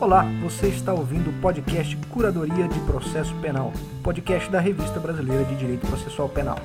Olá, 0.00 0.24
você 0.40 0.68
está 0.68 0.94
ouvindo 0.94 1.28
o 1.28 1.40
podcast 1.42 1.94
Curadoria 2.08 2.66
de 2.66 2.80
Processo 2.86 3.34
Penal, 3.38 3.70
podcast 4.02 4.50
da 4.50 4.58
Revista 4.58 4.98
Brasileira 4.98 5.44
de 5.44 5.54
Direito 5.54 5.86
Processual 5.86 6.26
Penal. 6.26 6.56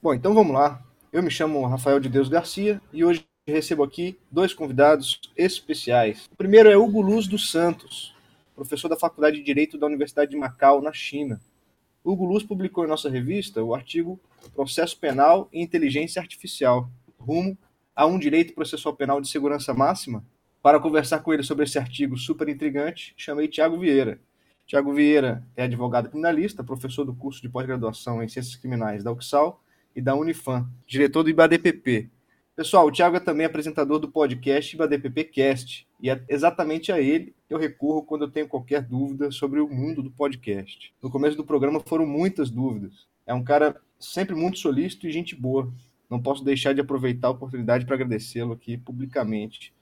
Bom, 0.00 0.14
então 0.14 0.32
vamos 0.32 0.54
lá. 0.54 0.80
Eu 1.12 1.24
me 1.24 1.30
chamo 1.32 1.66
Rafael 1.66 1.98
de 1.98 2.08
Deus 2.08 2.28
Garcia 2.28 2.80
e 2.92 3.04
hoje 3.04 3.26
recebo 3.48 3.82
aqui 3.82 4.16
dois 4.30 4.54
convidados 4.54 5.20
especiais. 5.36 6.28
O 6.32 6.36
primeiro 6.36 6.70
é 6.70 6.76
Hugo 6.76 7.00
Luz 7.00 7.26
dos 7.26 7.50
Santos, 7.50 8.14
professor 8.60 8.90
da 8.90 8.96
Faculdade 8.96 9.38
de 9.38 9.42
Direito 9.42 9.78
da 9.78 9.86
Universidade 9.86 10.32
de 10.32 10.36
Macau, 10.36 10.82
na 10.82 10.92
China. 10.92 11.40
Hugo 12.04 12.26
Luz 12.26 12.42
publicou 12.42 12.84
em 12.84 12.88
nossa 12.88 13.08
revista 13.08 13.64
o 13.64 13.74
artigo 13.74 14.20
Processo 14.54 14.98
Penal 14.98 15.48
e 15.50 15.62
Inteligência 15.62 16.20
Artificial, 16.20 16.90
rumo 17.18 17.56
a 17.96 18.04
um 18.04 18.18
direito 18.18 18.52
processual 18.52 18.94
penal 18.94 19.18
de 19.18 19.28
segurança 19.28 19.72
máxima. 19.72 20.22
Para 20.62 20.78
conversar 20.78 21.20
com 21.20 21.32
ele 21.32 21.42
sobre 21.42 21.64
esse 21.64 21.78
artigo 21.78 22.18
super 22.18 22.50
intrigante, 22.50 23.14
chamei 23.16 23.48
Tiago 23.48 23.78
Vieira. 23.78 24.20
Tiago 24.66 24.92
Vieira 24.92 25.42
é 25.56 25.62
advogado 25.62 26.10
criminalista, 26.10 26.62
professor 26.62 27.04
do 27.06 27.14
curso 27.14 27.40
de 27.40 27.48
pós-graduação 27.48 28.22
em 28.22 28.28
Ciências 28.28 28.56
Criminais 28.56 29.02
da 29.02 29.10
UXAL 29.10 29.64
e 29.96 30.02
da 30.02 30.14
Unifam, 30.14 30.68
diretor 30.86 31.22
do 31.22 31.30
IBADPP. 31.30 32.10
Pessoal, 32.60 32.86
o 32.86 32.92
Thiago 32.92 33.16
é 33.16 33.20
também 33.20 33.46
apresentador 33.46 33.98
do 33.98 34.10
podcast 34.10 34.76
IBADPP 34.76 35.24
Cast, 35.24 35.88
e 35.98 36.10
é 36.10 36.22
exatamente 36.28 36.92
a 36.92 37.00
ele 37.00 37.34
que 37.48 37.54
eu 37.54 37.58
recorro 37.58 38.02
quando 38.02 38.26
eu 38.26 38.30
tenho 38.30 38.46
qualquer 38.46 38.82
dúvida 38.82 39.30
sobre 39.30 39.60
o 39.60 39.66
mundo 39.66 40.02
do 40.02 40.10
podcast. 40.10 40.92
No 41.02 41.08
começo 41.08 41.38
do 41.38 41.42
programa 41.42 41.80
foram 41.80 42.04
muitas 42.04 42.50
dúvidas. 42.50 43.06
É 43.26 43.32
um 43.32 43.42
cara 43.42 43.80
sempre 43.98 44.34
muito 44.34 44.58
solícito 44.58 45.06
e 45.06 45.10
gente 45.10 45.34
boa. 45.34 45.72
Não 46.10 46.20
posso 46.20 46.44
deixar 46.44 46.74
de 46.74 46.82
aproveitar 46.82 47.28
a 47.28 47.30
oportunidade 47.30 47.86
para 47.86 47.94
agradecê-lo 47.94 48.52
aqui 48.52 48.76
publicamente. 48.76 49.72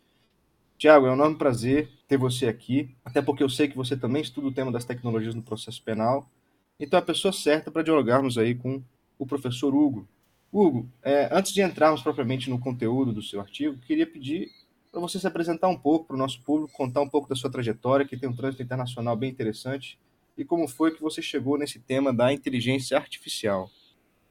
Tiago, 0.79 1.07
é 1.07 1.11
um 1.11 1.15
enorme 1.15 1.35
prazer 1.35 1.89
ter 2.07 2.17
você 2.17 2.47
aqui, 2.47 2.95
até 3.05 3.21
porque 3.21 3.43
eu 3.43 3.49
sei 3.51 3.67
que 3.67 3.77
você 3.77 3.97
também 3.97 4.23
estuda 4.23 4.47
o 4.47 4.55
tema 4.55 4.71
das 4.71 4.85
tecnologias 4.85 5.35
no 5.35 5.43
processo 5.43 5.83
penal. 5.83 6.31
Então 6.79 6.97
é 6.97 7.03
a 7.03 7.05
pessoa 7.05 7.33
certa 7.33 7.73
para 7.73 7.83
dialogarmos 7.83 8.39
aí 8.39 8.55
com 8.55 8.81
o 9.19 9.27
professor 9.27 9.75
Hugo. 9.75 10.07
Hugo, 10.53 10.89
é, 11.03 11.29
antes 11.31 11.53
de 11.53 11.63
entrarmos 11.63 12.03
propriamente 12.03 12.49
no 12.49 12.59
conteúdo 12.59 13.13
do 13.13 13.23
seu 13.23 13.41
artigo, 13.41 13.79
queria 13.79 14.07
pedir 14.07 14.51
para 14.91 15.01
você 15.01 15.19
se 15.19 15.27
apresentar 15.27 15.69
um 15.69 15.77
pouco 15.77 16.07
para 16.07 16.17
o 16.17 16.19
nosso 16.19 16.43
público, 16.43 16.73
contar 16.73 17.03
um 17.03 17.09
pouco 17.09 17.29
da 17.29 17.37
sua 17.37 17.51
trajetória, 17.51 18.07
que 18.07 18.17
tem 18.17 18.29
um 18.29 18.35
trânsito 18.35 18.63
internacional 18.63 19.17
bem 19.17 19.31
interessante, 19.31 19.99
e 20.37 20.45
como 20.45 20.67
foi 20.67 20.95
que 20.95 21.03
você 21.03 21.21
chegou 21.21 21.59
nesse 21.59 21.79
tema 21.79 22.13
da 22.13 22.33
inteligência 22.33 22.97
artificial. 22.97 23.71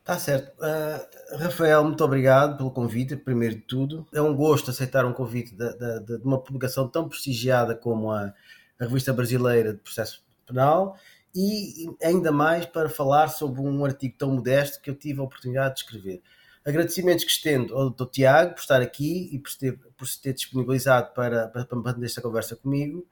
Tá 0.04 0.18
certo. 0.18 0.54
Uh, 0.58 1.38
Rafael, 1.38 1.84
muito 1.84 2.02
obrigado 2.02 2.58
pelo 2.58 2.72
convite, 2.72 3.16
primeiro 3.18 3.56
de 3.56 3.62
tudo. 3.62 4.08
É 4.14 4.22
um 4.22 4.34
gosto 4.34 4.72
aceitar 4.72 5.06
um 5.06 5.12
convite 5.12 5.54
de, 5.54 5.74
de, 5.74 6.18
de 6.18 6.24
uma 6.24 6.40
publicação 6.40 6.88
tão 6.88 7.10
prestigiada 7.10 7.76
como 7.76 8.10
a, 8.10 8.34
a 8.80 8.86
Revista 8.86 9.12
Brasileira 9.12 9.74
de 9.74 9.80
Processo 9.80 10.24
Penal 10.46 10.98
e 11.40 11.96
ainda 12.02 12.32
mais 12.32 12.66
para 12.66 12.90
falar 12.90 13.28
sobre 13.28 13.62
um 13.62 13.86
artigo 13.86 14.16
tão 14.18 14.32
modesto 14.32 14.82
que 14.82 14.90
eu 14.90 14.96
tive 14.96 15.20
a 15.20 15.24
oportunidade 15.24 15.76
de 15.76 15.82
escrever. 15.82 16.22
Agradecimentos 16.66 17.24
que 17.24 17.30
estendo 17.30 17.76
ao 17.78 17.92
Dr. 17.92 18.06
Tiago 18.08 18.56
por 18.56 18.62
estar 18.62 18.82
aqui 18.82 19.30
e 19.32 19.38
por 19.38 19.52
se 19.52 19.60
ter, 19.60 19.80
por 19.96 20.08
ter 20.20 20.34
disponibilizado 20.34 21.14
para, 21.14 21.48
para, 21.48 21.64
para 21.64 21.78
manter 21.78 22.06
esta 22.06 22.24
conversa 22.24 22.56
comigo. 22.56 23.06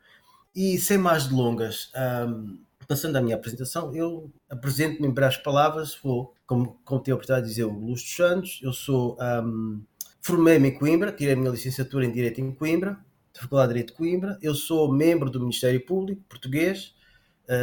E 0.56 0.80
sem 0.80 0.98
mais 0.98 1.28
delongas, 1.28 1.92
um, 2.28 2.58
passando 2.88 3.16
à 3.16 3.22
minha 3.22 3.36
apresentação, 3.36 3.96
eu 3.96 4.32
apresento-me 4.50 5.08
em 5.08 5.12
breves 5.12 5.38
palavras, 5.38 5.96
vou, 6.02 6.34
como, 6.48 6.80
como 6.84 7.02
tenho 7.02 7.14
a 7.14 7.18
oportunidade 7.18 7.46
de 7.46 7.54
dizer, 7.54 7.66
o 7.66 7.74
dos 7.74 8.16
Santos, 8.16 8.60
eu 8.64 8.74
sou, 8.74 9.18
um, 9.22 9.84
formei-me 10.20 10.70
em 10.70 10.80
Coimbra, 10.80 11.12
tirei 11.12 11.36
a 11.36 11.38
minha 11.38 11.52
licenciatura 11.52 12.06
em 12.06 12.12
Direito 12.12 12.42
em 12.42 12.52
Coimbra, 12.52 12.98
da 13.34 13.42
Faculdade 13.42 13.68
de 13.68 13.74
Direito 13.74 13.92
de 13.92 13.98
Coimbra, 13.98 14.40
eu 14.42 14.56
sou 14.56 14.92
membro 14.92 15.30
do 15.30 15.40
Ministério 15.40 15.86
Público 15.86 16.24
português, 16.28 16.96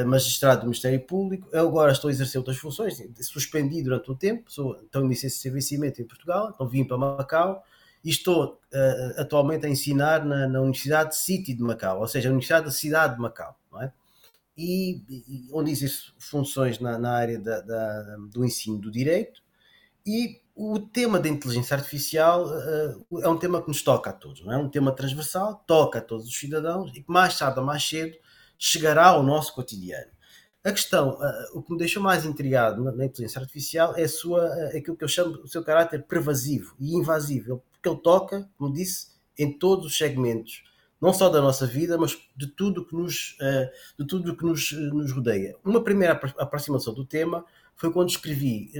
magistrado 0.06 0.60
do 0.60 0.66
Ministério 0.66 1.00
Público. 1.00 1.48
Eu 1.52 1.68
agora 1.68 1.92
estou 1.92 2.08
a 2.08 2.12
exercer 2.12 2.38
outras 2.38 2.56
funções, 2.56 3.02
suspendi 3.20 3.82
durante 3.82 4.10
um 4.10 4.14
tempo, 4.14 4.50
sou, 4.50 4.78
então 4.88 5.04
iniciei 5.04 5.30
serviçamento 5.30 6.00
em 6.00 6.04
Portugal, 6.04 6.52
então 6.54 6.68
vim 6.68 6.84
para 6.84 6.96
Macau 6.96 7.64
e 8.04 8.10
estou 8.10 8.60
uh, 8.72 9.20
atualmente 9.20 9.64
a 9.66 9.68
ensinar 9.68 10.24
na, 10.24 10.48
na, 10.48 10.60
Universidade 10.60 11.16
City 11.16 11.54
de 11.54 11.62
Macau, 11.62 12.00
ou 12.00 12.08
seja, 12.08 12.28
a 12.28 12.32
Universidade 12.32 12.66
da 12.66 12.72
cidade 12.72 13.14
de 13.14 13.20
Macau, 13.20 13.56
não 13.70 13.82
é? 13.82 13.92
E, 14.56 15.00
e 15.08 15.48
onde 15.52 15.70
exerço 15.70 16.14
funções 16.18 16.78
na, 16.78 16.98
na 16.98 17.12
área 17.12 17.38
da, 17.38 17.60
da, 17.60 18.16
do 18.30 18.44
ensino 18.44 18.78
do 18.78 18.90
direito 18.90 19.40
e 20.06 20.42
o 20.54 20.78
tema 20.78 21.18
da 21.18 21.28
inteligência 21.28 21.74
artificial 21.74 22.46
uh, 22.46 23.20
é 23.22 23.28
um 23.28 23.38
tema 23.38 23.62
que 23.62 23.68
nos 23.68 23.82
toca 23.82 24.10
a 24.10 24.12
todos, 24.12 24.44
não 24.44 24.52
é? 24.52 24.58
um 24.58 24.68
tema 24.68 24.92
transversal, 24.92 25.62
toca 25.66 26.00
a 26.00 26.02
todos 26.02 26.26
os 26.26 26.38
cidadãos 26.38 26.90
e 26.94 27.02
que 27.02 27.10
mais 27.10 27.38
tarde 27.38 27.58
ou 27.58 27.64
mais 27.64 27.82
cedo 27.82 28.16
chegará 28.64 29.06
ao 29.08 29.24
nosso 29.24 29.52
cotidiano. 29.54 30.12
A 30.62 30.70
questão, 30.70 31.18
uh, 31.18 31.58
o 31.58 31.62
que 31.62 31.72
me 31.72 31.78
deixou 31.78 32.00
mais 32.00 32.24
intrigado 32.24 32.84
na, 32.84 32.92
na 32.92 33.04
inteligência 33.06 33.40
artificial 33.40 33.96
é 33.96 34.06
sua, 34.06 34.44
uh, 34.44 34.76
aquilo 34.76 34.96
que 34.96 35.02
eu 35.02 35.08
chamo 35.08 35.32
o 35.42 35.48
seu 35.48 35.64
caráter 35.64 36.04
pervasivo 36.04 36.76
e 36.78 36.94
invasivo, 36.94 37.60
porque 37.72 37.88
ele 37.88 37.98
toca, 37.98 38.48
como 38.56 38.72
disse, 38.72 39.08
em 39.36 39.58
todos 39.58 39.86
os 39.86 39.98
segmentos, 39.98 40.62
não 41.00 41.12
só 41.12 41.28
da 41.28 41.40
nossa 41.40 41.66
vida, 41.66 41.98
mas 41.98 42.16
de 42.36 42.46
tudo 42.46 42.86
que 42.86 42.94
nos, 42.94 43.36
uh, 43.40 43.98
de 43.98 44.06
tudo 44.06 44.36
que 44.36 44.44
nos, 44.44 44.70
nos 44.70 45.10
rodeia. 45.10 45.56
Uma 45.64 45.82
primeira 45.82 46.12
aproximação 46.38 46.94
do 46.94 47.04
tema 47.04 47.44
foi 47.74 47.92
quando 47.92 48.10
escrevi 48.10 48.70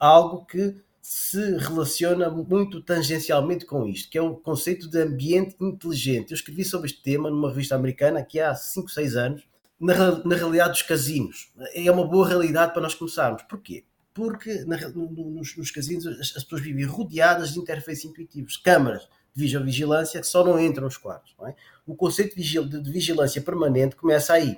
algo 0.00 0.44
que 0.46 0.82
se 1.06 1.58
relaciona 1.58 2.30
muito 2.30 2.80
tangencialmente 2.80 3.66
com 3.66 3.86
isto, 3.86 4.08
que 4.08 4.16
é 4.16 4.22
o 4.22 4.36
conceito 4.36 4.88
de 4.88 5.02
ambiente 5.02 5.54
inteligente. 5.60 6.30
Eu 6.30 6.34
escrevi 6.34 6.64
sobre 6.64 6.88
este 6.88 7.02
tema 7.02 7.28
numa 7.28 7.50
revista 7.50 7.74
americana 7.74 8.20
aqui 8.20 8.40
há 8.40 8.54
5, 8.54 8.88
6 8.88 9.14
anos, 9.14 9.42
na, 9.78 10.24
na 10.24 10.34
realidade 10.34 10.70
dos 10.70 10.80
casinos. 10.80 11.52
É 11.74 11.90
uma 11.90 12.08
boa 12.08 12.26
realidade 12.26 12.72
para 12.72 12.80
nós 12.80 12.94
começarmos. 12.94 13.42
Porquê? 13.42 13.84
Porque 14.14 14.64
na, 14.64 14.78
nos, 14.88 15.54
nos, 15.58 15.70
casinos 15.70 16.06
as, 16.06 16.36
as, 16.36 16.42
pessoas 16.42 16.62
vivem 16.62 16.86
rodeadas 16.86 17.52
de 17.52 17.58
interfaces 17.58 18.06
intuitivos, 18.06 18.56
câmaras 18.56 19.06
de 19.34 19.46
vigilância 19.58 20.18
que 20.22 20.26
só 20.26 20.42
não 20.42 20.58
entram 20.58 20.84
nos 20.84 20.96
quartos. 20.96 21.36
É? 21.46 21.54
O 21.86 21.94
conceito 21.94 22.34
de, 22.34 22.80
de 22.80 22.90
vigilância 22.90 23.42
permanente 23.42 23.94
começa 23.94 24.32
aí. 24.32 24.56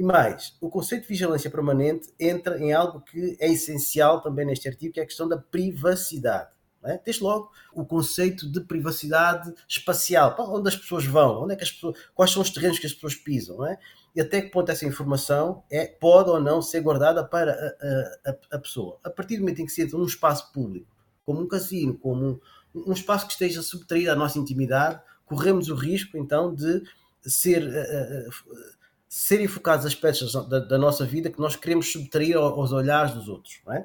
E 0.00 0.02
mais, 0.02 0.56
o 0.62 0.70
conceito 0.70 1.02
de 1.02 1.08
vigilância 1.08 1.50
permanente 1.50 2.08
entra 2.18 2.58
em 2.58 2.72
algo 2.72 3.02
que 3.02 3.36
é 3.38 3.52
essencial 3.52 4.22
também 4.22 4.46
neste 4.46 4.66
artigo, 4.66 4.94
que 4.94 4.98
é 4.98 5.02
a 5.02 5.06
questão 5.06 5.28
da 5.28 5.36
privacidade. 5.36 6.48
É? 6.82 6.98
Desde 7.04 7.22
logo, 7.22 7.52
o 7.74 7.84
conceito 7.84 8.50
de 8.50 8.62
privacidade 8.62 9.52
espacial. 9.68 10.34
Para 10.34 10.46
onde 10.46 10.70
as 10.70 10.76
pessoas 10.76 11.04
vão? 11.04 11.42
Onde 11.42 11.52
é 11.52 11.56
que 11.56 11.64
as 11.64 11.70
pessoas, 11.70 11.98
quais 12.14 12.30
são 12.30 12.40
os 12.40 12.48
terrenos 12.48 12.78
que 12.78 12.86
as 12.86 12.94
pessoas 12.94 13.14
pisam? 13.14 13.62
É? 13.66 13.78
E 14.16 14.22
até 14.22 14.40
que 14.40 14.48
ponto 14.48 14.70
essa 14.70 14.86
informação 14.86 15.62
é, 15.70 15.84
pode 15.86 16.30
ou 16.30 16.40
não 16.40 16.62
ser 16.62 16.80
guardada 16.80 17.22
para 17.22 17.52
a, 17.52 18.30
a, 18.30 18.56
a 18.56 18.58
pessoa. 18.58 18.98
A 19.04 19.10
partir 19.10 19.36
do 19.36 19.40
momento 19.40 19.60
em 19.60 19.66
que 19.66 19.72
se 19.72 19.82
entra 19.82 19.98
num 19.98 20.06
espaço 20.06 20.50
público, 20.50 20.86
como 21.26 21.42
um 21.42 21.46
casino, 21.46 21.92
como 21.98 22.40
um, 22.74 22.84
um 22.88 22.92
espaço 22.94 23.26
que 23.26 23.32
esteja 23.32 23.60
subtraído 23.60 24.12
à 24.12 24.14
nossa 24.14 24.38
intimidade, 24.38 24.98
corremos 25.26 25.68
o 25.68 25.74
risco 25.74 26.16
então 26.16 26.54
de 26.54 26.82
ser 27.20 27.62
uh, 27.62 28.30
uh, 28.30 28.79
serem 29.12 29.48
focados 29.48 29.84
aspectos 29.84 30.32
da, 30.48 30.60
da, 30.60 30.78
nossa 30.78 31.04
vida 31.04 31.28
que 31.28 31.40
nós 31.40 31.56
queremos 31.56 31.90
subtrair 31.90 32.36
aos 32.36 32.70
olhares 32.70 33.12
dos 33.12 33.28
outros. 33.28 33.60
É? 33.70 33.84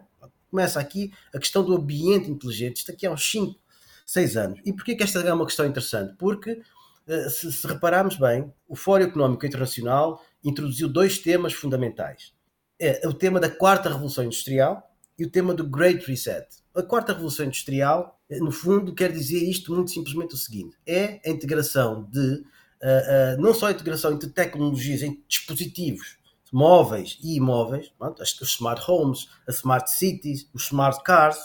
Começa 0.51 0.79
aqui 0.79 1.11
a 1.33 1.39
questão 1.39 1.63
do 1.63 1.75
ambiente 1.75 2.29
inteligente, 2.29 2.77
isto 2.77 2.91
aqui 2.91 3.07
há 3.07 3.11
uns 3.11 3.27
5, 3.31 3.59
6 4.05 4.37
anos. 4.37 4.59
E 4.63 4.71
porquê 4.71 4.93
que 4.95 5.01
esta 5.01 5.19
é 5.19 5.33
uma 5.33 5.47
questão 5.47 5.65
interessante? 5.65 6.13
Porque, 6.19 6.61
eh, 7.07 7.29
se, 7.29 7.51
se 7.51 7.65
repararmos 7.65 8.17
bem, 8.17 8.53
o 8.67 8.75
Fórum 8.75 9.03
Económico 9.03 9.43
Internacional 9.43 10.23
introduziu 10.43 10.87
dois 10.87 11.17
temas 11.17 11.53
fundamentais. 11.53 12.31
É 12.77 13.07
o 13.07 13.13
tema 13.13 13.39
da 13.39 13.49
quarta 13.49 13.89
revolução 13.89 14.25
industrial 14.25 14.95
e 15.17 15.25
o 15.25 15.29
tema 15.29 15.55
do 15.55 15.67
Great 15.67 16.05
Reset. 16.05 16.45
A 16.75 16.83
quarta 16.83 17.13
revolução 17.13 17.47
industrial, 17.47 18.21
eh, 18.29 18.37
no 18.37 18.51
fundo, 18.51 18.93
quer 18.93 19.11
dizer 19.11 19.39
isto 19.39 19.73
muito 19.73 19.89
simplesmente 19.89 20.35
o 20.35 20.37
seguinte: 20.37 20.77
é 20.85 21.19
a 21.25 21.31
integração 21.31 22.07
de 22.11 22.43
uh, 22.81 23.41
não 23.41 23.53
só 23.53 23.67
a 23.67 23.71
integração 23.71 24.13
entre 24.13 24.29
tecnologias 24.29 25.01
em 25.01 25.23
dispositivos 25.27 26.17
móveis 26.51 27.17
e 27.21 27.35
imóveis, 27.35 27.91
pronto, 27.97 28.21
os 28.21 28.41
smart 28.41 28.81
homes, 28.89 29.27
as 29.47 29.55
smart 29.55 29.91
cities, 29.91 30.49
os 30.53 30.63
smart 30.63 31.03
cars, 31.03 31.37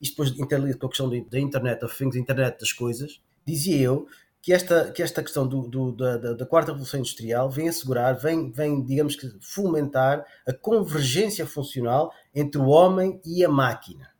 isto 0.00 0.12
depois 0.12 0.38
interliga 0.38 0.78
com 0.78 0.86
a 0.86 0.88
questão 0.90 1.08
da 1.08 1.38
Internet 1.38 1.84
of 1.84 1.96
Things, 1.96 2.14
Internet 2.14 2.58
das 2.60 2.72
coisas, 2.72 3.20
dizia 3.44 3.80
eu 3.80 4.06
que 4.40 4.52
esta, 4.52 4.92
que 4.92 5.02
esta 5.02 5.22
questão 5.22 5.48
do, 5.48 5.62
do, 5.62 5.92
da, 5.92 6.34
da, 6.34 6.46
quarta 6.46 6.70
revolução 6.70 7.00
industrial 7.00 7.50
vem 7.50 7.68
assegurar, 7.68 8.14
vem, 8.14 8.52
vem, 8.52 8.84
digamos 8.84 9.16
que, 9.16 9.26
fomentar 9.40 10.24
a 10.46 10.52
convergência 10.52 11.46
funcional 11.46 12.12
entre 12.34 12.60
o 12.60 12.66
homem 12.66 13.20
e 13.24 13.42
a 13.42 13.48
máquina. 13.48 14.13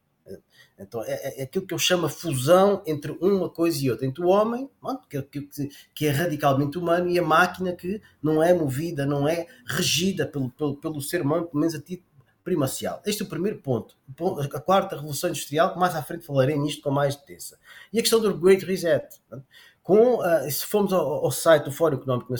Então 0.78 1.02
é, 1.04 1.12
é, 1.12 1.40
é 1.40 1.42
aquilo 1.44 1.66
que 1.66 1.74
eu 1.74 1.78
chamo 1.78 2.06
a 2.06 2.08
fusão 2.08 2.82
entre 2.86 3.12
uma 3.20 3.48
coisa 3.48 3.78
e 3.82 3.90
outra, 3.90 4.06
entre 4.06 4.22
o 4.24 4.28
homem, 4.28 4.68
que, 5.08 5.22
que, 5.22 5.68
que, 5.94 6.06
é 6.06 6.10
radicalmente 6.10 6.78
humano, 6.78 7.08
e 7.08 7.18
a 7.18 7.22
máquina 7.22 7.72
que 7.72 8.00
não 8.22 8.42
é 8.42 8.52
movida, 8.52 9.06
não 9.06 9.28
é 9.28 9.46
regida 9.66 10.26
pelo, 10.26 10.50
pelo, 10.50 10.76
pelo 10.76 11.00
ser 11.00 11.22
humano, 11.22 11.46
pelo 11.46 11.60
menos 11.60 11.74
a 11.74 11.80
título 11.80 12.08
primacial. 12.42 13.00
Este 13.06 13.22
é 13.22 13.24
o 13.24 13.28
primeiro 13.28 13.58
ponto. 13.58 13.96
A 14.52 14.60
quarta 14.60 14.96
revolução 14.96 15.30
industrial, 15.30 15.78
mais 15.78 15.94
à 15.94 16.02
frente 16.02 16.26
falarei 16.26 16.56
nisto 16.58 16.82
com 16.82 16.90
mais 16.90 17.16
detença. 17.16 17.58
E 17.92 17.98
a 17.98 18.02
questão 18.02 18.20
do 18.20 18.36
Great 18.36 18.64
Reset. 18.66 19.06
Com, 19.82 20.18
uh, 20.18 20.50
se 20.50 20.64
formos 20.64 20.92
ao, 20.92 21.24
ao, 21.24 21.30
site 21.30 21.64
do 21.64 21.72
Fórum 21.72 21.96
Económico 21.96 22.34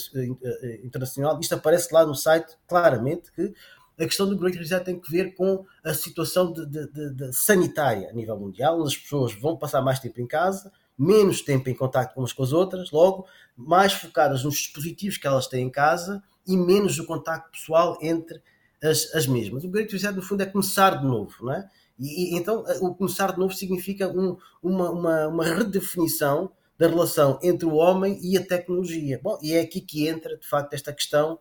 Internacional, 0.83 1.39
isto 1.41 1.55
aparece 1.55 1.93
lá 1.93 2.05
no 2.05 2.15
site 2.15 2.57
claramente 2.67 3.31
que 3.33 3.53
a 3.99 4.05
questão 4.05 4.29
do 4.29 4.37
Great 4.37 4.59
Reset 4.59 4.85
tem 4.85 4.99
que 4.99 5.11
ver 5.11 5.35
com 5.35 5.65
a 5.85 5.95
situação 5.95 6.53
de, 6.53 6.67
de, 6.67 7.15
de, 7.15 7.33
sanitária 7.33 8.11
a 8.11 8.13
nível 8.13 8.39
mundial, 8.39 8.81
onde 8.81 8.89
as 8.89 8.97
pessoas 8.97 9.33
vão 9.35 9.57
passar 9.57 9.83
mais 9.83 9.99
tempo 9.99 10.21
em 10.21 10.27
casa, 10.27 10.73
menos 10.99 11.43
tempo 11.43 11.69
em 11.69 11.75
contato 11.75 12.17
umas 12.17 12.33
com 12.33 12.43
as 12.43 12.53
outras, 12.53 12.91
logo 12.91 13.27
mais 13.57 13.93
focadas 13.93 14.45
nos 14.45 14.55
dispositivos 14.55 15.19
que 15.19 15.27
elas 15.27 15.47
têm 15.47 15.67
em 15.67 15.71
casa 15.71 16.23
e 16.47 16.57
menos 16.57 16.99
o 16.99 17.07
contacto 17.07 17.51
pessoal 17.53 17.99
entre 18.03 18.41
as, 18.83 19.15
as 19.15 19.27
mesmas. 19.27 19.65
O 19.65 19.69
Great 19.69 19.93
Reset, 19.93 20.15
no 20.15 20.23
fundo, 20.23 20.43
é 20.43 20.47
começar 20.47 20.99
de 20.99 21.07
novo, 21.07 21.35
não 21.43 21.53
é? 21.53 21.69
E, 21.99 22.35
e 22.35 22.37
então, 22.37 22.65
o 22.81 22.95
começar 22.95 23.33
de 23.33 23.39
novo 23.39 23.55
significa 23.55 24.09
um, 24.09 24.37
uma, 24.63 24.91
uma, 24.91 25.29
uma 25.29 25.45
redefinição 25.45 26.51
da 26.77 26.89
relação 26.89 27.39
entre 27.43 27.67
o 27.67 27.75
homem 27.75 28.19
e 28.21 28.37
a 28.37 28.45
tecnologia. 28.45 29.21
Bom, 29.23 29.39
e 29.41 29.53
é 29.53 29.61
aqui 29.61 29.81
que 29.81 30.09
entra, 30.09 30.37
de 30.37 30.47
facto, 30.47 30.75
esta 30.75 30.93
questão 30.93 31.39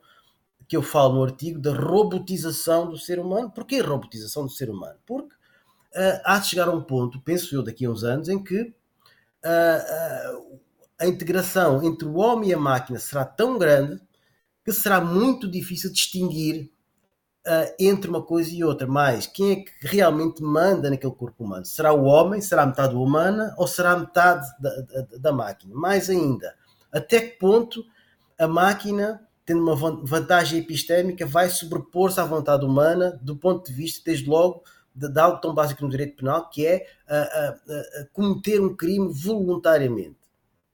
que 0.74 0.78
eu 0.78 0.82
falo 0.82 1.14
no 1.14 1.24
artigo 1.24 1.60
da 1.60 1.72
robotização 1.72 2.90
do 2.90 2.98
ser 2.98 3.20
humano. 3.20 3.52
Porquê 3.52 3.80
robotização 3.80 4.44
do 4.44 4.50
ser 4.50 4.72
humano? 4.72 4.98
Porque 5.06 5.36
uh, 5.36 6.20
há 6.26 6.40
de 6.40 6.48
chegar 6.48 6.68
a 6.68 6.72
um 6.72 6.82
ponto, 6.82 7.22
penso 7.22 7.54
eu, 7.56 7.62
daqui 7.62 7.86
a 7.86 7.92
uns 7.92 8.04
anos, 8.04 8.28
em 8.28 8.44
que 8.44 8.60
uh, 8.60 8.66
uh, 8.66 10.60
a 11.00 11.06
integração 11.06 11.84
entre 11.84 12.08
o 12.08 12.16
homem 12.16 12.50
e 12.50 12.54
a 12.56 12.58
máquina 12.58 12.98
será 12.98 13.24
tão 13.24 13.60
grande 13.60 14.02
que 14.66 14.74
será 14.74 15.00
muito 15.00 15.48
difícil 15.48 15.92
distinguir 15.92 16.72
entre 17.78 18.10
uma 18.10 18.24
coisa 18.24 18.50
e 18.50 18.64
outra. 18.64 18.88
Mas 18.88 19.28
quem 19.28 19.52
é 19.52 19.56
que 19.58 19.72
realmente 19.82 20.42
manda 20.42 20.90
naquele 20.90 21.14
corpo 21.14 21.44
humano? 21.44 21.66
Será 21.66 21.94
o 21.94 22.06
homem? 22.06 22.42
Será 22.42 22.66
metade 22.66 22.96
humana? 22.96 23.54
Ou 23.58 23.68
será 23.68 23.96
metade 23.96 24.48
da, 24.60 24.70
da, 24.70 25.18
da 25.20 25.32
máquina? 25.34 25.76
Mais 25.76 26.10
ainda, 26.10 26.56
até 26.92 27.20
que 27.20 27.38
ponto 27.38 27.84
a 28.40 28.48
máquina 28.48 29.22
tendo 29.46 29.62
uma 29.62 29.76
vantagem 30.06 30.60
epistémica, 30.60 31.26
vai 31.26 31.50
sobrepor-se 31.50 32.20
à 32.20 32.26
vontade 32.26 32.66
humana 32.66 33.20
do 33.22 33.36
ponto 33.36 33.68
de 33.68 33.74
vista, 33.74 34.02
desde 34.06 34.30
logo, 34.30 34.64
de, 34.96 35.10
de 35.10 35.20
algo 35.20 35.42
tão 35.42 35.54
básico 35.54 35.84
no 35.84 35.90
direito 35.90 36.18
penal, 36.18 36.50
que 36.50 36.66
é 36.66 36.86
a, 37.08 37.18
a, 37.18 38.02
a 38.02 38.06
cometer 38.14 38.62
um 38.62 38.76
crime 38.76 39.12
voluntariamente. 39.12 40.18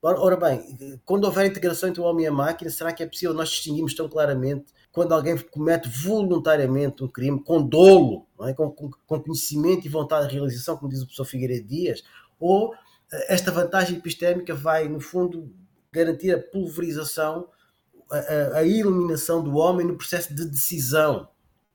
Ora, 0.01 0.19
ora, 0.19 0.38
bem, 0.38 1.00
quando 1.04 1.25
houver 1.25 1.45
integração 1.45 1.89
entre 1.89 2.01
o 2.01 2.06
homem 2.06 2.25
e 2.25 2.27
a 2.27 2.31
máquina, 2.31 2.69
será 2.69 2.94
que 2.94 3.04
é 3.04 3.06
possível 3.06 3.33
nós 3.33 3.50
distinguirmos 3.50 3.94
tão 3.94 4.07
claramente 4.07 4.74
quando 4.92 5.13
alguém 5.13 5.38
comete 5.38 5.89
voluntariamente 5.89 7.04
um 7.04 7.07
crime, 7.07 7.44
com 7.44 7.62
dolo, 7.62 8.25
é? 8.42 8.54
com, 8.54 8.72
com, 8.72 8.89
com, 8.89 9.22
conhecimento 9.22 9.86
e 9.86 9.89
vontade 9.89 10.30
de 10.30 10.36
realização, 10.36 10.77
como 10.77 10.89
diz 10.89 11.01
o 11.01 11.06
professor 11.06 11.25
Figueiredo 11.25 11.68
Dias, 11.68 12.04
ou 12.39 12.74
eh, 13.12 13.33
esta 13.33 13.51
vantagem 13.51 13.98
epistémica 13.98 14.56
vai, 14.56 14.88
no 14.88 15.01
fundo, 15.01 15.54
garantir 15.92 16.31
a 16.31 16.39
pulverização 16.39 17.48
a, 18.12 18.58
a, 18.60 18.66
eliminação 18.66 19.44
do 19.44 19.56
homem 19.58 19.86
no 19.86 19.96
processo 19.96 20.34
de 20.34 20.46
decisão, 20.46 21.28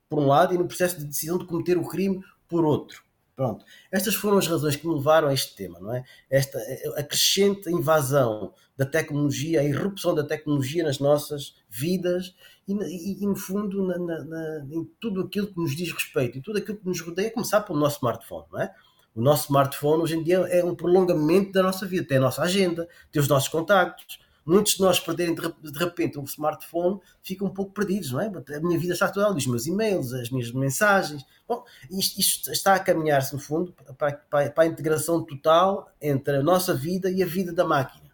por 0.08 0.18
um 0.18 0.26
lado, 0.26 0.54
e 0.54 0.58
no 0.58 0.66
processo 0.66 0.98
de 0.98 1.04
decisão 1.04 1.38
de 1.38 1.46
cometer 1.46 1.76
o 1.76 1.86
crime, 1.86 2.22
por 2.48 2.64
outro. 2.64 3.02
Pronto. 3.36 3.64
Estas 3.90 4.14
foram 4.14 4.38
as 4.38 4.46
razões 4.46 4.76
que 4.76 4.86
me 4.86 4.94
levaram 4.94 5.28
a 5.28 5.34
este 5.34 5.56
tema, 5.56 5.80
não 5.80 5.92
é? 5.92 6.04
Esta, 6.30 6.58
a 6.96 7.02
crescente 7.02 7.68
invasão 7.68 8.52
da 8.76 8.86
tecnologia, 8.86 9.60
a 9.60 9.64
irrupção 9.64 10.14
da 10.14 10.22
tecnologia 10.22 10.84
nas 10.84 11.00
nossas 11.00 11.56
vidas 11.68 12.34
e, 12.66 12.72
e, 12.72 13.24
e 13.24 13.26
no 13.26 13.34
fundo, 13.34 13.84
na, 13.86 13.98
na, 13.98 14.24
na, 14.24 14.66
em 14.70 14.84
tudo 15.00 15.22
aquilo 15.22 15.48
que 15.48 15.58
nos 15.58 15.74
diz 15.74 15.92
respeito 15.92 16.38
e 16.38 16.42
tudo 16.42 16.58
aquilo 16.58 16.78
que 16.78 16.86
nos 16.86 17.00
rodeia, 17.00 17.30
começar 17.30 17.60
pelo 17.62 17.78
nosso 17.78 17.96
smartphone, 17.96 18.46
não 18.52 18.60
é? 18.60 18.72
O 19.14 19.22
nosso 19.22 19.44
smartphone 19.44 20.02
hoje 20.02 20.16
em 20.16 20.22
dia 20.22 20.38
é 20.38 20.64
um 20.64 20.74
prolongamento 20.74 21.52
da 21.52 21.62
nossa 21.62 21.86
vida, 21.86 22.06
tem 22.06 22.18
a 22.18 22.20
nossa 22.20 22.42
agenda, 22.42 22.88
tem 23.12 23.22
os 23.22 23.28
nossos 23.28 23.48
contactos, 23.48 24.18
muitos 24.44 24.74
de 24.74 24.80
nós 24.80 25.00
perderem 25.00 25.34
de 25.34 25.78
repente 25.78 26.18
um 26.18 26.24
smartphone 26.24 27.00
ficam 27.22 27.48
um 27.48 27.54
pouco 27.54 27.72
perdidos, 27.72 28.12
não 28.12 28.20
é? 28.20 28.26
A 28.26 28.60
minha 28.60 28.78
vida 28.78 28.92
está 28.92 29.08
toda 29.08 29.26
ali, 29.26 29.38
os 29.38 29.46
meus 29.46 29.66
e-mails, 29.66 30.12
as 30.12 30.30
minhas 30.30 30.52
mensagens. 30.52 31.24
Bom, 31.48 31.64
isto, 31.90 32.20
isto 32.20 32.52
está 32.52 32.74
a 32.74 32.78
caminhar-se, 32.78 33.32
no 33.32 33.40
fundo, 33.40 33.74
para, 33.96 34.12
para, 34.12 34.50
para, 34.50 34.64
a 34.64 34.66
integração 34.66 35.24
total 35.24 35.90
entre 36.00 36.36
a 36.36 36.42
nossa 36.42 36.74
vida 36.74 37.10
e 37.10 37.22
a 37.22 37.26
vida 37.26 37.52
da 37.52 37.64
máquina. 37.64 38.04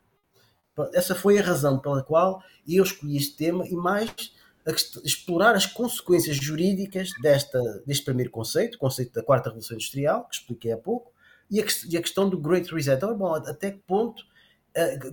Essa 0.94 1.14
foi 1.14 1.38
a 1.38 1.42
razão 1.42 1.78
pela 1.78 2.02
qual 2.02 2.42
eu 2.66 2.82
escolhi 2.82 3.16
este 3.16 3.36
tema 3.36 3.66
e 3.66 3.74
mais 3.74 4.32
explorar 5.04 5.54
as 5.54 5.66
consequências 5.66 6.36
jurídicas 6.36 7.10
desta, 7.20 7.60
deste 7.86 8.04
primeiro 8.04 8.30
conceito, 8.30 8.76
o 8.76 8.78
conceito 8.78 9.12
da 9.12 9.22
quarta 9.22 9.48
revolução 9.48 9.74
industrial, 9.74 10.26
que 10.28 10.34
expliquei 10.36 10.72
há 10.72 10.76
pouco, 10.76 11.12
e 11.50 11.60
a, 11.60 11.64
e 11.88 11.96
a 11.96 12.00
questão 12.00 12.28
do 12.28 12.38
Great 12.38 12.72
Reset. 12.72 12.96
Então, 12.96 13.16
bom, 13.16 13.34
até 13.34 13.72
que 13.72 13.78
ponto 13.78 14.22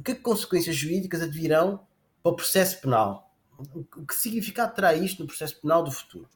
que 0.03 0.15
consequências 0.15 0.75
jurídicas 0.75 1.21
advirão 1.21 1.85
para 2.21 2.31
o 2.31 2.35
processo 2.35 2.79
penal? 2.81 3.33
O 3.73 4.05
que 4.05 4.13
significado 4.13 4.75
terá 4.75 4.93
isto 4.93 5.21
no 5.21 5.27
processo 5.27 5.59
penal 5.59 5.83
do 5.83 5.91
futuro? 5.91 6.29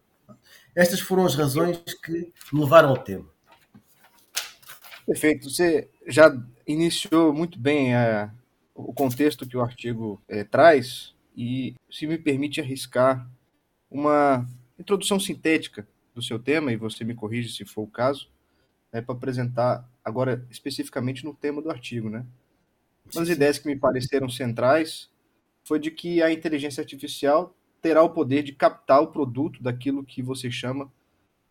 Estas 0.76 1.00
foram 1.00 1.26
as 1.26 1.36
razões 1.36 1.82
que 2.04 2.34
me 2.52 2.62
levaram 2.62 2.90
ao 2.90 2.98
tema. 2.98 3.30
Perfeito. 5.06 5.50
Você 5.50 5.90
já 6.08 6.32
iniciou 6.66 7.34
muito 7.34 7.60
bem 7.60 7.94
a, 7.94 8.00
eh, 8.00 8.30
o 8.74 8.94
contexto 8.94 9.48
que 9.48 9.58
o 9.58 9.62
artigo 9.62 10.22
é, 10.28 10.44
traz 10.44 11.14
e, 11.36 11.76
se 11.90 12.08
me 12.08 12.18
permite 12.18 12.62
arriscar, 12.62 13.30
uma 13.90 14.48
introdução 14.80 15.20
sintética 15.20 15.88
do 16.16 16.22
seu 16.22 16.40
tema, 16.40 16.72
e 16.72 16.78
você 16.78 17.04
me 17.04 17.14
corrige 17.14 17.50
se 17.50 17.66
for 17.66 17.84
o 17.84 17.88
caso, 17.88 18.30
é 18.92 19.02
para 19.02 19.16
apresentar 19.16 19.90
agora 20.04 20.46
especificamente 20.50 21.24
no 21.24 21.34
tema 21.34 21.62
do 21.62 21.70
artigo, 21.70 22.10
né? 22.10 22.26
Uma 23.06 23.22
das 23.22 23.30
ideias 23.30 23.58
que 23.58 23.68
me 23.68 23.76
pareceram 23.76 24.30
centrais 24.30 25.10
foi 25.64 25.80
de 25.80 25.92
que 25.92 26.22
a 26.22 26.32
inteligência 26.32 26.82
artificial 26.82 27.56
terá 27.82 28.04
o 28.04 28.10
poder 28.10 28.44
de 28.44 28.54
captar 28.54 29.02
o 29.02 29.08
produto 29.08 29.62
daquilo 29.62 30.04
que 30.04 30.22
você 30.22 30.52
chama 30.52 30.92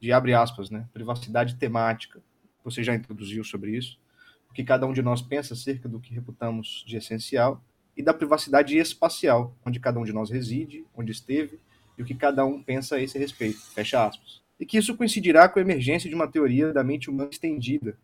de 0.00 0.12
abre 0.12 0.32
aspas, 0.32 0.70
né, 0.70 0.88
privacidade 0.92 1.56
temática. 1.56 2.22
Você 2.64 2.82
já 2.82 2.94
introduziu 2.94 3.44
sobre 3.44 3.76
isso, 3.76 3.98
o 4.50 4.54
que 4.54 4.64
cada 4.64 4.86
um 4.86 4.92
de 4.92 5.02
nós 5.02 5.20
pensa 5.20 5.54
acerca 5.54 5.88
do 5.88 6.00
que 6.00 6.14
reputamos 6.14 6.84
de 6.86 6.96
essencial 6.96 7.62
e 7.96 8.02
da 8.02 8.14
privacidade 8.14 8.76
espacial, 8.76 9.54
onde 9.64 9.78
cada 9.78 9.98
um 9.98 10.04
de 10.04 10.12
nós 10.12 10.30
reside, 10.30 10.84
onde 10.96 11.12
esteve 11.12 11.58
e 11.98 12.02
o 12.02 12.04
que 12.04 12.14
cada 12.14 12.44
um 12.44 12.62
pensa 12.62 12.96
a 12.96 13.02
esse 13.02 13.18
respeito. 13.18 13.60
Fecha 13.72 14.06
aspas. 14.06 14.40
E 14.58 14.64
que 14.64 14.78
isso 14.78 14.96
coincidirá 14.96 15.48
com 15.48 15.58
a 15.58 15.62
emergência 15.62 16.08
de 16.08 16.14
uma 16.14 16.28
teoria 16.28 16.72
da 16.72 16.82
mente 16.82 17.10
humana 17.10 17.30
estendida, 17.30 17.96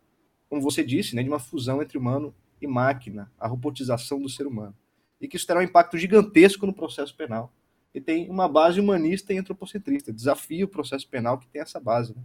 como 0.49 0.61
você 0.61 0.83
disse, 0.83 1.15
né, 1.15 1.23
de 1.23 1.29
uma 1.29 1.39
fusão 1.39 1.81
entre 1.81 1.97
humano 1.97 2.33
e 2.61 2.67
máquina, 2.67 3.31
a 3.39 3.47
robotização 3.47 4.19
do 4.19 4.29
ser 4.29 4.47
humano. 4.47 4.75
E 5.19 5.27
que 5.27 5.35
isso 5.35 5.47
terá 5.47 5.59
um 5.59 5.63
impacto 5.63 5.97
gigantesco 5.97 6.65
no 6.65 6.73
processo 6.73 7.15
penal. 7.15 7.51
E 7.93 8.01
tem 8.01 8.29
uma 8.29 8.47
base 8.47 8.79
humanista 8.79 9.33
e 9.33 9.37
antropocentrista. 9.37 10.13
Desafia 10.13 10.65
o 10.65 10.67
processo 10.67 11.07
penal 11.07 11.37
que 11.37 11.47
tem 11.47 11.61
essa 11.61 11.79
base. 11.79 12.13
Né? 12.15 12.21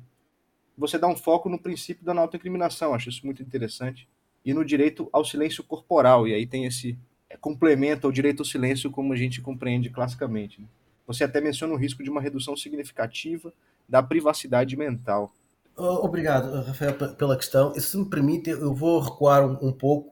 Você 0.77 0.99
dá 0.99 1.07
um 1.07 1.17
foco 1.17 1.49
no 1.49 1.59
princípio 1.59 2.05
da 2.05 2.13
autoincriminação, 2.19 2.95
acho 2.95 3.09
isso 3.09 3.25
muito 3.25 3.43
interessante. 3.43 4.09
E 4.45 4.53
no 4.53 4.65
direito 4.65 5.09
ao 5.13 5.25
silêncio 5.25 5.65
corporal. 5.65 6.27
E 6.29 6.35
aí 6.35 6.47
tem 6.47 6.67
esse 6.67 6.99
é, 7.31 7.37
complemento 7.37 8.07
ao 8.07 8.13
direito 8.13 8.41
ao 8.41 8.47
silêncio 8.47 8.91
como 8.91 9.13
a 9.13 9.17
gente 9.17 9.41
compreende 9.41 9.89
classicamente. 9.89 10.61
Né? 10.61 10.67
Você 11.07 11.25
até 11.25 11.41
menciona 11.41 11.73
o 11.73 11.77
risco 11.77 12.03
de 12.03 12.11
uma 12.11 12.21
redução 12.21 12.57
significativa 12.57 13.53
da 13.89 14.03
privacidade 14.03 14.77
mental. 14.77 15.33
Obrigado, 15.77 16.63
Rafael, 16.63 16.95
pela 17.17 17.37
questão. 17.37 17.75
Se 17.75 17.97
me 17.97 18.05
permite, 18.05 18.51
eu 18.51 18.75
vou 18.75 19.01
recuar 19.01 19.45
um 19.65 19.73
pouco 19.73 20.12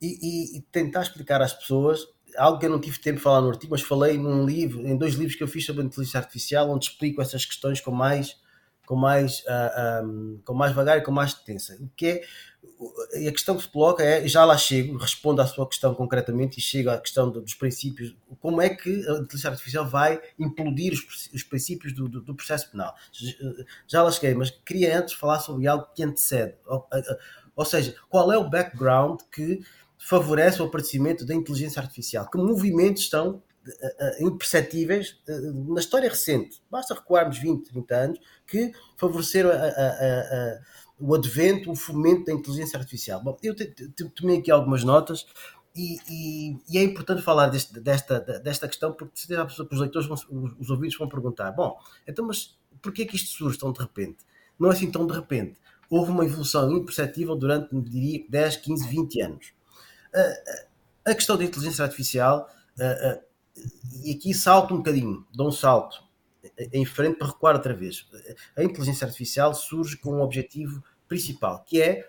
e, 0.00 0.06
e, 0.06 0.58
e, 0.58 0.62
tentar 0.72 1.02
explicar 1.02 1.40
às 1.40 1.52
pessoas 1.52 2.06
algo 2.36 2.58
que 2.58 2.66
eu 2.66 2.70
não 2.70 2.80
tive 2.80 2.98
tempo 2.98 3.16
de 3.16 3.22
falar 3.22 3.40
no 3.40 3.48
artigo, 3.48 3.72
mas 3.72 3.82
falei 3.82 4.18
num 4.18 4.44
livro, 4.44 4.86
em 4.86 4.96
dois 4.96 5.14
livros 5.14 5.36
que 5.36 5.42
eu 5.42 5.48
fiz 5.48 5.64
sobre 5.64 5.82
inteligência 5.82 6.18
artificial, 6.18 6.70
onde 6.70 6.86
explico 6.86 7.22
essas 7.22 7.44
questões 7.44 7.80
com 7.80 7.90
mais, 7.90 8.36
com 8.84 8.94
mais, 8.94 9.40
uh, 9.40 9.44
ah, 9.48 10.02
um, 10.04 10.40
com 10.44 10.54
mais 10.54 10.72
vagar 10.74 10.98
e 10.98 11.00
com 11.00 11.10
mais 11.10 11.32
detença. 11.32 11.76
O 11.80 11.88
que 11.96 12.06
é 12.06 12.22
a 13.28 13.32
questão 13.32 13.56
que 13.56 13.62
se 13.62 13.68
coloca 13.68 14.02
é, 14.02 14.26
já 14.28 14.44
lá 14.44 14.56
chego, 14.56 14.98
respondo 14.98 15.40
à 15.40 15.46
sua 15.46 15.66
questão 15.66 15.94
concretamente 15.94 16.58
e 16.58 16.62
chego 16.62 16.90
à 16.90 16.98
questão 16.98 17.30
dos 17.30 17.54
princípios, 17.54 18.14
como 18.40 18.60
é 18.60 18.68
que 18.68 18.90
a 19.08 19.12
inteligência 19.12 19.50
artificial 19.50 19.86
vai 19.86 20.20
implodir 20.38 20.92
os, 20.92 21.30
os 21.32 21.42
princípios 21.42 21.94
do, 21.94 22.08
do, 22.08 22.20
do, 22.20 22.34
processo 22.34 22.70
penal. 22.70 22.94
Já 23.86 24.02
lá 24.02 24.10
cheguei, 24.10 24.34
mas 24.34 24.50
queria 24.50 24.98
antes 24.98 25.14
falar 25.14 25.38
sobre 25.40 25.66
algo 25.66 25.86
que 25.94 26.02
antecede, 26.02 26.54
ou, 26.66 26.86
ou 27.54 27.64
seja, 27.64 27.94
qual 28.10 28.30
é 28.30 28.36
o 28.36 28.48
background 28.48 29.20
que 29.32 29.60
favorece 29.98 30.62
o 30.62 30.66
aparecimento 30.66 31.24
da 31.24 31.34
inteligência 31.34 31.80
artificial. 31.80 32.28
Que 32.30 32.38
movimentos 32.38 33.02
estão 33.02 33.42
uh, 33.66 34.24
imperceptíveis 34.26 35.18
uh, 35.28 35.74
na 35.74 35.80
história 35.80 36.08
recente. 36.08 36.62
Basta 36.70 36.94
recuarmos 36.94 37.38
20, 37.38 37.70
30 37.70 37.94
anos 37.94 38.20
que 38.46 38.72
favoreceram 38.96 39.50
a, 39.50 39.54
a, 39.54 39.58
a, 39.58 40.60
o 40.98 41.14
advento, 41.14 41.70
o 41.70 41.76
fomento 41.76 42.24
da 42.24 42.32
inteligência 42.32 42.78
artificial. 42.78 43.22
Bom, 43.22 43.36
eu 43.42 43.54
tomei 44.14 44.38
aqui 44.38 44.50
algumas 44.50 44.82
notas 44.84 45.26
e, 45.74 45.98
e, 46.08 46.58
e 46.70 46.78
é 46.78 46.82
importante 46.82 47.20
falar 47.22 47.48
deste, 47.48 47.78
desta, 47.78 48.20
desta 48.20 48.66
questão 48.66 48.92
porque 48.92 49.12
se 49.14 49.28
os 49.70 49.78
leitores, 49.78 50.08
vão, 50.08 50.16
os, 50.16 50.52
os 50.58 50.70
ouvintes 50.70 50.96
vão 50.96 51.08
perguntar, 51.08 51.52
bom, 51.52 51.76
então 52.08 52.26
mas 52.26 52.56
porquê 52.80 53.04
que 53.04 53.16
isto 53.16 53.36
surge 53.36 53.58
tão 53.58 53.72
de 53.72 53.80
repente? 53.80 54.18
Não 54.58 54.70
é 54.70 54.72
assim 54.72 54.90
tão 54.90 55.06
de 55.06 55.12
repente. 55.12 55.58
Houve 55.88 56.10
uma 56.10 56.24
evolução 56.24 56.72
imperceptível 56.72 57.36
durante, 57.36 57.68
diria, 57.82 58.24
10, 58.28 58.56
15, 58.56 58.88
20 58.88 59.20
anos. 59.20 59.55
A, 61.04 61.14
questão 61.14 61.36
da 61.36 61.44
inteligência 61.44 61.84
artificial, 61.84 62.48
e 64.02 64.12
aqui 64.12 64.34
salto 64.34 64.74
um 64.74 64.78
bocadinho, 64.78 65.24
dou 65.32 65.48
um 65.48 65.52
salto 65.52 66.02
em 66.72 66.84
frente 66.84 67.16
para 67.16 67.28
recuar 67.28 67.54
outra 67.54 67.74
vez. 67.74 68.06
A 68.56 68.62
inteligência 68.62 69.06
artificial 69.06 69.54
surge 69.54 69.96
com 69.96 70.14
um 70.14 70.20
objetivo 70.20 70.82
principal, 71.06 71.62
que 71.64 71.80
é 71.80 72.06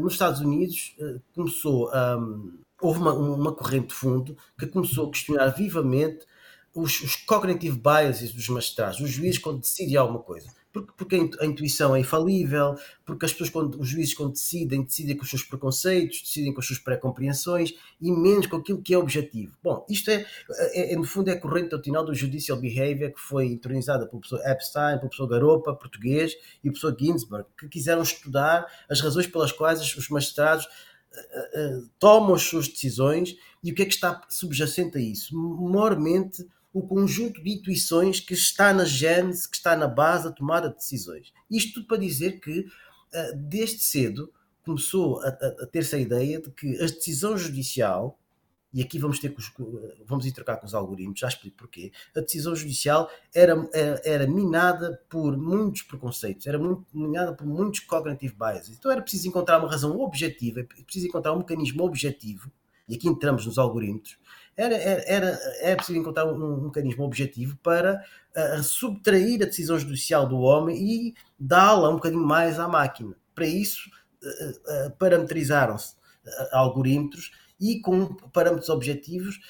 nos 0.00 0.14
Estados 0.14 0.40
Unidos 0.40 0.96
começou 1.34 1.90
um, 1.94 2.58
houve 2.80 2.98
uma, 2.98 3.12
uma 3.12 3.52
corrente 3.54 3.88
de 3.88 3.94
fundo 3.94 4.36
que 4.58 4.66
começou 4.66 5.08
a 5.08 5.10
questionar 5.10 5.48
vivamente 5.48 6.26
os, 6.74 7.00
os 7.02 7.16
cognitive 7.16 7.78
biases 7.78 8.32
dos 8.32 8.48
magistrados, 8.48 9.00
os 9.00 9.10
juízes 9.10 9.38
quando 9.38 9.60
decidem 9.60 9.96
alguma 9.96 10.20
coisa 10.20 10.50
porque, 10.72 10.92
porque 10.96 11.30
a 11.40 11.44
intuição 11.44 11.94
é 11.94 12.00
infalível, 12.00 12.74
porque 13.04 13.26
as 13.26 13.32
pessoas, 13.32 13.50
quando, 13.50 13.78
os 13.78 13.88
juízes, 13.88 14.14
quando 14.14 14.32
decidem, 14.32 14.82
decidem 14.82 15.16
com 15.16 15.22
os 15.22 15.28
seus 15.28 15.42
preconceitos, 15.42 16.22
decidem 16.22 16.52
com 16.52 16.60
as 16.60 16.66
suas 16.66 16.78
pré-compreensões 16.78 17.74
e 18.00 18.10
menos 18.10 18.46
com 18.46 18.56
aquilo 18.56 18.80
que 18.80 18.94
é 18.94 18.98
objetivo. 18.98 19.54
Bom, 19.62 19.84
isto 19.88 20.10
é, 20.10 20.24
é, 20.72 20.94
é 20.94 20.96
no 20.96 21.04
fundo, 21.04 21.28
é 21.28 21.36
corrente 21.36 21.68
doutrinal 21.68 22.04
do 22.04 22.14
judicial 22.14 22.58
behavior 22.58 23.10
que 23.10 23.20
foi 23.20 23.46
intronizada 23.46 24.06
pelo 24.06 24.20
professor 24.20 24.40
Epstein, 24.48 24.98
pelo 24.98 25.10
professor 25.10 25.26
Garopa, 25.26 25.74
português, 25.74 26.34
e 26.64 26.68
o 26.68 26.72
professor 26.72 26.96
Ginsburg, 26.98 27.46
que 27.58 27.68
quiseram 27.68 28.02
estudar 28.02 28.66
as 28.88 29.00
razões 29.00 29.26
pelas 29.26 29.52
quais 29.52 29.80
os 29.80 30.08
magistrados 30.08 30.64
uh, 30.64 31.78
uh, 31.78 31.90
tomam 31.98 32.34
as 32.34 32.42
suas 32.42 32.66
decisões 32.66 33.36
e 33.62 33.70
o 33.70 33.74
que 33.74 33.82
é 33.82 33.84
que 33.84 33.94
está 33.94 34.22
subjacente 34.28 34.96
a 34.96 35.00
isso. 35.00 35.36
Mormente 35.36 36.46
o 36.72 36.82
conjunto 36.82 37.42
de 37.42 37.50
intuições 37.50 38.20
que 38.20 38.34
está 38.34 38.72
na 38.72 38.84
gênese, 38.84 39.48
que 39.48 39.56
está 39.56 39.76
na 39.76 39.86
base 39.86 40.24
da 40.24 40.32
tomada 40.32 40.68
de 40.68 40.76
decisões. 40.76 41.32
Isto 41.50 41.74
tudo 41.74 41.86
para 41.86 41.98
dizer 41.98 42.40
que, 42.40 42.66
eh, 43.12 43.32
desde 43.34 43.80
cedo, 43.80 44.32
começou 44.64 45.20
a, 45.20 45.28
a, 45.28 45.64
a 45.64 45.66
ter-se 45.66 45.94
a 45.96 45.98
ideia 45.98 46.40
de 46.40 46.50
que 46.50 46.76
a 46.76 46.86
decisão 46.86 47.36
judicial, 47.36 48.18
e 48.72 48.80
aqui 48.80 48.98
vamos 48.98 49.18
ter 49.18 49.34
que 49.34 49.42
vamos 50.06 50.30
trocar 50.32 50.56
com 50.56 50.66
os 50.66 50.72
algoritmos, 50.72 51.20
já 51.20 51.28
explico 51.28 51.58
porquê, 51.58 51.92
a 52.16 52.20
decisão 52.20 52.56
judicial 52.56 53.10
era, 53.34 53.68
era, 53.74 54.00
era, 54.02 54.26
minada 54.26 54.98
por 55.10 55.36
muitos 55.36 55.82
preconceitos, 55.82 56.46
era 56.46 56.58
muito, 56.58 56.86
minada 56.94 57.34
por 57.34 57.46
muitos 57.46 57.80
cognitive 57.80 58.34
biases. 58.34 58.78
Então 58.78 58.90
era 58.90 59.02
preciso 59.02 59.28
encontrar 59.28 59.58
uma 59.58 59.70
razão 59.70 60.00
objetiva, 60.00 60.60
é 60.60 60.62
preciso 60.62 61.06
encontrar 61.06 61.34
um 61.34 61.38
mecanismo 61.38 61.84
objetivo, 61.84 62.50
e 62.88 62.94
aqui 62.94 63.08
entramos 63.08 63.44
nos 63.44 63.58
algoritmos, 63.58 64.16
era, 64.56 64.74
era, 64.74 65.02
era, 65.06 65.40
era 65.60 65.76
preciso 65.76 65.98
encontrar 65.98 66.26
um, 66.26 66.34
um 66.34 66.64
mecanismo 66.66 67.04
objetivo 67.04 67.56
para 67.62 68.04
uh, 68.36 68.62
subtrair 68.62 69.42
a 69.42 69.46
decisão 69.46 69.78
judicial 69.78 70.28
do 70.28 70.38
homem 70.38 70.76
e 70.76 71.14
dá-la 71.38 71.88
um 71.88 71.94
bocadinho 71.94 72.24
mais 72.24 72.58
à 72.58 72.68
máquina. 72.68 73.16
Para 73.34 73.46
isso, 73.46 73.90
uh, 74.22 74.86
uh, 74.86 74.90
parametrizaram-se 74.98 75.94
algoritmos 76.52 77.32
e 77.58 77.80
com 77.80 78.14
parâmetros 78.32 78.68
objetivos 78.68 79.40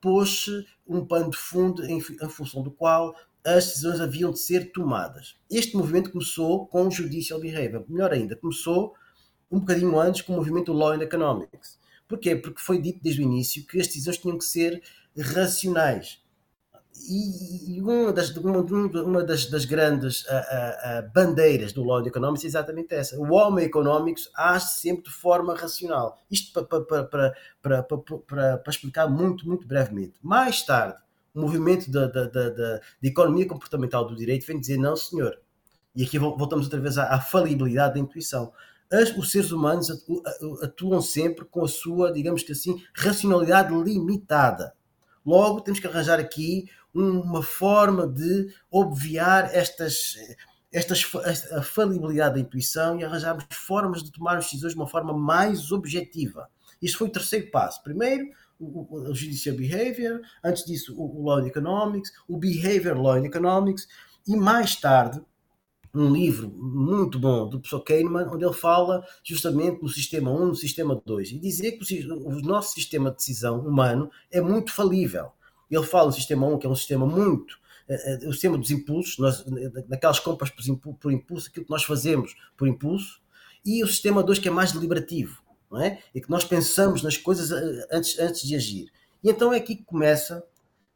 pôs-se 0.00 0.66
um 0.86 1.04
pano 1.04 1.30
de 1.30 1.36
fundo 1.36 1.84
em, 1.84 1.98
em 1.98 2.28
função 2.30 2.62
do 2.62 2.70
qual 2.70 3.14
as 3.44 3.66
decisões 3.66 4.00
haviam 4.00 4.30
de 4.30 4.38
ser 4.38 4.72
tomadas. 4.72 5.36
Este 5.50 5.76
movimento 5.76 6.10
começou 6.10 6.66
com 6.66 6.86
o 6.86 6.90
Judicial 6.90 7.40
Behavior. 7.40 7.84
Melhor 7.88 8.12
ainda, 8.12 8.36
começou 8.36 8.94
um 9.50 9.60
bocadinho 9.60 9.98
antes 9.98 10.22
com 10.22 10.32
o 10.32 10.36
movimento 10.36 10.72
Law 10.72 10.92
and 10.92 11.02
Economics. 11.02 11.77
Porquê? 12.08 12.34
Porque 12.34 12.60
foi 12.60 12.80
dito 12.80 13.00
desde 13.02 13.20
o 13.20 13.24
início 13.24 13.66
que 13.66 13.78
as 13.78 13.86
decisões 13.86 14.18
tinham 14.18 14.38
que 14.38 14.44
ser 14.44 14.82
racionais. 15.16 16.20
E, 17.08 17.80
uma 17.80 18.12
das, 18.12 18.30
uma, 18.36 18.60
uma 18.60 19.22
das, 19.22 19.46
das 19.46 19.64
grandes 19.64 20.26
a, 20.28 20.38
a, 20.38 20.98
a 20.98 21.02
bandeiras 21.02 21.72
do 21.72 21.84
Law 21.84 22.04
Economics 22.04 22.44
é 22.44 22.48
exatamente 22.48 22.94
essa. 22.94 23.16
O 23.18 23.32
homem 23.32 23.64
económico 23.64 24.20
age 24.34 24.66
sempre 24.66 25.04
de 25.04 25.10
forma 25.10 25.54
racional. 25.54 26.18
Isto 26.30 26.64
para, 26.64 26.80
para, 26.80 27.34
para, 27.62 27.82
para 27.82 28.62
explicar 28.66 29.06
muito, 29.06 29.46
muito 29.46 29.66
brevemente. 29.66 30.14
Mais 30.22 30.62
tarde, 30.62 30.98
o 31.34 31.40
movimento 31.40 31.90
da, 31.90 32.06
da, 32.06 32.24
da, 32.24 32.50
da, 32.50 32.80
economia 33.02 33.46
comportamental 33.46 34.04
do 34.06 34.16
direito 34.16 34.46
vem 34.46 34.58
dizer 34.58 34.78
não, 34.78 34.96
senhor. 34.96 35.38
E 35.94 36.04
aqui 36.04 36.18
voltamos 36.18 36.66
outra 36.66 36.80
vez 36.80 36.98
à, 36.98 37.14
à 37.14 37.20
falibilidade 37.20 37.94
da 37.94 38.00
intuição 38.00 38.52
as, 38.90 39.14
os 39.16 39.30
seres 39.30 39.52
humanos 39.52 39.90
atuam 40.62 41.00
sempre 41.02 41.44
com 41.44 41.64
a 41.64 41.68
sua, 41.68 42.12
digamos 42.12 42.42
que 42.42 42.52
assim, 42.52 42.82
racionalidade 42.94 43.74
limitada. 43.74 44.72
Logo, 45.24 45.60
temos 45.60 45.78
que 45.78 45.86
arranjar 45.86 46.18
aqui 46.18 46.68
uma 46.94 47.42
forma 47.42 48.06
de 48.06 48.52
obviar 48.70 49.54
estas, 49.54 50.16
estas, 50.72 51.04
a 51.52 51.62
falibilidade 51.62 52.34
da 52.36 52.40
intuição 52.40 52.98
e 52.98 53.04
arranjarmos 53.04 53.44
formas 53.52 54.02
de 54.02 54.10
tomar 54.10 54.36
decisões 54.36 54.72
de 54.72 54.78
uma 54.78 54.88
forma 54.88 55.12
mais 55.12 55.70
objetiva. 55.70 56.48
Isto 56.80 56.98
foi 56.98 57.08
o 57.08 57.12
terceiro 57.12 57.50
passo. 57.50 57.82
Primeiro, 57.82 58.30
o, 58.58 59.10
o 59.10 59.14
Judicial 59.14 59.56
Behavior, 59.56 60.20
antes 60.42 60.64
disso, 60.64 60.94
o, 60.96 61.20
o 61.20 61.24
Law 61.26 61.46
Economics, 61.46 62.12
o 62.26 62.36
Behavior 62.36 62.96
Law 62.96 63.24
Economics, 63.24 63.86
e 64.26 64.36
mais 64.36 64.76
tarde, 64.76 65.20
um 66.00 66.12
livro 66.12 66.48
muito 66.50 67.18
bom 67.18 67.48
do 67.48 67.58
professor 67.58 67.80
Kahneman, 67.80 68.28
onde 68.28 68.44
ele 68.44 68.54
fala 68.54 69.04
justamente 69.24 69.82
no 69.82 69.88
sistema 69.88 70.30
1, 70.30 70.46
no 70.46 70.54
sistema 70.54 71.00
2, 71.04 71.32
e 71.32 71.38
dizer 71.38 71.72
que 71.72 72.06
o 72.06 72.40
nosso 72.40 72.74
sistema 72.74 73.10
de 73.10 73.16
decisão 73.16 73.60
humano 73.60 74.10
é 74.30 74.40
muito 74.40 74.72
falível. 74.72 75.32
Ele 75.70 75.84
fala 75.84 76.06
no 76.06 76.12
sistema 76.12 76.46
1, 76.46 76.58
que 76.58 76.66
é 76.66 76.70
um 76.70 76.76
sistema 76.76 77.06
muito. 77.06 77.58
Uh, 77.88 78.28
o 78.28 78.32
sistema 78.32 78.58
dos 78.58 78.70
impulsos, 78.70 79.18
nós, 79.18 79.44
naquelas 79.88 80.20
compras 80.20 80.50
por, 80.50 80.66
impulso, 80.68 80.98
por 80.98 81.12
impulso, 81.12 81.48
aquilo 81.48 81.64
que 81.64 81.70
nós 81.70 81.84
fazemos 81.84 82.34
por 82.56 82.68
impulso, 82.68 83.20
e 83.64 83.82
o 83.82 83.86
sistema 83.86 84.22
2, 84.22 84.38
que 84.38 84.48
é 84.48 84.50
mais 84.50 84.72
deliberativo, 84.72 85.42
não 85.70 85.80
é? 85.80 85.98
E 86.14 86.20
que 86.20 86.30
nós 86.30 86.44
pensamos 86.44 87.02
nas 87.02 87.16
coisas 87.16 87.50
antes, 87.90 88.18
antes 88.18 88.42
de 88.42 88.54
agir. 88.54 88.92
E 89.22 89.30
então 89.30 89.52
é 89.52 89.56
aqui 89.56 89.74
que 89.74 89.84
começa 89.84 90.44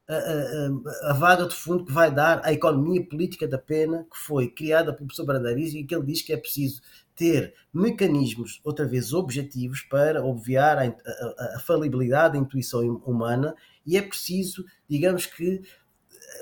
a, 0.09 1.11
a, 1.11 1.13
vaga 1.15 1.47
de 1.47 1.55
fundo 1.55 1.85
que 1.85 1.93
vai 1.93 2.11
dar 2.11 2.41
à 2.45 2.53
economia 2.53 3.05
política 3.07 3.47
da 3.47 3.59
pena, 3.59 4.07
que 4.11 4.19
foi 4.19 4.49
criada 4.49 4.93
pelo 4.93 5.07
professor 5.07 5.27
Brandariz 5.27 5.73
e 5.75 5.85
que 5.85 5.95
ele 5.95 6.07
diz 6.07 6.23
que 6.23 6.33
é 6.33 6.37
preciso 6.37 6.83
ter 7.15 7.55
mecanismos, 7.73 8.61
outra 8.65 8.87
vez, 8.87 9.13
objetivos 9.13 9.83
para 9.83 10.25
obviar 10.25 10.79
a, 10.79 10.85
a, 10.85 11.57
a 11.57 11.61
falibilidade 11.61 12.35
da 12.35 12.41
intuição 12.41 12.81
humana 13.07 13.55
e 13.87 13.97
é 13.97 14.03
preciso, 14.03 14.65
digamos 14.89 15.27
que, 15.27 15.63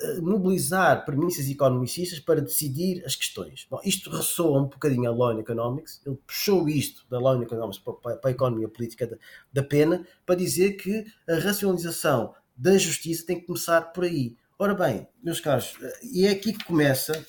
eh, 0.02 0.20
mobilizar 0.20 1.04
premissas 1.04 1.48
economicistas 1.48 2.20
para 2.20 2.40
decidir 2.40 3.04
as 3.04 3.14
questões. 3.14 3.66
Bom, 3.68 3.80
isto 3.84 4.08
ressoa 4.10 4.60
um 4.60 4.64
bocadinho 4.64 5.10
a 5.10 5.12
Law 5.12 5.38
Economics, 5.38 6.00
ele 6.06 6.16
puxou 6.26 6.68
isto 6.68 7.04
da 7.10 7.18
Law 7.18 7.42
Economics 7.42 7.78
para, 7.78 8.16
para 8.16 8.30
a 8.30 8.30
economia 8.30 8.68
política 8.68 9.06
da, 9.06 9.16
da 9.52 9.62
pena 9.62 10.06
para 10.24 10.36
dizer 10.36 10.74
que 10.74 11.04
a 11.28 11.34
racionalização 11.34 12.34
da 12.60 12.76
justiça 12.76 13.24
tem 13.24 13.40
que 13.40 13.46
começar 13.46 13.80
por 13.80 14.04
aí. 14.04 14.36
Ora 14.58 14.74
bem, 14.74 15.08
meus 15.22 15.40
caros, 15.40 15.72
e 16.02 16.26
é 16.26 16.30
aqui 16.30 16.52
que 16.52 16.62
começa 16.62 17.24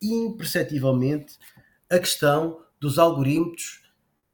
imperceptivelmente 0.00 1.38
a 1.90 1.98
questão 1.98 2.64
dos 2.80 2.98
algoritmos 2.98 3.82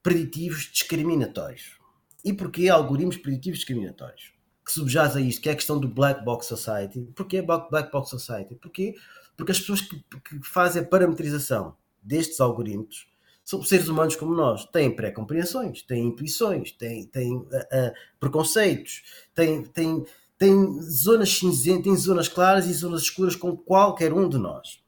preditivos 0.01 0.71
discriminatórios. 0.73 1.77
E 2.25 2.33
porquê 2.33 2.69
algoritmos 2.69 3.17
preditivos 3.17 3.59
discriminatórios? 3.59 4.33
Que 4.65 4.73
subjaz 4.73 5.17
a 5.17 5.21
isto, 5.21 5.43
que 5.43 5.49
é 5.49 5.53
a 5.53 5.57
questão 5.57 5.81
do 5.81 5.89
Black 5.89 6.25
Box 6.25 6.47
Society. 6.47 7.11
Porquê 7.17 7.43
Black 7.43 7.91
Box 7.91 8.09
Society? 8.09 8.55
Porquê? 8.55 8.95
Porque 9.37 9.51
as 9.51 9.59
pessoas 9.59 9.81
que, 9.81 9.99
que 9.99 10.41
fazem 10.45 10.83
a 10.83 10.87
parametrização 10.87 11.77
destes 12.01 12.39
algoritmos 12.39 13.09
são 13.45 13.61
seres 13.63 13.89
humanos 13.89 14.15
como 14.15 14.35
nós, 14.35 14.67
têm 14.67 14.95
pré-compreensões, 14.95 15.83
têm 15.83 16.07
intuições, 16.07 16.71
têm, 16.71 17.07
têm 17.07 17.35
uh, 17.35 17.47
uh, 17.47 17.93
preconceitos, 18.21 19.03
têm, 19.35 19.65
têm 19.65 20.05
tem 20.39 20.81
zonas 20.83 21.31
cinzentas, 21.31 21.83
tem 21.83 21.97
zonas 21.97 22.29
claras 22.29 22.67
e 22.67 22.73
zonas 22.73 23.03
escuras 23.03 23.35
com 23.35 23.57
qualquer 23.57 24.13
um 24.13 24.29
de 24.29 24.39
nós. 24.39 24.81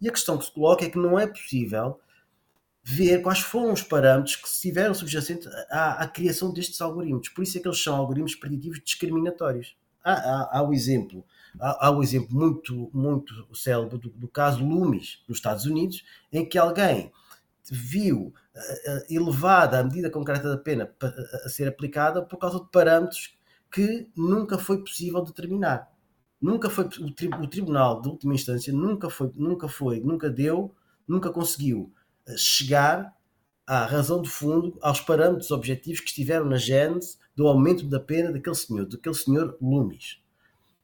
E 0.00 0.08
a 0.08 0.12
questão 0.12 0.38
que 0.38 0.46
se 0.46 0.52
coloca 0.52 0.84
é 0.84 0.90
que 0.90 0.98
não 0.98 1.18
é 1.18 1.26
possível 1.26 2.00
ver 2.82 3.20
quais 3.20 3.40
foram 3.40 3.72
os 3.72 3.82
parâmetros 3.82 4.36
que 4.36 4.46
estiveram 4.46 4.94
subjacentes 4.94 5.48
à, 5.70 6.02
à, 6.02 6.08
criação 6.08 6.52
destes 6.52 6.80
algoritmos. 6.80 7.28
Por 7.28 7.42
isso 7.42 7.58
é 7.58 7.60
que 7.60 7.66
eles 7.66 7.82
são 7.82 7.96
algoritmos 7.96 8.36
preditivos 8.36 8.80
discriminatórios. 8.82 9.76
Há, 10.04 10.12
há, 10.12 10.58
há 10.58 10.62
o 10.62 10.72
exemplo, 10.72 11.24
há, 11.58 11.88
há, 11.88 11.90
o 11.90 12.00
exemplo 12.02 12.28
muito, 12.36 12.88
muito 12.94 13.34
célebre 13.56 13.98
do, 13.98 14.10
do, 14.10 14.28
caso 14.28 14.64
Loomis, 14.64 15.20
nos 15.28 15.38
Estados 15.38 15.64
Unidos, 15.64 16.04
em 16.32 16.48
que 16.48 16.56
alguém 16.56 17.10
viu 17.68 18.32
uh, 18.54 19.12
elevada 19.12 19.80
a 19.80 19.84
medida 19.84 20.08
concreta 20.08 20.48
da 20.48 20.56
pena 20.56 20.88
a, 21.02 21.06
a 21.46 21.48
ser 21.48 21.66
aplicada 21.66 22.22
por 22.22 22.38
causa 22.38 22.60
de 22.60 22.70
parâmetros 22.70 23.35
que 23.76 24.08
nunca 24.16 24.56
foi 24.56 24.78
possível 24.78 25.22
determinar. 25.22 25.92
Nunca 26.40 26.70
foi 26.70 26.86
o, 26.86 27.10
tri, 27.12 27.28
o 27.28 27.46
tribunal 27.46 28.00
de 28.00 28.08
última 28.08 28.34
instância 28.34 28.72
nunca 28.72 29.10
foi, 29.10 29.30
nunca 29.34 29.68
foi, 29.68 30.00
nunca 30.00 30.30
deu, 30.30 30.74
nunca 31.06 31.30
conseguiu 31.30 31.92
chegar 32.38 33.14
à 33.66 33.84
razão 33.84 34.22
de 34.22 34.30
fundo, 34.30 34.78
aos 34.80 35.02
parâmetros 35.02 35.50
objetivos 35.50 36.00
que 36.00 36.08
estiveram 36.08 36.46
na 36.46 36.56
gênese 36.56 37.18
do 37.36 37.46
aumento 37.46 37.84
da 37.86 38.00
pena 38.00 38.32
daquele 38.32 38.56
senhor, 38.56 38.86
daquele 38.86 39.14
senhor 39.14 39.58
Loomis. 39.60 40.22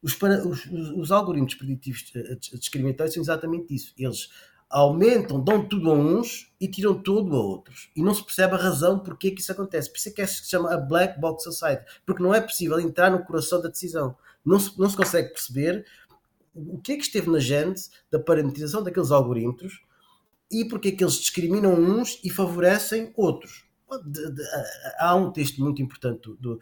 Os, 0.02 0.14
os, 0.20 0.66
os, 0.66 1.10
algoritmos 1.10 1.54
preditivos 1.54 2.12
discriminatórios 2.58 3.14
são 3.14 3.22
exatamente 3.22 3.74
isso. 3.74 3.94
Eles 3.96 4.28
aumentam, 4.72 5.38
dão 5.38 5.68
tudo 5.68 5.90
a 5.90 5.94
uns 5.94 6.50
e 6.58 6.66
tiram 6.66 7.00
tudo 7.00 7.36
a 7.36 7.40
outros. 7.40 7.90
E 7.94 8.02
não 8.02 8.14
se 8.14 8.24
percebe 8.24 8.54
a 8.54 8.58
razão 8.58 8.98
porque 8.98 9.30
que 9.30 9.40
isso 9.40 9.52
acontece. 9.52 9.90
Por 9.90 9.98
isso 9.98 10.08
é 10.08 10.12
que 10.12 10.26
se 10.26 10.48
chama 10.48 10.72
a 10.72 10.78
Black 10.78 11.20
Box 11.20 11.44
Society. 11.44 11.84
Porque 12.06 12.22
não 12.22 12.34
é 12.34 12.40
possível 12.40 12.80
entrar 12.80 13.10
no 13.10 13.24
coração 13.24 13.60
da 13.60 13.68
decisão. 13.68 14.16
Não 14.44 14.58
se, 14.58 14.76
não 14.78 14.88
se 14.88 14.96
consegue 14.96 15.28
perceber 15.28 15.84
o 16.54 16.78
que 16.78 16.92
é 16.92 16.96
que 16.96 17.02
esteve 17.02 17.30
na 17.30 17.38
gênese 17.38 17.90
da 18.10 18.18
parametrização 18.18 18.82
daqueles 18.82 19.10
algoritmos 19.10 19.80
e 20.50 20.64
porque 20.64 20.88
é 20.88 20.92
que 20.92 21.04
eles 21.04 21.14
discriminam 21.14 21.74
uns 21.74 22.18
e 22.24 22.30
favorecem 22.30 23.12
outros. 23.16 23.64
De, 23.98 24.30
de, 24.32 24.42
há 24.98 25.14
um 25.14 25.30
texto 25.30 25.60
muito 25.60 25.82
importante 25.82 26.22
do, 26.22 26.36
do, 26.36 26.60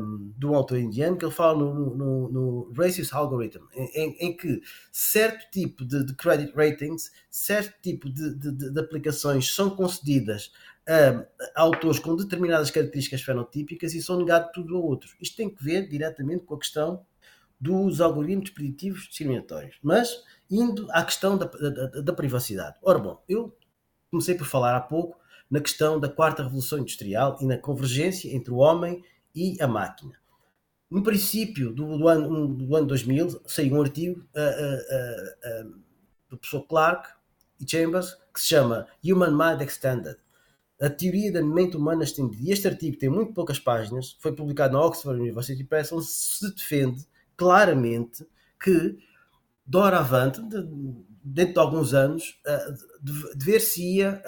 um, 0.00 0.32
do 0.36 0.54
autor 0.54 0.78
indiano 0.78 1.16
que 1.16 1.24
ele 1.24 1.32
fala 1.32 1.58
no, 1.58 1.96
no, 1.96 2.28
no 2.28 2.72
Racist 2.72 3.12
Algorithm, 3.12 3.64
em, 3.74 4.16
em, 4.20 4.36
que 4.36 4.60
certo 4.92 5.50
tipo 5.50 5.84
de, 5.84 6.04
de 6.04 6.14
credit 6.14 6.52
ratings, 6.54 7.10
certo 7.30 7.80
tipo 7.82 8.08
de, 8.08 8.34
de 8.34 8.80
aplicações 8.80 9.54
são 9.54 9.70
concedidas 9.70 10.52
a, 10.86 11.26
a 11.56 11.62
autores 11.62 11.98
com 11.98 12.14
determinadas 12.14 12.70
características 12.70 13.22
fenotípicas 13.22 13.94
e 13.94 14.02
são 14.02 14.18
negados 14.18 14.50
tudo 14.52 14.76
a 14.76 14.80
outros. 14.80 15.16
Isto 15.20 15.36
tem 15.36 15.48
que 15.48 15.62
ver 15.62 15.88
diretamente 15.88 16.44
com 16.44 16.54
a 16.54 16.58
questão 16.58 17.04
dos 17.60 18.00
algoritmos 18.00 18.50
preditivos 18.50 19.08
discriminatórios. 19.08 19.78
Mas 19.82 20.22
indo 20.50 20.86
à 20.90 21.02
questão 21.04 21.38
da, 21.38 21.46
da, 21.46 22.00
da, 22.02 22.12
privacidade. 22.12 22.76
Ora 22.82 22.98
bom, 22.98 23.22
eu 23.28 23.56
comecei 24.10 24.34
por 24.34 24.46
falar 24.46 24.76
há 24.76 24.80
pouco 24.80 25.18
na 25.50 25.60
questão 25.60 26.00
da 26.00 26.08
quarta 26.08 26.42
revolução 26.42 26.78
industrial 26.78 27.38
e 27.40 27.46
na 27.46 27.58
convergência 27.58 28.34
entre 28.34 28.52
o 28.52 28.56
homem 28.56 29.02
e 29.34 29.56
a 29.60 29.66
máquina. 29.66 30.12
No 30.90 31.02
princípio 31.02 31.72
do, 31.72 31.98
do, 31.98 32.08
ano, 32.08 32.48
do 32.48 32.76
ano 32.76 32.86
2000 32.86 33.42
saiu 33.46 33.74
um 33.74 33.82
artigo 33.82 34.20
uh, 34.20 35.64
uh, 35.64 35.66
uh, 35.66 35.82
do 36.28 36.38
professor 36.38 36.62
Clark 36.66 37.08
e 37.60 37.68
Chambers 37.68 38.14
que 38.32 38.40
se 38.40 38.48
chama 38.48 38.86
Human 39.04 39.30
Mind 39.30 39.60
Extended. 39.60 40.16
A 40.80 40.90
teoria 40.90 41.32
da 41.32 41.42
mente 41.42 41.76
humana 41.76 42.02
estendida. 42.02 42.42
E 42.42 42.52
este 42.52 42.66
artigo 42.66 42.98
tem 42.98 43.08
muito 43.08 43.32
poucas 43.32 43.58
páginas, 43.60 44.16
foi 44.20 44.34
publicado 44.34 44.74
na 44.74 44.84
Oxford 44.84 45.20
University 45.20 45.62
Press, 45.62 45.92
onde 45.92 46.06
se 46.06 46.52
defende 46.52 47.06
claramente 47.36 48.26
que 48.60 48.98
doravante, 49.64 50.40
dentro 51.24 51.54
de 51.54 51.60
alguns 51.60 51.94
anos, 51.94 52.38
dever-se-ia 53.34 54.22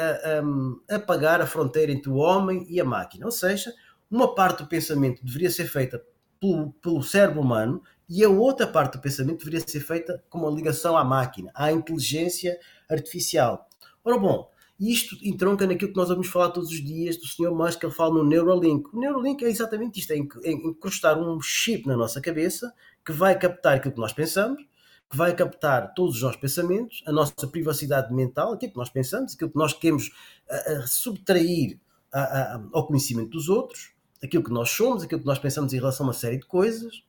apagar 0.88 1.42
a 1.42 1.46
fronteira 1.46 1.92
entre 1.92 2.08
o 2.08 2.16
homem 2.16 2.66
e 2.68 2.80
a 2.80 2.84
máquina. 2.84 3.26
Ou 3.26 3.32
seja, 3.32 3.72
uma 4.10 4.34
parte 4.34 4.62
do 4.62 4.68
pensamento 4.68 5.22
deveria 5.22 5.50
ser 5.50 5.66
feita 5.66 6.02
pelo, 6.40 6.72
pelo 6.82 7.02
cérebro 7.02 7.42
humano 7.42 7.82
e 8.08 8.24
a 8.24 8.28
outra 8.28 8.66
parte 8.66 8.94
do 8.94 9.00
pensamento 9.00 9.44
deveria 9.44 9.60
ser 9.60 9.80
feita 9.80 10.24
com 10.30 10.38
uma 10.38 10.50
ligação 10.50 10.96
à 10.96 11.04
máquina, 11.04 11.50
à 11.54 11.70
inteligência 11.70 12.58
artificial. 12.88 13.68
Ora 14.02 14.18
bom, 14.18 14.48
isto 14.78 15.16
entronca 15.22 15.66
naquilo 15.66 15.90
que 15.90 15.96
nós 15.96 16.08
vamos 16.08 16.28
falar 16.28 16.50
todos 16.50 16.70
os 16.70 16.84
dias 16.84 17.16
do 17.16 17.26
Sr. 17.26 17.50
Musk, 17.50 17.80
que 17.80 17.86
ele 17.86 17.92
fala 17.92 18.14
no 18.14 18.24
Neuralink. 18.24 18.88
O 18.92 19.00
Neuralink 19.00 19.44
é 19.44 19.48
exatamente 19.48 19.98
isto, 19.98 20.12
é 20.12 20.18
encrustar 20.50 21.18
um 21.18 21.40
chip 21.40 21.86
na 21.86 21.96
nossa 21.96 22.20
cabeça 22.20 22.72
que 23.04 23.12
vai 23.12 23.38
captar 23.38 23.76
aquilo 23.76 23.94
que 23.94 24.00
nós 24.00 24.12
pensamos, 24.12 24.62
que 25.08 25.16
vai 25.16 25.34
captar 25.34 25.94
todos 25.94 26.16
os 26.16 26.22
nossos 26.22 26.40
pensamentos, 26.40 27.02
a 27.06 27.12
nossa 27.12 27.46
privacidade 27.46 28.12
mental, 28.12 28.52
aquilo 28.52 28.72
que 28.72 28.78
nós 28.78 28.90
pensamos, 28.90 29.34
aquilo 29.34 29.50
que 29.50 29.56
nós 29.56 29.72
queremos 29.72 30.08
uh, 30.08 30.78
uh, 30.78 30.88
subtrair 30.88 31.78
uh, 32.12 32.68
ao 32.72 32.86
conhecimento 32.86 33.30
dos 33.30 33.48
outros, 33.48 33.90
aquilo 34.22 34.42
que 34.42 34.52
nós 34.52 34.70
somos, 34.70 35.02
aquilo 35.04 35.20
que 35.20 35.26
nós 35.26 35.38
pensamos 35.38 35.72
em 35.72 35.76
relação 35.76 36.06
a 36.06 36.08
uma 36.08 36.12
série 36.12 36.38
de 36.38 36.46
coisas. 36.46 37.04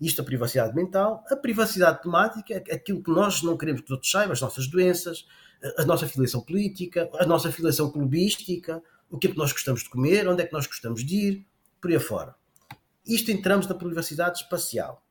Isto 0.00 0.22
a 0.22 0.24
privacidade 0.24 0.74
mental, 0.74 1.24
a 1.28 1.36
privacidade 1.36 2.02
temática, 2.02 2.56
aquilo 2.72 3.02
que 3.02 3.10
nós 3.10 3.42
não 3.42 3.56
queremos 3.56 3.82
que 3.82 3.86
os 3.86 3.90
outros 3.90 4.10
saibam, 4.10 4.32
as 4.32 4.40
nossas 4.40 4.66
doenças, 4.66 5.26
a 5.76 5.84
nossa 5.84 6.06
filiação 6.06 6.40
política, 6.40 7.10
a 7.18 7.26
nossa 7.26 7.52
filiação 7.52 7.90
clubística, 7.90 8.82
o 9.10 9.18
que 9.18 9.26
é 9.26 9.30
que 9.30 9.36
nós 9.36 9.52
gostamos 9.52 9.82
de 9.82 9.90
comer, 9.90 10.26
onde 10.26 10.42
é 10.42 10.46
que 10.46 10.52
nós 10.52 10.66
gostamos 10.66 11.04
de 11.04 11.16
ir, 11.16 11.46
por 11.80 11.90
aí 11.90 11.96
afora. 11.96 12.34
Isto 13.06 13.30
entramos 13.30 13.66
na 13.66 13.74
privacidade 13.74 14.38
espacial. 14.38 15.02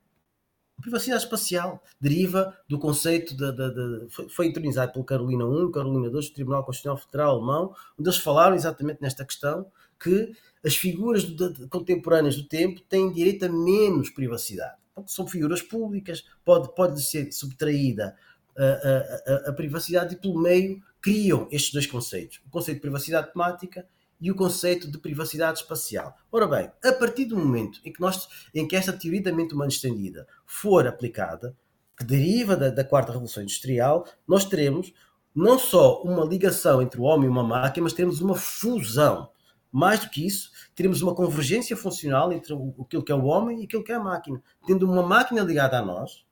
Privacidade 0.81 1.23
espacial 1.23 1.83
deriva 1.99 2.57
do 2.67 2.79
conceito 2.79 3.35
de, 3.35 3.51
de, 3.51 3.73
de 3.73 4.29
foi, 4.29 4.47
intronizado 4.47 4.93
pelo 4.93 5.05
Carolina 5.05 5.43
I, 5.43 5.71
Carolina 5.71 6.07
II, 6.07 6.11
do 6.11 6.33
Tribunal 6.33 6.63
Constitucional 6.63 6.97
Federal 6.97 7.35
Alemão, 7.35 7.75
onde 7.97 8.09
eles 8.09 8.19
falaram 8.19 8.55
exatamente 8.55 9.01
nesta 9.01 9.25
questão 9.25 9.65
que 9.99 10.31
as 10.63 10.75
figuras 10.75 11.23
de, 11.23 11.67
contemporâneas 11.67 12.35
do 12.35 12.43
tempo 12.43 12.81
têm 12.81 13.11
direito 13.11 13.45
a 13.45 13.49
menos 13.49 14.09
privacidade. 14.09 14.77
Porque 14.95 15.11
são 15.11 15.27
figuras 15.27 15.61
públicas, 15.61 16.25
pode, 16.43 16.73
pode 16.75 17.01
ser 17.01 17.31
subtraída 17.31 18.15
a, 18.57 18.63
a, 18.63 19.33
a, 19.47 19.49
a 19.49 19.53
privacidade 19.53 20.15
e 20.15 20.17
pelo 20.17 20.39
meio 20.39 20.81
criam 21.01 21.47
estes 21.51 21.71
dois 21.71 21.87
conceitos. 21.87 22.41
O 22.45 22.49
conceito 22.49 22.77
de 22.77 22.81
privacidade 22.81 23.31
temática 23.31 23.87
e 24.19 24.29
o 24.29 24.35
conceito 24.35 24.89
de 24.89 24.97
privacidade 24.97 25.59
espacial. 25.59 26.15
Ora 26.31 26.47
bem, 26.47 26.71
a 26.83 26.93
partir 26.93 27.25
do 27.25 27.37
momento 27.37 27.79
em 27.85 27.93
que, 27.93 28.01
nós, 28.01 28.27
em 28.53 28.67
que 28.67 28.75
esta 28.75 28.93
teoria 28.93 29.23
da 29.23 29.31
mente 29.31 29.53
humana 29.53 29.69
estendida 29.69 30.27
for 30.45 30.85
aplicada, 30.87 31.55
que 31.97 32.03
deriva 32.03 32.55
da, 32.55 32.69
da 32.69 32.83
quarta 32.83 33.11
revolução 33.11 33.43
industrial, 33.43 34.05
nós 34.27 34.45
teremos 34.45 34.93
não 35.33 35.57
só 35.57 36.01
uma 36.01 36.25
ligação 36.25 36.81
entre 36.81 36.99
o 36.99 37.03
homem 37.03 37.27
e 37.27 37.29
uma 37.29 37.43
máquina, 37.43 37.83
mas 37.83 37.93
teremos 37.93 38.19
uma 38.19 38.35
fusão. 38.35 39.29
Mais 39.71 39.99
do 39.99 40.09
que 40.09 40.25
isso, 40.25 40.49
teremos 40.73 41.01
uma 41.01 41.13
convergência 41.13 41.77
funcional 41.77 42.33
entre 42.33 42.53
aquilo 42.53 43.03
que 43.03 43.11
é 43.11 43.15
o 43.15 43.25
homem 43.25 43.61
e 43.61 43.65
aquilo 43.65 43.83
que 43.83 43.91
é 43.91 43.95
a 43.95 43.99
máquina. 43.99 44.41
Tendo 44.65 44.89
uma 44.89 45.03
máquina 45.03 45.41
ligada 45.41 45.77
a 45.77 45.85
nós, 45.85 46.25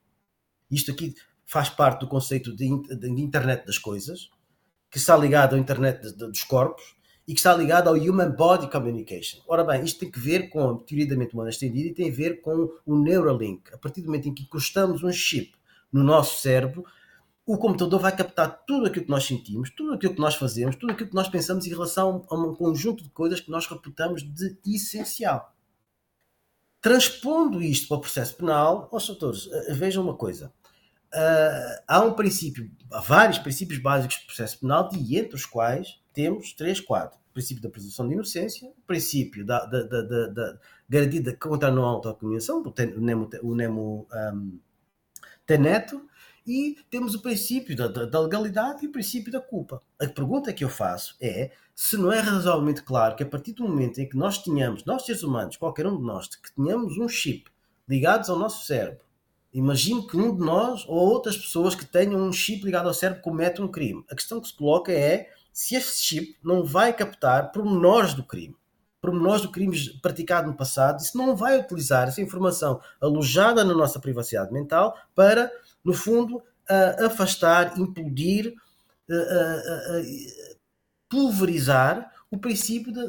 isto 0.71 0.91
aqui 0.91 1.13
faz 1.45 1.69
parte 1.69 2.01
do 2.01 2.07
conceito 2.07 2.53
de, 2.55 2.67
de 2.97 3.21
internet 3.21 3.65
das 3.65 3.77
coisas, 3.77 4.29
que 4.89 4.97
está 4.97 5.15
ligado 5.15 5.55
à 5.55 5.59
internet 5.59 6.01
de, 6.01 6.11
de, 6.13 6.27
dos 6.27 6.43
corpos, 6.43 6.96
e 7.27 7.33
que 7.33 7.39
está 7.39 7.53
ligado 7.53 7.89
ao 7.89 7.95
Human 7.95 8.31
Body 8.31 8.69
Communication. 8.71 9.41
Ora 9.47 9.63
bem, 9.63 9.83
isto 9.83 9.99
tem 9.99 10.09
que 10.09 10.19
ver 10.19 10.49
com 10.49 10.69
a 10.69 10.77
teoria 10.79 11.07
da 11.07 11.15
mente 11.17 11.33
humana 11.33 11.49
estendida 11.49 11.89
e 11.89 11.93
tem 11.93 12.09
a 12.09 12.13
ver 12.13 12.41
com 12.41 12.71
o 12.85 12.97
Neuralink. 12.97 13.73
A 13.73 13.77
partir 13.77 14.01
do 14.01 14.07
momento 14.07 14.29
em 14.29 14.33
que 14.33 14.43
encostamos 14.43 15.03
um 15.03 15.11
chip 15.11 15.53
no 15.91 16.03
nosso 16.03 16.41
cérebro, 16.41 16.85
o 17.45 17.57
computador 17.57 17.99
vai 17.99 18.15
captar 18.15 18.63
tudo 18.65 18.87
aquilo 18.87 19.05
que 19.05 19.11
nós 19.11 19.25
sentimos, 19.25 19.69
tudo 19.69 19.93
aquilo 19.93 20.13
que 20.13 20.21
nós 20.21 20.35
fazemos, 20.35 20.75
tudo 20.77 20.93
aquilo 20.93 21.09
que 21.09 21.15
nós 21.15 21.27
pensamos 21.27 21.65
em 21.65 21.69
relação 21.69 22.25
a 22.29 22.35
um 22.35 22.55
conjunto 22.55 23.03
de 23.03 23.09
coisas 23.09 23.41
que 23.41 23.51
nós 23.51 23.67
reputamos 23.67 24.23
de 24.23 24.57
essencial. 24.65 25.53
Transpondo 26.81 27.61
isto 27.61 27.87
para 27.89 27.97
o 27.97 28.01
processo 28.01 28.35
penal, 28.37 28.87
ó 28.91 28.99
doutores, 28.99 29.49
eh, 29.51 29.73
vejam 29.73 30.03
uma 30.03 30.15
coisa. 30.15 30.53
Uh, 31.13 31.81
há 31.87 32.01
um 32.01 32.13
princípio, 32.13 32.69
há 32.91 32.99
vários 32.99 33.39
princípios 33.39 33.79
básicos 33.79 34.17
do 34.17 34.25
processo 34.27 34.59
penal, 34.59 34.89
e 34.93 35.17
entre 35.17 35.35
os 35.35 35.45
quais 35.45 35.99
temos 36.17 36.51
três, 36.51 36.79
quatro. 36.79 37.19
O 37.29 37.33
princípio 37.33 37.61
da 37.61 37.69
presunção 37.69 38.07
de 38.07 38.15
inocência, 38.15 38.67
o 38.67 38.87
princípio 38.87 39.45
da, 39.45 39.63
da, 39.67 39.83
da, 39.83 40.01
da, 40.01 40.27
da 40.29 40.59
garantia 40.89 41.37
contra 41.39 41.69
a 41.69 41.71
não 41.71 41.85
autocomunicação, 41.85 42.63
o 42.63 42.99
Nemo, 42.99 43.29
o 43.43 43.53
Nemo 43.53 44.07
um, 44.33 44.57
Teneto, 45.45 46.01
e 46.43 46.75
temos 46.89 47.13
o 47.13 47.21
princípio 47.21 47.75
da, 47.75 47.87
da, 47.87 48.19
legalidade 48.19 48.83
e 48.83 48.87
o 48.87 48.91
princípio 48.91 49.31
da 49.31 49.39
culpa. 49.39 49.79
A 50.01 50.07
pergunta 50.07 50.51
que 50.51 50.63
eu 50.63 50.69
faço 50.69 51.15
é 51.21 51.51
se 51.75 51.97
não 51.97 52.11
é 52.11 52.19
razoavelmente 52.19 52.81
claro 52.81 53.15
que 53.15 53.21
a 53.21 53.27
partir 53.27 53.53
do 53.53 53.67
momento 53.67 53.99
em 53.99 54.09
que 54.09 54.17
nós 54.17 54.39
tenhamos, 54.39 54.83
nós 54.85 55.05
seres 55.05 55.21
humanos, 55.21 55.55
qualquer 55.55 55.85
um 55.85 55.97
de 55.97 56.03
nós, 56.03 56.27
que 56.35 56.51
tenhamos 56.51 56.97
um 56.97 57.07
chip 57.07 57.51
ligados 57.87 58.27
ao 58.27 58.39
nosso 58.39 58.65
cérebro, 58.65 59.05
imagine 59.53 60.07
que 60.07 60.17
um 60.17 60.35
de 60.35 60.43
nós 60.43 60.83
ou 60.87 60.97
outras 60.97 61.37
pessoas 61.37 61.75
que 61.75 61.85
tenham 61.85 62.19
um 62.19 62.33
chip 62.33 62.65
ligado 62.65 62.87
ao 62.87 62.93
cérebro 62.95 63.21
cometem 63.21 63.63
um 63.63 63.67
crime. 63.67 64.03
A 64.09 64.15
questão 64.15 64.41
que 64.41 64.47
se 64.47 64.55
coloca 64.55 64.91
é 64.91 65.29
se 65.57 65.73
este 65.73 66.05
chip 66.05 66.37
não 66.43 66.63
vai 66.63 66.93
captar 66.93 67.51
pormenores 67.51 68.13
do 68.13 68.23
crime, 68.23 68.55
pormenores 69.01 69.41
do 69.41 69.51
crime 69.51 69.75
praticado 70.03 70.47
no 70.47 70.55
passado, 70.55 71.01
isso 71.01 71.17
não 71.17 71.35
vai 71.35 71.57
utilizar 71.59 72.07
essa 72.07 72.21
informação 72.21 72.79
alojada 73.01 73.63
na 73.63 73.73
nossa 73.73 73.99
privacidade 73.99 74.53
mental 74.53 74.95
para, 75.15 75.51
no 75.83 75.95
fundo, 75.95 76.43
afastar, 77.03 77.75
implodir, 77.75 78.53
uh, 79.09 80.35
pulverizar 81.09 82.13
o 82.29 82.37
princípio 82.37 82.93
de, 82.93 83.07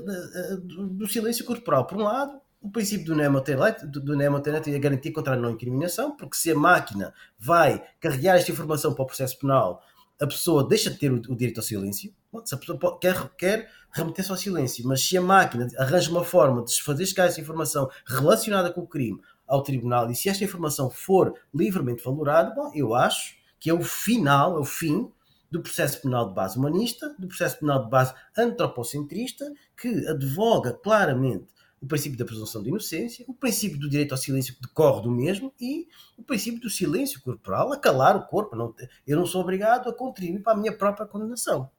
de, 0.62 0.86
do 0.94 1.06
silêncio 1.06 1.44
corporal. 1.44 1.86
Por 1.86 1.98
um 1.98 2.04
lado, 2.04 2.40
o 2.62 2.70
princípio 2.70 3.04
do 3.04 3.14
Nemotenet, 3.14 3.86
do 3.86 4.22
é 4.22 4.78
garantir 4.78 5.12
contra 5.12 5.34
a 5.34 5.36
não 5.36 5.50
incriminação, 5.50 6.16
porque 6.16 6.38
se 6.38 6.50
a 6.50 6.54
máquina 6.54 7.12
vai 7.38 7.84
carregar 8.00 8.38
esta 8.38 8.50
informação 8.50 8.94
para 8.94 9.02
o 9.02 9.06
processo 9.06 9.38
penal 9.38 9.82
a 10.20 10.26
pessoa 10.26 10.66
deixa 10.66 10.90
de 10.90 10.98
ter 10.98 11.12
o, 11.12 11.16
o 11.16 11.36
direito 11.36 11.58
ao 11.58 11.64
silêncio, 11.64 12.12
se 12.44 12.54
a 12.54 12.58
pessoa 12.58 12.98
quer, 12.98 13.28
quer 13.36 13.70
remeter-se 13.92 14.30
ao 14.30 14.36
silêncio, 14.36 14.86
mas 14.86 15.02
se 15.02 15.16
a 15.16 15.22
máquina 15.22 15.66
arranja 15.78 16.10
uma 16.10 16.24
forma 16.24 16.64
de 16.64 16.82
fazer 16.82 17.06
chegar 17.06 17.26
essa 17.26 17.40
informação 17.40 17.88
relacionada 18.06 18.72
com 18.72 18.82
o 18.82 18.86
crime 18.86 19.20
ao 19.46 19.62
tribunal 19.62 20.10
e 20.10 20.14
se 20.14 20.28
esta 20.28 20.44
informação 20.44 20.90
for 20.90 21.34
livremente 21.54 22.04
valorada, 22.04 22.54
bom, 22.54 22.70
eu 22.74 22.94
acho 22.94 23.36
que 23.58 23.70
é 23.70 23.74
o 23.74 23.82
final, 23.82 24.56
é 24.56 24.60
o 24.60 24.64
fim 24.64 25.10
do 25.50 25.62
processo 25.62 26.02
penal 26.02 26.28
de 26.28 26.34
base 26.34 26.58
humanista, 26.58 27.14
do 27.18 27.26
processo 27.26 27.58
penal 27.58 27.84
de 27.84 27.90
base 27.90 28.14
antropocentrista, 28.36 29.50
que 29.80 30.06
advoga 30.06 30.74
claramente 30.74 31.46
o 31.80 31.86
princípio 31.86 32.18
da 32.18 32.24
presunção 32.24 32.62
de 32.62 32.68
inocência, 32.68 33.24
o 33.28 33.32
princípio 33.32 33.78
do 33.78 33.88
direito 33.88 34.12
ao 34.12 34.18
silêncio 34.18 34.54
que 34.54 34.62
decorre 34.62 35.02
do 35.02 35.10
mesmo 35.10 35.52
e 35.60 35.88
o 36.16 36.22
princípio 36.22 36.60
do 36.60 36.68
silêncio 36.68 37.22
corporal, 37.22 37.72
a 37.72 37.78
calar 37.78 38.16
o 38.16 38.26
corpo. 38.26 38.56
Não, 38.56 38.74
eu 39.06 39.16
não 39.16 39.24
sou 39.24 39.40
obrigado 39.40 39.88
a 39.88 39.94
contribuir 39.94 40.42
para 40.42 40.52
a 40.52 40.56
minha 40.56 40.76
própria 40.76 41.06
condenação. 41.06 41.70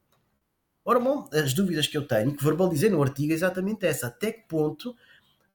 Ora, 0.86 1.00
bom, 1.00 1.28
as 1.34 1.54
dúvidas 1.54 1.88
que 1.88 1.98
eu 1.98 2.08
tenho, 2.08 2.36
que 2.36 2.44
verbalizei 2.44 2.90
no 2.90 3.02
artigo, 3.02 3.32
é 3.32 3.36
exatamente 3.36 3.86
essa. 3.86 4.08
Até 4.08 4.32
que 4.32 4.48
ponto 4.48 4.96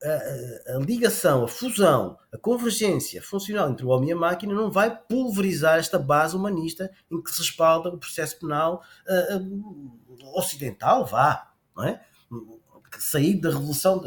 a, 0.02 0.76
a, 0.76 0.78
ligação, 0.78 1.44
a 1.44 1.48
fusão, 1.48 2.18
a 2.32 2.38
convergência 2.38 3.22
funcional 3.22 3.70
entre 3.70 3.84
o 3.84 3.88
homem 3.88 4.10
e 4.10 4.12
a 4.12 4.16
máquina 4.16 4.54
não 4.54 4.70
vai 4.70 4.94
pulverizar 4.94 5.78
esta 5.78 5.98
base 5.98 6.36
humanista 6.36 6.90
em 7.10 7.22
que 7.22 7.30
se 7.30 7.40
respalda 7.40 7.88
o 7.88 7.98
processo 7.98 8.38
penal 8.38 8.82
uh, 9.08 9.36
uh, 9.36 10.38
ocidental, 10.38 11.06
vá, 11.06 11.52
não 11.74 11.84
é? 11.84 12.04
sair 12.98 13.40
da 13.40 13.50
revolução 13.50 14.00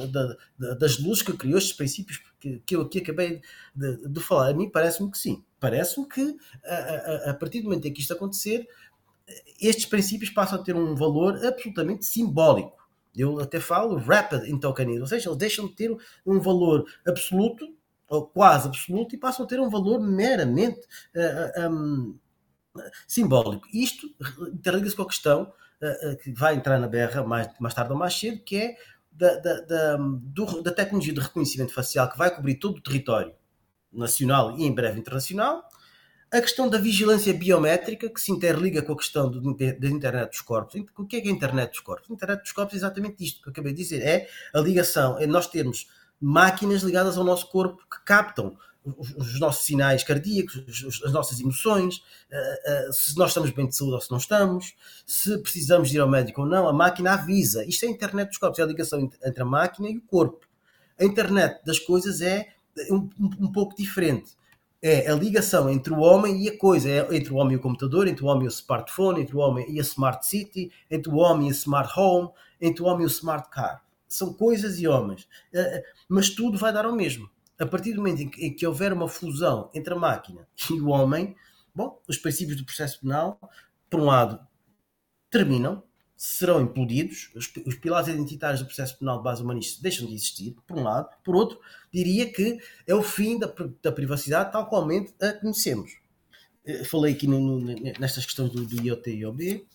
das 0.58 0.98
luzes 1.00 1.22
que 1.22 1.34
criou 1.34 1.58
estes 1.58 1.74
princípios 1.74 2.22
que, 2.40 2.60
que 2.60 2.76
eu 2.76 2.82
aqui 2.82 3.00
acabei 3.00 3.42
de, 3.76 4.08
de 4.08 4.20
falar. 4.22 4.50
A 4.50 4.54
mim 4.54 4.70
parece-me 4.70 5.12
que 5.12 5.18
sim. 5.18 5.44
Parece-me 5.60 6.08
que 6.08 6.38
a, 6.64 6.76
a, 6.76 7.30
a, 7.32 7.34
partir 7.34 7.62
do 7.62 7.66
momento 7.66 7.88
em 7.88 7.94
que 7.94 8.00
isto 8.00 8.14
acontecer, 8.14 8.68
estes 9.60 9.86
princípios 9.86 10.30
passam 10.30 10.60
a 10.60 10.64
ter 10.64 10.76
um 10.76 10.96
valor 10.96 11.46
absolutamente 11.46 12.06
simbólico. 12.06 12.78
Eu 13.16 13.40
até 13.40 13.60
falo 13.60 13.98
rapid 13.98 14.48
in 14.48 14.60
tokenism, 14.60 15.02
ou 15.02 15.08
seja, 15.08 15.30
eles 15.30 15.38
deixam 15.38 15.68
de 15.68 15.74
ter 15.74 15.98
um 16.26 16.40
valor 16.40 16.86
absoluto, 17.06 17.66
ou 18.08 18.28
quase 18.28 18.68
absoluto, 18.68 19.16
e 19.16 19.18
passam 19.18 19.46
a 19.46 19.48
ter 19.48 19.60
um 19.60 19.70
valor 19.70 20.00
meramente 20.00 20.80
uh, 21.16 21.68
uh, 21.68 21.72
um, 21.72 22.20
simbólico. 23.08 23.68
Isto 23.74 24.08
interliga-se 24.54 24.96
com 24.96 25.02
a 25.02 25.08
questão 25.08 25.52
uh, 25.82 26.18
que 26.18 26.32
vai 26.32 26.56
entrar 26.56 26.80
na 26.80 26.88
berra 26.88 27.24
mais, 27.24 27.50
mais 27.60 27.74
tarde 27.74 27.92
ou 27.92 27.98
mais 27.98 28.14
cedo, 28.14 28.44
que 28.44 28.56
é 28.56 28.76
da, 29.12 29.40
da, 29.40 29.62
da, 29.62 29.98
do, 29.98 30.62
da 30.62 30.72
tecnologia 30.72 31.14
de 31.14 31.20
reconhecimento 31.20 31.74
facial 31.74 32.10
que 32.10 32.18
vai 32.18 32.34
cobrir 32.34 32.56
todo 32.56 32.78
o 32.78 32.82
território 32.82 33.34
nacional 33.92 34.56
e 34.56 34.64
em 34.64 34.74
breve 34.74 35.00
internacional, 35.00 35.67
a 36.32 36.42
questão 36.42 36.70
da 36.70 36.78
vigilância 36.78 37.34
biométrica, 37.34 38.10
que 38.10 38.20
se 38.20 38.32
interliga 38.32 38.82
com 38.82 38.94
a 38.94 38.98
questão 38.98 39.30
do, 39.30 39.56
da 39.56 39.88
internet 39.88 40.32
dos 40.32 40.42
corpos. 40.42 40.76
O 40.98 41.06
que 41.06 41.18
é, 41.18 41.22
que 41.22 41.28
é 41.28 41.32
a 41.32 41.34
internet 41.34 41.72
dos 41.72 41.80
corpos? 41.80 42.10
A 42.10 42.14
internet 42.14 42.42
dos 42.42 42.52
corpos 42.52 42.74
é 42.74 42.78
exatamente 42.78 43.24
isto 43.24 43.42
que 43.42 43.48
eu 43.48 43.52
acabei 43.52 43.72
de 43.72 43.82
dizer. 43.82 44.02
É 44.02 44.28
a 44.54 44.60
ligação, 44.60 45.18
é 45.18 45.26
nós 45.26 45.48
termos 45.48 45.88
máquinas 46.20 46.82
ligadas 46.82 47.18
ao 47.18 47.24
nosso 47.24 47.50
corpo 47.50 47.78
que 47.90 48.04
captam 48.04 48.58
os 49.18 49.38
nossos 49.40 49.66
sinais 49.66 50.04
cardíacos, 50.04 50.64
as 51.04 51.12
nossas 51.12 51.40
emoções, 51.42 52.02
eh, 52.32 52.62
eh, 52.66 52.90
se 52.94 53.18
nós 53.18 53.32
estamos 53.32 53.52
bem 53.52 53.68
de 53.68 53.76
saúde 53.76 53.96
ou 53.96 54.02
se 54.02 54.10
não 54.10 54.18
estamos, 54.18 54.76
se 55.06 55.38
precisamos 55.40 55.94
ir 55.94 56.00
ao 56.00 56.08
médico 56.08 56.42
ou 56.42 56.48
não, 56.48 56.70
a 56.70 56.74
máquina 56.74 57.14
avisa. 57.14 57.66
Isto 57.66 57.84
é 57.84 57.90
a 57.90 57.92
internet 57.92 58.30
dos 58.30 58.38
corpos, 58.38 58.60
é 58.60 58.64
a 58.64 58.66
ligação 58.66 59.10
entre 59.26 59.42
a 59.42 59.46
máquina 59.46 59.90
e 59.90 59.98
o 59.98 60.02
corpo. 60.02 60.48
A 60.98 61.04
internet 61.04 61.60
das 61.66 61.80
coisas 61.80 62.22
é 62.22 62.48
um, 62.90 63.10
um 63.20 63.52
pouco 63.52 63.76
diferente 63.76 64.38
é 64.82 65.10
a 65.10 65.16
ligação 65.16 65.70
entre 65.70 65.92
o 65.92 66.00
homem 66.00 66.44
e 66.44 66.50
a 66.50 66.58
coisa, 66.58 66.90
é 66.90 67.16
entre 67.16 67.34
o 67.34 67.38
homem 67.38 67.54
e 67.54 67.58
o 67.58 67.62
computador, 67.62 68.08
entre 68.08 68.24
o 68.24 68.28
homem 68.28 68.46
e 68.46 68.48
o 68.48 68.50
smartphone, 68.50 69.22
entre 69.22 69.36
o 69.36 69.40
homem 69.40 69.66
e 69.70 69.80
a 69.80 69.82
smart 69.82 70.26
city, 70.26 70.72
entre 70.90 71.12
o 71.12 71.16
homem 71.16 71.48
e 71.48 71.52
a 71.52 71.54
smart 71.54 71.92
home, 72.00 72.30
entre 72.62 72.84
o 72.84 72.86
homem 72.86 73.04
e 73.04 73.06
o 73.06 73.08
smart 73.08 73.50
car. 73.50 73.84
São 74.08 74.34
coisas 74.34 74.80
e 74.80 74.88
homens. 74.88 75.28
Eh, 75.54 75.60
eh, 75.60 75.84
mas 76.08 76.30
tudo 76.30 76.58
vai 76.58 76.72
dar 76.72 76.86
ao 76.86 76.96
mesmo. 76.96 77.30
A 77.60 77.66
partir 77.66 77.94
do 77.94 77.98
momento 77.98 78.22
em 78.22 78.54
que, 78.54 78.68
houver 78.68 78.94
uma 78.94 79.08
fusão 79.08 79.70
entre 79.74 79.94
a 79.94 79.98
máquina 79.98 80.48
e 80.70 80.80
o 80.80 80.90
homem, 80.90 81.36
bom, 81.74 82.00
os 82.08 82.18
princípios 82.18 82.58
do 82.58 82.66
processo 82.66 83.02
penal, 83.02 83.40
por 83.90 84.00
um 84.00 84.06
lado, 84.06 84.40
terminam, 85.30 85.84
serão 86.18 86.64
implodidos, 86.64 87.30
os, 87.36 87.48
os, 87.64 87.76
pilares 87.76 88.08
identitários 88.08 88.60
do 88.60 88.66
processo 88.66 88.98
penal 88.98 89.20
de 89.20 89.24
base 89.24 89.44
humanista 89.44 89.82
deixam 89.84 90.08
de 90.08 90.16
existir, 90.16 90.56
por 90.66 90.80
um 90.80 90.84
lado. 90.84 91.08
Por 91.24 91.36
outro, 91.36 91.60
diria 91.94 92.32
que 92.32 92.60
é 92.88 92.96
o 92.96 93.04
fim 93.04 93.38
da, 93.38 93.54
da 93.84 93.92
privacidade 93.92 94.52
tal 94.52 94.68
qualmente 94.68 95.14
a 95.22 95.34
conhecemos. 95.34 95.92
Eh, 96.66 96.84
falei 96.84 97.14
aqui 97.14 97.28
no, 97.28 97.40
no, 97.40 97.60
nestas 98.00 98.26
questões 98.26 98.52
do, 98.52 98.66
do 98.66 98.84
IoT 98.84 99.12
e 99.12 99.20
IOB. 99.20 99.68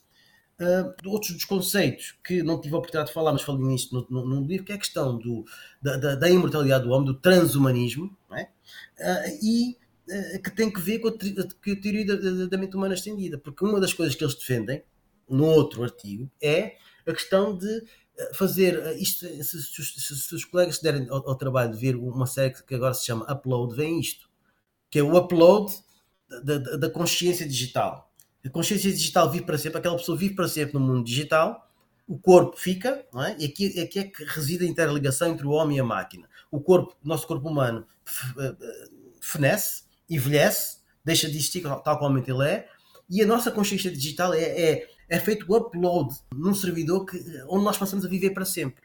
Uh, 0.60 1.08
outros 1.08 1.32
dos 1.32 1.44
conceitos 1.44 2.14
que 2.22 2.42
não 2.42 2.60
tive 2.60 2.74
a 2.74 2.78
oportunidade 2.78 3.08
de 3.08 3.14
falar, 3.14 3.32
mas 3.32 3.42
falei 3.42 3.62
nisto 3.62 4.06
no, 4.10 4.22
no, 4.22 4.40
no 4.40 4.46
livro, 4.46 4.64
que 4.64 4.70
é 4.70 4.74
a 4.76 4.78
questão 4.78 5.18
do, 5.18 5.44
da, 5.80 5.96
da, 5.96 6.14
da, 6.14 6.30
imortalidade 6.30 6.84
do 6.84 6.90
homem, 6.90 7.06
do 7.06 7.14
transhumanismo, 7.14 8.16
é? 8.30 8.42
uh, 8.42 9.38
e 9.42 9.76
uh, 10.08 10.42
que 10.42 10.50
tem 10.50 10.70
que 10.70 10.78
ver 10.78 11.00
com 11.00 11.08
a, 11.08 11.12
com 11.12 11.18
a 11.18 11.76
teoria 11.76 12.04
da, 12.04 12.46
da 12.46 12.58
mente 12.58 12.76
humana 12.76 12.94
estendida, 12.94 13.38
porque 13.38 13.64
uma 13.64 13.80
das 13.80 13.92
coisas 13.92 14.14
que 14.14 14.22
eles 14.22 14.36
defendem 14.36 14.84
no 15.28 15.44
outro 15.44 15.82
artigo, 15.82 16.30
é 16.40 16.76
a 17.06 17.12
questão 17.12 17.56
de 17.56 17.84
eh, 18.16 18.34
fazer 18.34 18.78
eh, 18.78 18.94
isto. 18.98 19.20
Se, 19.20 19.62
se, 19.62 19.84
se, 19.84 20.16
se 20.16 20.34
os 20.34 20.44
colegas 20.44 20.76
se 20.76 20.82
derem 20.82 21.08
ao, 21.08 21.28
ao, 21.28 21.34
trabalho 21.34 21.72
de 21.72 21.78
ver 21.78 21.96
uma 21.96 22.26
série 22.26 22.54
que 22.54 22.74
agora 22.74 22.94
se 22.94 23.04
chama 23.04 23.30
Upload, 23.32 23.74
vem 23.74 23.98
isto, 23.98 24.28
que 24.90 24.98
é 24.98 25.02
o 25.02 25.16
upload 25.16 25.72
da, 26.44 26.58
da, 26.58 26.76
da 26.76 26.90
consciência 26.90 27.46
digital. 27.46 28.10
A 28.44 28.50
consciência 28.50 28.90
digital 28.90 29.30
vive 29.30 29.44
para 29.44 29.58
sempre, 29.58 29.78
aquela 29.78 29.96
pessoa 29.96 30.18
vive 30.18 30.34
para 30.34 30.48
sempre 30.48 30.74
no 30.74 30.80
mundo 30.80 31.04
digital, 31.04 31.70
o 32.06 32.18
corpo 32.18 32.56
fica, 32.56 33.06
não 33.12 33.22
é? 33.22 33.36
e 33.38 33.44
aqui, 33.44 33.80
aqui 33.80 33.98
é 34.00 34.04
que 34.04 34.24
reside 34.24 34.64
a 34.64 34.68
interligação 34.68 35.28
entre 35.28 35.46
o 35.46 35.50
homem 35.50 35.76
e 35.76 35.80
a 35.80 35.84
máquina. 35.84 36.28
O 36.50 36.60
corpo, 36.60 36.96
nosso 37.02 37.26
corpo 37.26 37.48
humano, 37.48 37.86
eh, 38.38 38.56
fenece, 39.20 39.84
envelhece, 40.10 40.78
deixa 41.04 41.28
de 41.28 41.36
existir 41.36 41.62
tal 41.62 41.98
qual 41.98 42.16
ele 42.16 42.44
é, 42.44 42.68
e 43.08 43.22
a 43.22 43.26
nossa 43.26 43.50
consciência 43.50 43.90
digital 43.90 44.34
é, 44.34 44.42
é 44.42 44.88
é 45.12 45.18
feito 45.18 45.44
o 45.46 45.54
upload 45.54 46.14
num 46.34 46.54
servidor 46.54 47.04
que, 47.04 47.18
onde 47.46 47.64
nós 47.64 47.76
passamos 47.76 48.02
a 48.02 48.08
viver 48.08 48.30
para 48.30 48.46
sempre. 48.46 48.82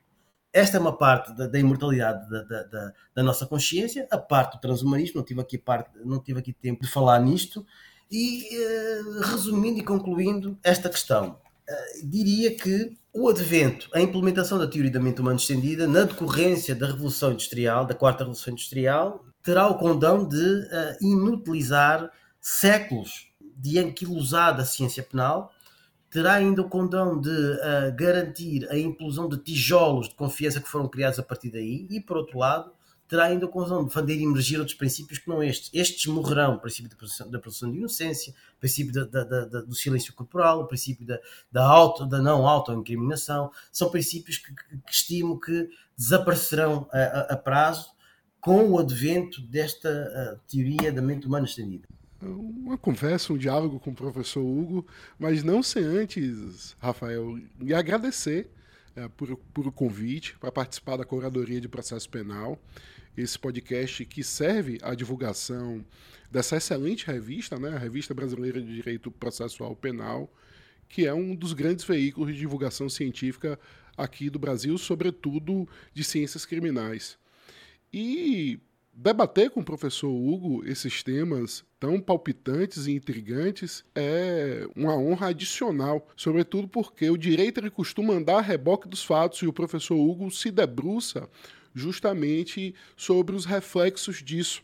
Esta 0.51 0.75
é 0.75 0.79
uma 0.79 0.97
parte 0.97 1.33
da, 1.33 1.47
da 1.47 1.57
imortalidade 1.57 2.29
da, 2.29 2.43
da, 2.43 2.93
da, 3.15 3.23
nossa 3.23 3.45
consciência, 3.45 4.05
a 4.11 4.17
parte 4.17 4.57
do 4.57 4.61
transhumanismo, 4.61 5.17
não 5.17 5.23
tive 5.23 5.39
aqui, 5.39 5.57
parte, 5.57 5.89
não 6.03 6.19
tive 6.19 6.39
aqui 6.39 6.51
tempo 6.51 6.83
de 6.83 6.91
falar 6.91 7.19
nisto, 7.19 7.65
e 8.11 8.43
uh, 8.43 9.21
resumindo 9.21 9.79
e 9.79 9.83
concluindo 9.83 10.57
esta 10.61 10.89
questão, 10.89 11.39
uh, 11.69 12.05
diria 12.05 12.53
que 12.57 12.97
o 13.13 13.29
advento, 13.29 13.89
a 13.93 14.01
implementação 14.01 14.57
da 14.57 14.67
teoria 14.67 14.91
da 14.91 14.99
mente 14.99 15.21
humana 15.21 15.37
estendida, 15.37 15.87
na 15.87 16.03
decorrência 16.03 16.75
da 16.75 16.87
Revolução 16.87 17.31
Industrial, 17.31 17.85
da 17.85 17.95
Quarta 17.95 18.23
Revolução 18.23 18.51
Industrial, 18.51 19.23
terá 19.41 19.65
o 19.67 19.77
condão 19.77 20.27
de 20.27 20.35
uh, 20.35 20.97
inutilizar 20.99 22.11
séculos 22.41 23.29
de 23.55 23.79
anquilosada 23.79 24.65
ciência 24.65 25.03
penal 25.03 25.53
terá 26.17 26.33
ainda 26.33 26.63
o 26.63 26.67
condão 26.67 27.21
de 27.21 27.29
uh, 27.29 27.95
garantir 27.95 28.67
a 28.71 28.75
implosão 28.75 29.29
de 29.29 29.37
tijolos 29.37 30.09
de 30.09 30.15
confiança 30.15 30.59
que 30.59 30.67
foram 30.67 30.87
criados 30.87 31.19
a 31.19 31.21
partir 31.21 31.51
daí 31.51 31.85
e, 31.91 32.01
por 32.01 32.17
outro 32.17 32.39
lado, 32.39 32.71
terá 33.07 33.25
ainda 33.25 33.45
o 33.45 33.49
condão 33.49 33.85
de 33.85 33.93
fazer 33.93 34.19
emergir 34.19 34.57
outros 34.57 34.75
princípios 34.75 35.19
que 35.19 35.29
não 35.29 35.43
estes. 35.43 35.69
Estes 35.71 36.07
morrerão, 36.07 36.55
o 36.55 36.59
princípio 36.59 36.89
da 37.29 37.37
produção 37.37 37.71
de 37.71 37.77
inocência, 37.77 38.33
o 38.55 38.59
princípio 38.59 38.91
da, 38.91 39.03
da, 39.03 39.45
da, 39.45 39.61
do 39.61 39.75
silêncio 39.75 40.11
corporal, 40.11 40.61
o 40.61 40.65
princípio 40.65 41.05
da, 41.05 41.19
da, 41.51 41.63
auto, 41.63 42.03
da 42.03 42.19
não 42.19 42.47
autoincriminação, 42.47 43.51
são 43.71 43.91
princípios 43.91 44.39
que, 44.39 44.55
que, 44.55 44.77
que 44.87 44.91
estimo 44.91 45.39
que 45.39 45.69
desaparecerão 45.95 46.89
a, 46.91 46.97
a, 46.97 47.21
a, 47.33 47.37
prazo 47.37 47.91
com 48.41 48.71
o 48.71 48.79
advento 48.79 49.39
desta 49.39 49.87
uh, 50.35 50.39
teoria 50.49 50.91
da 50.91 50.99
mente 50.99 51.27
humana 51.27 51.45
estendida 51.45 51.87
uma 52.21 52.77
conversa, 52.77 53.33
um 53.33 53.37
diálogo 53.37 53.79
com 53.79 53.91
o 53.91 53.95
professor 53.95 54.41
Hugo, 54.41 54.85
mas 55.19 55.43
não 55.43 55.61
sem 55.61 55.83
antes, 55.83 56.75
Rafael, 56.79 57.37
lhe 57.59 57.73
agradecer 57.73 58.49
é, 58.95 59.07
por, 59.07 59.37
por 59.53 59.67
o 59.67 59.71
convite 59.71 60.37
para 60.39 60.51
participar 60.51 60.97
da 60.97 61.05
Curadoria 61.05 61.61
de 61.61 61.67
Processo 61.67 62.09
Penal, 62.09 62.59
esse 63.15 63.37
podcast 63.37 64.03
que 64.05 64.23
serve 64.23 64.79
à 64.81 64.95
divulgação 64.95 65.85
dessa 66.31 66.57
excelente 66.57 67.05
revista, 67.05 67.59
né, 67.59 67.69
a 67.69 67.77
Revista 67.77 68.13
Brasileira 68.13 68.61
de 68.61 68.73
Direito 68.73 69.11
Processual 69.11 69.75
Penal, 69.75 70.31
que 70.89 71.05
é 71.05 71.13
um 71.13 71.35
dos 71.35 71.53
grandes 71.53 71.85
veículos 71.85 72.33
de 72.33 72.39
divulgação 72.39 72.89
científica 72.89 73.59
aqui 73.95 74.29
do 74.29 74.39
Brasil, 74.39 74.77
sobretudo 74.77 75.67
de 75.93 76.03
ciências 76.03 76.45
criminais. 76.45 77.17
E 77.91 78.59
debater 78.99 79.51
com 79.51 79.59
o 79.59 79.63
professor 79.63 80.09
Hugo 80.09 80.65
esses 80.65 81.03
temas 81.03 81.63
tão 81.79 82.01
palpitantes 82.01 82.87
e 82.87 82.93
intrigantes 82.93 83.85
é 83.93 84.67
uma 84.75 84.97
honra 84.97 85.27
adicional, 85.27 86.07
sobretudo 86.15 86.67
porque 86.67 87.07
o 87.07 87.15
direito 87.15 87.59
ele 87.59 87.69
costuma 87.69 88.15
andar 88.15 88.39
a 88.39 88.41
reboque 88.41 88.87
dos 88.87 89.05
fatos 89.05 89.39
e 89.43 89.47
o 89.47 89.53
professor 89.53 89.95
Hugo 89.95 90.31
se 90.31 90.49
debruça 90.49 91.29
justamente 91.75 92.73
sobre 92.95 93.35
os 93.35 93.45
reflexos 93.45 94.23
disso. 94.23 94.63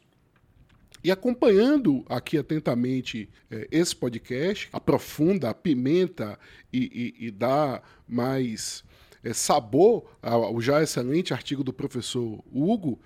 E 1.04 1.12
acompanhando 1.12 2.04
aqui 2.10 2.36
atentamente 2.36 3.30
é, 3.52 3.67
esse 3.72 3.96
podcast, 3.96 4.67
aprofunda, 4.74 5.52
apimenta 5.52 6.39
e, 6.72 7.13
e, 7.19 7.28
e 7.28 7.32
dá 7.32 7.84
mais 8.08 8.84
é, 9.24 9.32
sabor 9.32 10.06
ao 10.22 10.60
já 10.60 10.82
excelente 10.82 11.34
artigo 11.34 11.63
do 11.63 11.74
professor 11.74 12.43
Hugo, 12.52 13.00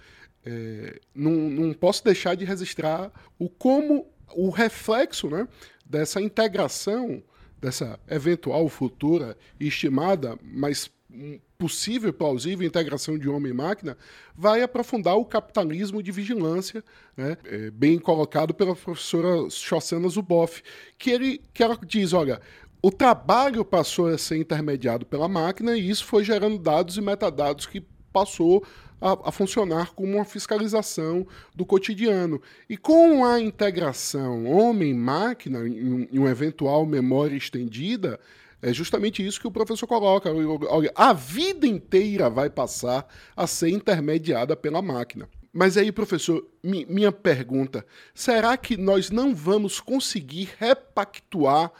é, 0.49 0.99
não, 1.13 1.31
não 1.31 1.73
posso 1.73 2.03
deixar 2.03 2.36
de 2.36 2.45
registrar 2.45 3.12
o 3.38 3.49
como 3.49 4.07
o 4.33 4.49
reflexo 4.49 5.29
né, 5.29 5.45
dessa 5.86 6.21
integração 6.21 7.21
dessa 7.60 7.99
eventual 8.07 8.69
futura 8.69 9.36
estimada, 9.60 10.38
mas 10.41 10.91
possível, 11.57 12.13
plausível 12.13 12.67
integração 12.67 13.17
de 13.17 13.27
homem 13.27 13.51
e 13.51 13.55
máquina, 13.55 13.97
vai 14.36 14.62
aprofundar 14.62 15.17
o 15.17 15.25
capitalismo 15.25 16.03
de 16.03 16.12
vigilância, 16.12 16.83
né, 17.15 17.36
é, 17.45 17.71
bem 17.71 17.97
colocado 17.97 18.53
pela 18.53 18.75
professora 18.75 19.49
Shoshana 19.49 20.07
Zuboff, 20.07 20.62
que, 20.97 21.10
ele, 21.10 21.41
que 21.53 21.63
ela 21.63 21.77
diz, 21.83 22.13
olha, 22.13 22.39
o 22.81 22.91
trabalho 22.91 23.65
passou 23.65 24.07
a 24.07 24.17
ser 24.17 24.38
intermediado 24.38 25.05
pela 25.05 25.27
máquina 25.27 25.75
e 25.75 25.89
isso 25.89 26.05
foi 26.05 26.23
gerando 26.23 26.60
dados 26.60 26.95
e 26.95 27.01
metadados 27.01 27.65
que 27.65 27.83
passou 28.13 28.63
a, 28.99 29.29
a, 29.29 29.31
funcionar 29.31 29.93
como 29.93 30.15
uma 30.15 30.25
fiscalização 30.25 31.25
do 31.55 31.65
cotidiano. 31.65 32.41
E 32.69 32.77
com 32.77 33.25
a 33.25 33.39
integração 33.39 34.45
homem-máquina, 34.45 35.67
em, 35.67 36.07
em 36.12 36.19
uma 36.19 36.29
eventual 36.29 36.86
memória 36.86 37.36
estendida, 37.36 38.19
é 38.62 38.73
justamente 38.73 39.25
isso 39.25 39.39
que 39.39 39.47
o 39.47 39.51
professor 39.51 39.86
coloca. 39.86 40.29
A 40.95 41.13
vida 41.13 41.67
inteira 41.67 42.29
vai 42.29 42.49
passar 42.49 43.07
a 43.36 43.45
ser 43.45 43.69
intermediada 43.69 44.55
pela 44.55 44.81
máquina. 44.81 45.29
Mas 45.53 45.77
aí, 45.77 45.91
professor, 45.91 46.47
mi, 46.63 46.86
minha 46.86 47.12
pergunta: 47.12 47.86
será 48.13 48.57
que 48.57 48.75
nós 48.77 49.10
não 49.10 49.33
vamos 49.33 49.79
conseguir 49.79 50.49
repactuar 50.57 51.71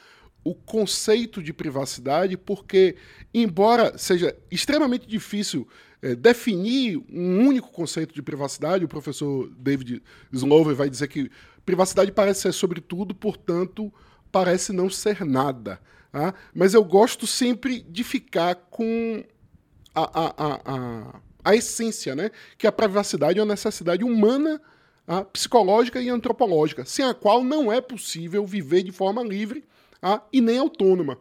o 0.44 0.56
conceito 0.56 1.44
de 1.44 1.52
privacidade? 1.52 2.38
Porque, 2.38 2.96
embora 3.34 3.98
seja 3.98 4.36
extremamente 4.50 5.08
difícil 5.08 5.68
é, 6.02 6.16
definir 6.16 6.98
um 7.12 7.48
único 7.48 7.72
conceito 7.72 8.14
de 8.14 8.22
privacidade, 8.22 8.86
o 8.86 8.88
professor 8.88 9.50
David 9.58 10.04
Slover 10.32 10.76
vai 10.76 10.90
dizer 10.90 11.08
que 11.08 11.32
privacidade 11.66 12.12
parece 12.12 12.42
ser 12.42 12.54
sobre 12.54 12.80
tudo, 12.80 13.16
portanto, 13.16 13.92
parece 14.32 14.72
não 14.72 14.90
ser 14.90 15.26
nada. 15.26 15.80
Tá? 16.12 16.34
Mas 16.54 16.74
eu 16.74 16.84
gosto 16.84 17.26
sempre 17.26 17.82
de 17.82 18.04
ficar 18.04 18.56
com 18.56 19.24
a, 19.94 20.02
a, 20.02 20.34
a, 20.38 20.62
a, 20.66 21.22
a 21.44 21.56
essência, 21.56 22.16
né? 22.16 22.32
que 22.58 22.68
a 22.68 22.72
privacidade 22.72 23.40
é 23.40 23.42
uma 23.42 23.54
necessidade 23.54 24.04
humana, 24.04 24.62
tá? 25.06 25.26
psicológica 25.26 26.00
e 26.00 26.10
antropológica, 26.10 26.86
sem 26.86 27.04
a 27.04 27.14
qual 27.14 27.44
não 27.44 27.72
é 27.72 27.82
possível 27.82 28.46
viver 28.46 28.84
de 28.84 28.92
forma 28.92 29.24
livre 29.24 29.64
tá? 30.00 30.24
e 30.32 30.42
nem 30.42 30.60
autônoma. 30.60 31.18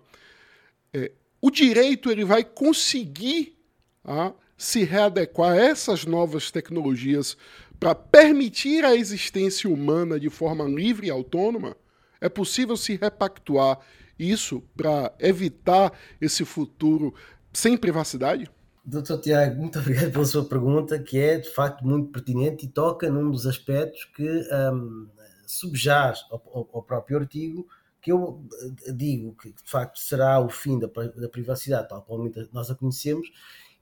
É, 0.92 1.12
o 1.40 1.50
direito 1.50 2.10
ele 2.10 2.24
vai 2.24 2.44
conseguir 2.44 3.56
tá? 4.04 4.32
Se 4.56 4.84
readequar 4.84 5.52
a 5.52 5.56
essas 5.56 6.04
novas 6.04 6.50
tecnologias 6.50 7.36
para 7.78 7.94
permitir 7.94 8.84
a 8.84 8.94
existência 8.94 9.68
humana 9.68 10.18
de 10.18 10.30
forma 10.30 10.64
livre 10.64 11.08
e 11.08 11.10
autônoma? 11.10 11.76
É 12.20 12.28
possível 12.28 12.76
se 12.76 12.96
repactuar 12.96 13.78
isso 14.18 14.62
para 14.76 15.14
evitar 15.18 15.92
esse 16.20 16.44
futuro 16.44 17.14
sem 17.52 17.76
privacidade? 17.76 18.50
Doutor 18.84 19.20
Tiago, 19.20 19.60
muito 19.60 19.78
obrigado 19.80 20.12
pela 20.12 20.24
sua 20.24 20.44
pergunta, 20.44 20.98
que 20.98 21.18
é 21.18 21.38
de 21.38 21.50
facto 21.50 21.84
muito 21.84 22.10
pertinente 22.10 22.66
e 22.66 22.68
toca 22.68 23.10
num 23.10 23.30
dos 23.30 23.46
aspectos 23.46 24.04
que 24.14 24.42
um, 24.72 25.08
subjaz 25.46 26.20
ao, 26.30 26.68
ao, 26.72 26.82
próprio 26.82 27.18
artigo, 27.18 27.66
que 28.00 28.12
eu 28.12 28.44
eh, 28.86 28.92
digo 28.92 29.34
que 29.34 29.50
de 29.50 29.68
facto 29.68 29.98
será 29.98 30.38
o 30.38 30.48
fim 30.48 30.78
da, 30.78 30.86
da 30.86 31.28
privacidade, 31.28 31.88
tal 31.88 32.02
como 32.02 32.32
nós 32.52 32.70
a 32.70 32.74
conhecemos, 32.74 33.28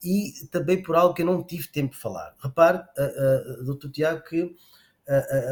e 0.02 0.32
também 0.50 0.82
por 0.82 0.96
algo 0.96 1.14
que 1.14 1.22
eu 1.22 1.26
não 1.26 1.42
tive 1.42 1.68
tempo 1.68 1.94
de 1.94 2.00
falar. 2.00 2.34
Repare, 2.38 2.78
uh, 2.78 3.60
uh, 3.60 3.64
doutor 3.64 3.90
Tiago, 3.90 4.22
que 4.22 4.42
uh, 4.42 4.54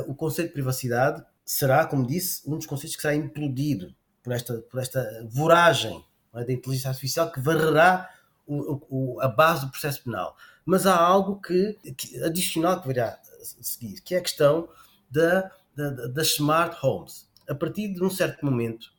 o 0.06 0.14
conceito 0.14 0.48
de 0.48 0.54
privacidade 0.54 1.24
será, 1.44 1.86
como 1.86 2.06
disse, 2.06 2.48
um 2.48 2.56
dos 2.56 2.66
conceitos 2.66 2.96
que 2.96 3.02
será 3.02 3.14
implodido 3.14 3.94
por 4.22 4.32
esta, 4.32 4.58
por 4.62 4.80
esta 4.80 5.26
voragem 5.30 6.04
é, 6.34 6.44
da 6.44 6.52
inteligência 6.52 6.90
artificial 6.90 7.30
que 7.30 7.40
varrerá 7.40 8.08
o, 8.46 8.80
o, 8.88 9.20
a 9.20 9.28
base 9.28 9.66
do 9.66 9.70
processo 9.70 10.02
penal. 10.04 10.36
Mas 10.64 10.86
há 10.86 10.96
algo 10.96 11.40
que, 11.40 11.78
que 11.96 12.22
adicional 12.22 12.80
que 12.80 12.88
virá 12.88 13.18
a 13.18 13.62
seguir, 13.62 14.00
que 14.00 14.14
é 14.14 14.18
a 14.18 14.22
questão 14.22 14.68
da, 15.10 15.50
da, 15.76 15.90
das 16.08 16.28
smart 16.28 16.76
homes. 16.84 17.28
A 17.48 17.54
partir 17.54 17.92
de 17.92 18.02
um 18.02 18.10
certo 18.10 18.44
momento, 18.44 18.92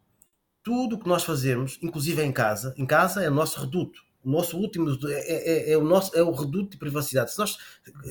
tudo 0.61 0.95
o 0.95 0.99
que 0.99 1.07
nós 1.07 1.23
fazemos, 1.23 1.79
inclusive 1.81 2.21
em 2.21 2.31
casa, 2.31 2.73
em 2.77 2.85
casa 2.85 3.23
é 3.23 3.29
o 3.29 3.33
nosso 3.33 3.59
reduto 3.59 4.01
o 4.23 4.29
nosso 4.29 4.57
último 4.57 4.89
é, 5.07 5.13
é, 5.13 5.71
é, 5.71 5.77
o 5.77 5.83
nosso 5.83 6.15
é 6.17 6.23
o 6.23 6.31
reduto 6.31 6.71
de 6.71 6.77
privacidade. 6.77 7.31
Se 7.31 7.39
nós 7.39 7.57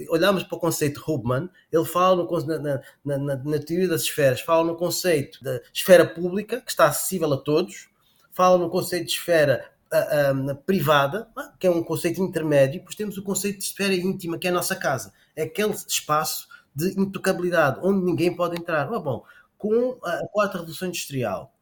olharmos 0.08 0.42
para 0.42 0.56
o 0.56 0.60
conceito 0.60 1.00
de 1.00 1.10
Hubman, 1.10 1.48
ele 1.72 1.84
fala 1.84 2.16
no, 2.16 2.46
na, 2.46 2.58
na, 2.58 3.18
na, 3.18 3.36
na, 3.36 3.58
teoria 3.58 3.88
das 3.88 4.02
esferas, 4.02 4.40
fala 4.40 4.64
no 4.64 4.76
conceito 4.76 5.42
da 5.42 5.60
esfera 5.72 6.06
pública, 6.06 6.60
que 6.60 6.70
está 6.70 6.86
acessível 6.86 7.32
a 7.32 7.36
todos, 7.36 7.88
fala 8.30 8.58
no 8.58 8.68
conceito 8.68 9.06
de 9.06 9.12
esfera 9.12 9.70
uh, 9.92 10.52
uh, 10.52 10.56
privada, 10.56 11.28
que 11.58 11.66
é 11.66 11.70
um 11.70 11.82
conceito 11.82 12.22
intermédio, 12.22 12.80
depois 12.80 12.94
temos 12.94 13.16
o 13.16 13.22
conceito 13.22 13.58
de 13.58 13.64
esfera 13.64 13.94
íntima, 13.94 14.38
que 14.38 14.46
é 14.46 14.50
a 14.50 14.54
nossa 14.54 14.76
casa. 14.76 15.12
É 15.34 15.44
aquele 15.44 15.72
espaço 15.72 16.48
de 16.74 16.98
intocabilidade, 17.00 17.80
onde 17.82 18.04
ninguém 18.04 18.34
pode 18.34 18.58
entrar. 18.58 18.92
Ah, 18.92 18.98
bom, 18.98 19.24
com 19.58 19.98
a 20.02 20.26
quarta 20.28 20.58
revolução 20.58 20.88
industrial, 20.88 21.54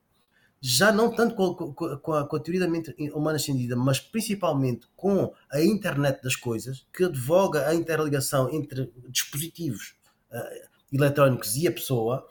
já 0.60 0.92
não 0.92 1.10
tanto 1.10 1.34
com, 1.34 1.54
com, 1.54 1.72
com, 1.72 2.12
a, 2.12 2.28
com, 2.28 2.36
a, 2.36 2.40
teoria 2.40 2.60
da 2.60 2.68
mente 2.68 2.94
humana 3.14 3.38
estendida, 3.38 3.74
mas 3.74 3.98
principalmente 3.98 4.86
com 4.94 5.32
a 5.50 5.62
internet 5.62 6.22
das 6.22 6.36
coisas, 6.36 6.86
que 6.92 7.04
advoga 7.04 7.66
a 7.66 7.74
interligação 7.74 8.52
entre 8.52 8.92
dispositivos 9.08 9.94
uh, 10.30 10.68
eletrónicos 10.92 11.56
e 11.56 11.66
a 11.66 11.72
pessoa, 11.72 12.28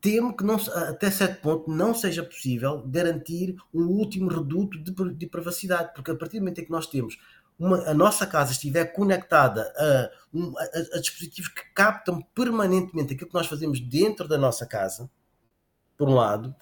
temo 0.00 0.34
que 0.36 0.42
não, 0.42 0.56
até 0.56 1.10
certo 1.10 1.40
ponto 1.42 1.70
não 1.70 1.94
seja 1.94 2.22
possível 2.22 2.82
garantir 2.86 3.54
um 3.72 3.86
último 3.86 4.28
reduto 4.28 4.82
de, 4.82 5.14
de 5.14 5.26
privacidade, 5.26 5.92
porque 5.94 6.10
a 6.10 6.16
partir 6.16 6.38
do 6.38 6.42
momento 6.42 6.60
em 6.60 6.64
que 6.64 6.70
nós 6.70 6.86
temos 6.86 7.18
uma, 7.58 7.78
a 7.88 7.94
nossa 7.94 8.26
casa 8.26 8.52
estiver 8.52 8.86
conectada 8.86 9.72
a, 9.76 10.10
a, 10.34 10.96
a 10.96 11.00
dispositivos 11.00 11.52
que 11.52 11.62
captam 11.74 12.20
permanentemente 12.34 13.12
aquilo 13.12 13.28
que 13.28 13.36
nós 13.36 13.46
fazemos 13.46 13.78
dentro 13.80 14.26
da 14.26 14.38
nossa 14.38 14.66
casa, 14.66 15.08
por 15.96 16.08
um 16.08 16.14
lado, 16.14 16.54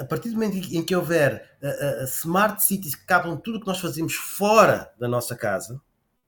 a 0.00 0.04
partir 0.04 0.30
do 0.30 0.34
momento 0.34 0.56
em 0.56 0.82
que 0.82 0.94
houver 0.94 1.58
uh, 1.62 2.02
uh, 2.02 2.06
smart 2.06 2.62
cities 2.62 2.94
que 2.94 3.04
captam 3.04 3.36
tudo 3.36 3.58
o 3.58 3.60
que 3.60 3.66
nós 3.66 3.78
fazemos 3.78 4.14
fora 4.14 4.90
da 4.98 5.06
nossa 5.06 5.36
casa, 5.36 5.80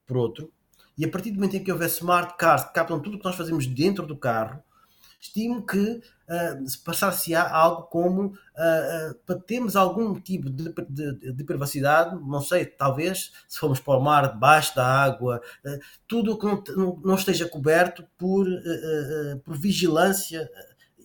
por 0.07 0.17
outro, 0.17 0.53
e 0.97 1.05
a 1.05 1.11
partir 1.11 1.31
do 1.31 1.37
momento 1.37 1.57
em 1.57 1.65
que 1.65 1.73
houver 1.73 1.89
smart 1.89 2.37
cars 2.37 2.65
que 2.65 2.75
captam 2.75 3.01
tudo 3.01 3.17
o 3.17 3.19
que 3.19 3.25
nós 3.25 3.37
fazemos 3.37 3.67
dentro 3.67 4.07
do 4.07 4.17
carro, 4.17 4.63
estimo 5.21 5.65
que 5.65 5.81
uh, 5.81 6.83
passar-se-á 6.85 7.51
algo 7.51 7.83
como 7.85 8.27
uh, 8.27 9.15
para 9.25 9.39
termos 9.41 9.77
algum 9.77 10.21
tipo 10.21 10.51
de, 10.51 10.73
de, 10.89 11.33
de, 11.33 11.45
privacidade, 11.45 12.17
não 12.23 12.41
sei, 12.41 12.67
talvez 12.67 13.33
se 13.49 13.59
formos 13.59 13.81
para 13.81 13.99
o 13.99 14.03
mar 14.03 14.33
debaixo 14.33 14.77
da 14.77 14.87
água, 14.87 15.41
tudo 16.07 16.33
o 16.33 16.39
que 16.39 16.47
não, 16.77 17.01
não, 17.03 17.15
esteja 17.15 17.49
coberto 17.49 18.05
por, 18.17 18.47
por 19.45 19.57
vigilância 19.57 20.49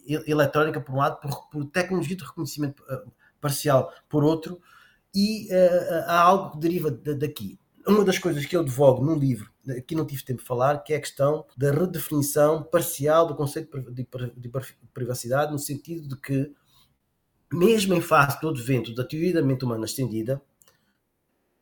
eletrónica 0.05 0.81
por 0.81 0.93
um 0.93 0.97
lado, 0.97 1.19
por, 1.19 1.49
por 1.49 1.65
tecnologia 1.65 2.15
de 2.15 2.23
reconhecimento 2.23 2.83
uh, 2.83 3.11
parcial 3.39 3.91
por 4.09 4.23
outro, 4.23 4.61
e 5.13 5.47
uh, 5.51 6.05
há 6.07 6.19
algo 6.19 6.51
que 6.51 6.59
deriva 6.59 6.91
daqui. 6.91 7.59
Uma 7.85 8.05
das 8.05 8.17
coisas 8.17 8.45
que 8.45 8.55
eu 8.55 8.63
devogo 8.63 9.03
no 9.03 9.13
livro, 9.13 9.51
aqui 9.77 9.93
não 9.93 10.05
tive 10.05 10.23
tempo 10.23 10.41
de 10.41 10.47
falar, 10.47 10.83
que 10.83 10.93
é 10.93 10.95
a 10.97 11.01
questão 11.01 11.45
da 11.57 11.71
redefinição 11.71 12.63
parcial 12.63 13.27
do 13.27 13.35
conceito 13.35 13.77
de, 13.91 14.07
de 14.37 14.51
privacidade, 14.93 15.51
no 15.51 15.59
sentido 15.59 16.07
de 16.07 16.15
que, 16.15 16.51
mesmo 17.51 17.93
em 17.93 18.01
face 18.01 18.39
do 18.39 18.49
advento 18.49 18.95
da 18.95 19.03
teoria 19.03 19.33
da 19.33 19.41
mente 19.41 19.65
humana 19.65 19.85
estendida, 19.85 20.41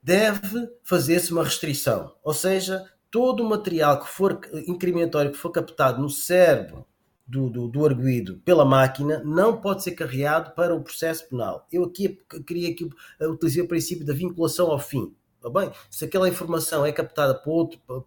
deve 0.01 0.69
fazer-se 0.83 1.31
uma 1.31 1.43
restrição. 1.43 2.15
Ou 2.23 2.33
seja, 2.33 2.87
todo 3.09 3.43
o 3.43 3.49
material 3.49 3.99
que 3.99 4.07
for 4.07 4.39
incriminatório, 4.67 5.31
que 5.31 5.37
for 5.37 5.51
captado 5.51 6.01
no 6.01 6.09
cérebro 6.09 6.85
do, 7.27 7.49
do, 7.49 7.67
do 7.67 7.85
arguído 7.85 8.41
pela 8.43 8.65
máquina 8.65 9.21
não 9.23 9.57
pode 9.57 9.83
ser 9.83 9.91
carregado 9.91 10.51
para 10.51 10.75
o 10.75 10.81
processo 10.81 11.27
penal. 11.29 11.67
Eu 11.71 11.85
aqui 11.85 12.19
queria 12.45 12.73
que 12.75 12.89
utilizei 13.21 13.63
o 13.63 13.67
princípio 13.67 14.05
da 14.05 14.13
vinculação 14.13 14.69
ao 14.69 14.79
fim. 14.79 15.13
Tá 15.41 15.49
bem? 15.49 15.71
Se 15.89 16.05
aquela 16.05 16.29
informação 16.29 16.85
é 16.85 16.91
captada 16.91 17.33
para, 17.33 17.51
outro, 17.51 17.79
para, 17.87 18.01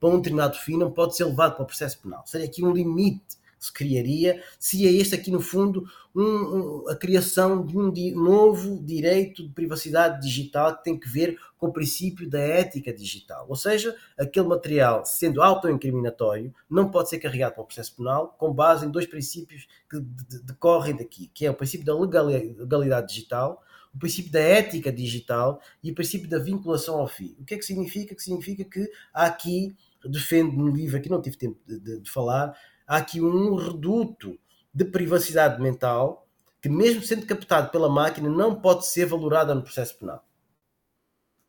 para 0.00 0.08
um 0.08 0.16
determinado 0.16 0.56
fim, 0.56 0.78
não 0.78 0.90
pode 0.90 1.16
ser 1.16 1.24
levado 1.24 1.54
para 1.54 1.64
o 1.64 1.66
processo 1.66 2.00
penal. 2.00 2.22
Seria 2.26 2.46
aqui 2.46 2.64
um 2.64 2.72
limite 2.72 3.36
se 3.58 3.72
criaria, 3.72 4.42
seria 4.58 4.90
este 4.90 5.14
aqui 5.14 5.30
no 5.30 5.40
fundo 5.40 5.84
um, 6.14 6.22
um, 6.22 6.88
a 6.88 6.96
criação 6.96 7.64
de 7.64 7.76
um 7.76 7.90
di 7.90 8.12
novo 8.12 8.82
direito 8.82 9.42
de 9.42 9.52
privacidade 9.52 10.20
digital 10.20 10.76
que 10.76 10.84
tem 10.84 10.98
que 10.98 11.08
ver 11.08 11.38
com 11.56 11.68
o 11.68 11.72
princípio 11.72 12.28
da 12.28 12.40
ética 12.40 12.92
digital. 12.92 13.46
Ou 13.48 13.56
seja, 13.56 13.94
aquele 14.18 14.46
material, 14.46 15.04
sendo 15.04 15.42
autoincriminatório, 15.42 16.54
não 16.68 16.90
pode 16.90 17.08
ser 17.08 17.18
carregado 17.18 17.54
para 17.54 17.62
o 17.62 17.66
processo 17.66 17.96
penal 17.96 18.34
com 18.38 18.52
base 18.52 18.86
em 18.86 18.90
dois 18.90 19.06
princípios 19.06 19.66
que 19.90 20.00
decorrem 20.42 20.96
daqui, 20.96 21.30
que 21.34 21.46
é 21.46 21.50
o 21.50 21.54
princípio 21.54 21.86
da 21.86 21.94
legalidade 21.94 23.08
digital, 23.08 23.62
o 23.94 23.98
princípio 23.98 24.30
da 24.30 24.40
ética 24.40 24.92
digital 24.92 25.60
e 25.82 25.90
o 25.90 25.94
princípio 25.94 26.28
da 26.28 26.38
vinculação 26.38 26.98
ao 26.98 27.08
fim. 27.08 27.34
O 27.38 27.44
que 27.44 27.54
é 27.54 27.58
que 27.58 27.64
significa? 27.64 28.14
Que 28.14 28.22
significa 28.22 28.64
que 28.64 28.90
há 29.12 29.26
aqui, 29.26 29.74
defendo 30.04 30.52
no 30.52 30.68
livro, 30.68 30.96
aqui 30.96 31.08
não 31.08 31.20
tive 31.20 31.36
tempo 31.36 31.58
de, 31.66 31.80
de, 31.80 32.00
de 32.00 32.10
falar, 32.10 32.56
há 32.88 32.96
aqui 32.96 33.20
um 33.20 33.54
reduto 33.54 34.38
de 34.74 34.84
privacidade 34.84 35.60
mental 35.62 36.26
que 36.60 36.68
mesmo 36.68 37.02
sendo 37.02 37.26
captado 37.26 37.70
pela 37.70 37.88
máquina, 37.88 38.28
não 38.28 38.54
pode 38.54 38.86
ser 38.86 39.06
valorada 39.06 39.54
no 39.54 39.62
processo 39.62 39.96
penal. 39.96 40.24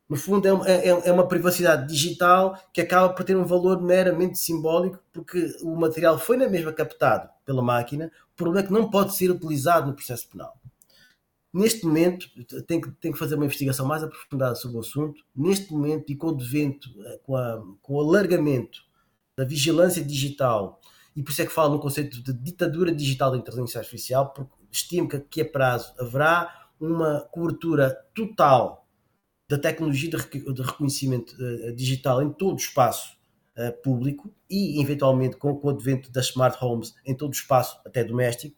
No 0.08 0.16
fundo, 0.16 0.46
é, 0.66 0.72
é, 0.72 0.88
é, 0.88 1.12
uma 1.12 1.26
privacidade 1.26 1.86
digital 1.86 2.60
que 2.72 2.80
acaba 2.80 3.12
por 3.12 3.24
ter 3.24 3.36
um 3.36 3.44
valor 3.44 3.80
meramente 3.80 4.38
simbólico, 4.38 4.98
porque 5.12 5.56
o 5.62 5.76
material 5.76 6.18
foi 6.18 6.36
na 6.36 6.48
mesma 6.48 6.72
captado 6.72 7.28
pela 7.44 7.62
máquina, 7.62 8.10
o 8.32 8.36
problema 8.36 8.64
é 8.64 8.66
que 8.66 8.72
não 8.72 8.90
pode 8.90 9.14
ser 9.14 9.30
utilizado 9.30 9.88
no 9.88 9.94
processo 9.94 10.28
penal. 10.28 10.56
Neste 11.52 11.84
momento, 11.84 12.28
tem 12.66 12.80
que, 12.80 12.90
tem 12.92 13.12
que 13.12 13.18
fazer 13.18 13.34
uma 13.34 13.44
investigação 13.44 13.86
mais 13.86 14.02
aprofundada 14.02 14.54
sobre 14.54 14.76
o 14.76 14.80
assunto. 14.80 15.24
Neste 15.34 15.72
momento, 15.72 16.10
e 16.10 16.16
com 16.16 16.28
o 16.28 16.36
devento, 16.36 16.88
eh, 17.04 17.20
com, 17.24 17.34
a, 17.34 17.60
com 17.82 17.94
o 17.94 18.00
alargamento 18.00 18.82
da 19.36 19.44
vigilância 19.44 20.04
digital, 20.04 20.79
e 21.14 21.22
por 21.22 21.32
isso 21.32 21.42
é 21.42 21.46
que 21.46 21.52
falo 21.52 21.74
no 21.74 21.80
conceito 21.80 22.22
de 22.22 22.32
ditadura 22.32 22.94
digital 22.94 23.32
da 23.32 23.36
inteligência 23.36 23.78
artificial, 23.78 24.30
porque 24.32 24.52
estimo 24.70 25.08
que 25.08 25.16
aqui 25.16 25.40
a 25.40 25.44
prazo 25.44 25.92
haverá 25.98 26.68
uma 26.80 27.20
cobertura 27.30 27.90
total 28.14 28.86
da 29.48 29.58
tecnologia 29.58 30.10
de 30.10 30.62
reconhecimento 30.62 31.34
eh, 31.40 31.72
digital 31.72 32.22
em 32.22 32.30
todo 32.30 32.54
o 32.54 32.56
espaço 32.56 33.18
eh, 33.56 33.72
público 33.72 34.32
e, 34.48 34.80
eventualmente, 34.80 35.36
com, 35.36 35.60
o 35.60 35.68
advento 35.70 36.10
das 36.12 36.26
smart 36.26 36.56
homes 36.64 36.94
em 37.04 37.16
todo 37.16 37.30
o 37.30 37.34
espaço, 37.34 37.80
até 37.84 38.04
doméstico, 38.04 38.56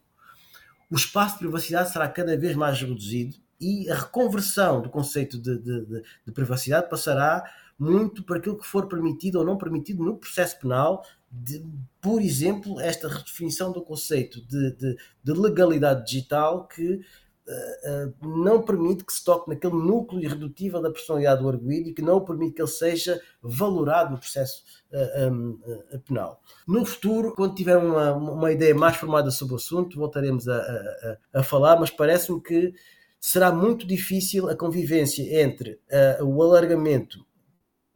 o 0.90 0.94
espaço 0.94 1.34
de 1.34 1.38
privacidade 1.40 1.90
será 1.90 2.06
cada 2.08 2.36
vez 2.36 2.54
mais 2.54 2.78
reduzido 2.78 3.36
e 3.58 3.88
a 3.90 3.94
reconversão 3.94 4.82
do 4.82 4.90
conceito 4.90 5.40
de, 5.40 5.56
de, 5.58 5.86
de, 5.86 6.02
de 6.26 6.32
privacidade 6.32 6.90
passará 6.90 7.42
muito 7.82 8.22
para 8.22 8.36
aquilo 8.36 8.56
que 8.56 8.66
for 8.66 8.86
permitido 8.86 9.40
ou 9.40 9.44
não 9.44 9.58
permitido 9.58 10.04
no 10.04 10.16
processo 10.16 10.56
penal, 10.60 11.04
de, 11.28 11.64
por 12.00 12.22
exemplo, 12.22 12.78
esta 12.78 13.08
redefinição 13.08 13.72
do 13.72 13.82
conceito 13.82 14.40
de, 14.46 14.70
de, 14.76 14.96
de 15.24 15.32
legalidade 15.32 16.04
digital 16.04 16.68
que 16.68 16.94
uh, 16.94 18.28
não 18.28 18.62
permite 18.62 19.04
que 19.04 19.12
se 19.12 19.24
toque 19.24 19.50
naquele 19.50 19.74
núcleo 19.74 20.22
irredutível 20.22 20.80
da 20.80 20.92
personalidade 20.92 21.42
do 21.42 21.48
arguído 21.48 21.88
e 21.88 21.92
que 21.92 22.02
não 22.02 22.24
permite 22.24 22.54
que 22.54 22.62
ele 22.62 22.68
seja 22.68 23.20
valorado 23.42 24.12
no 24.12 24.18
processo 24.18 24.62
uh, 24.92 25.32
um, 25.32 25.58
uh, 25.66 25.98
penal. 26.06 26.40
No 26.68 26.84
futuro, 26.84 27.34
quando 27.34 27.56
tiver 27.56 27.78
uma, 27.78 28.12
uma 28.12 28.52
ideia 28.52 28.76
mais 28.76 28.96
formada 28.96 29.32
sobre 29.32 29.54
o 29.54 29.56
assunto, 29.56 29.98
voltaremos 29.98 30.46
a, 30.46 30.56
a, 30.56 31.40
a 31.40 31.42
falar, 31.42 31.80
mas 31.80 31.90
parece-me 31.90 32.40
que 32.40 32.72
será 33.18 33.50
muito 33.50 33.84
difícil 33.84 34.48
a 34.48 34.54
convivência 34.54 35.42
entre 35.42 35.80
o 36.20 36.42
alargamento 36.42 37.24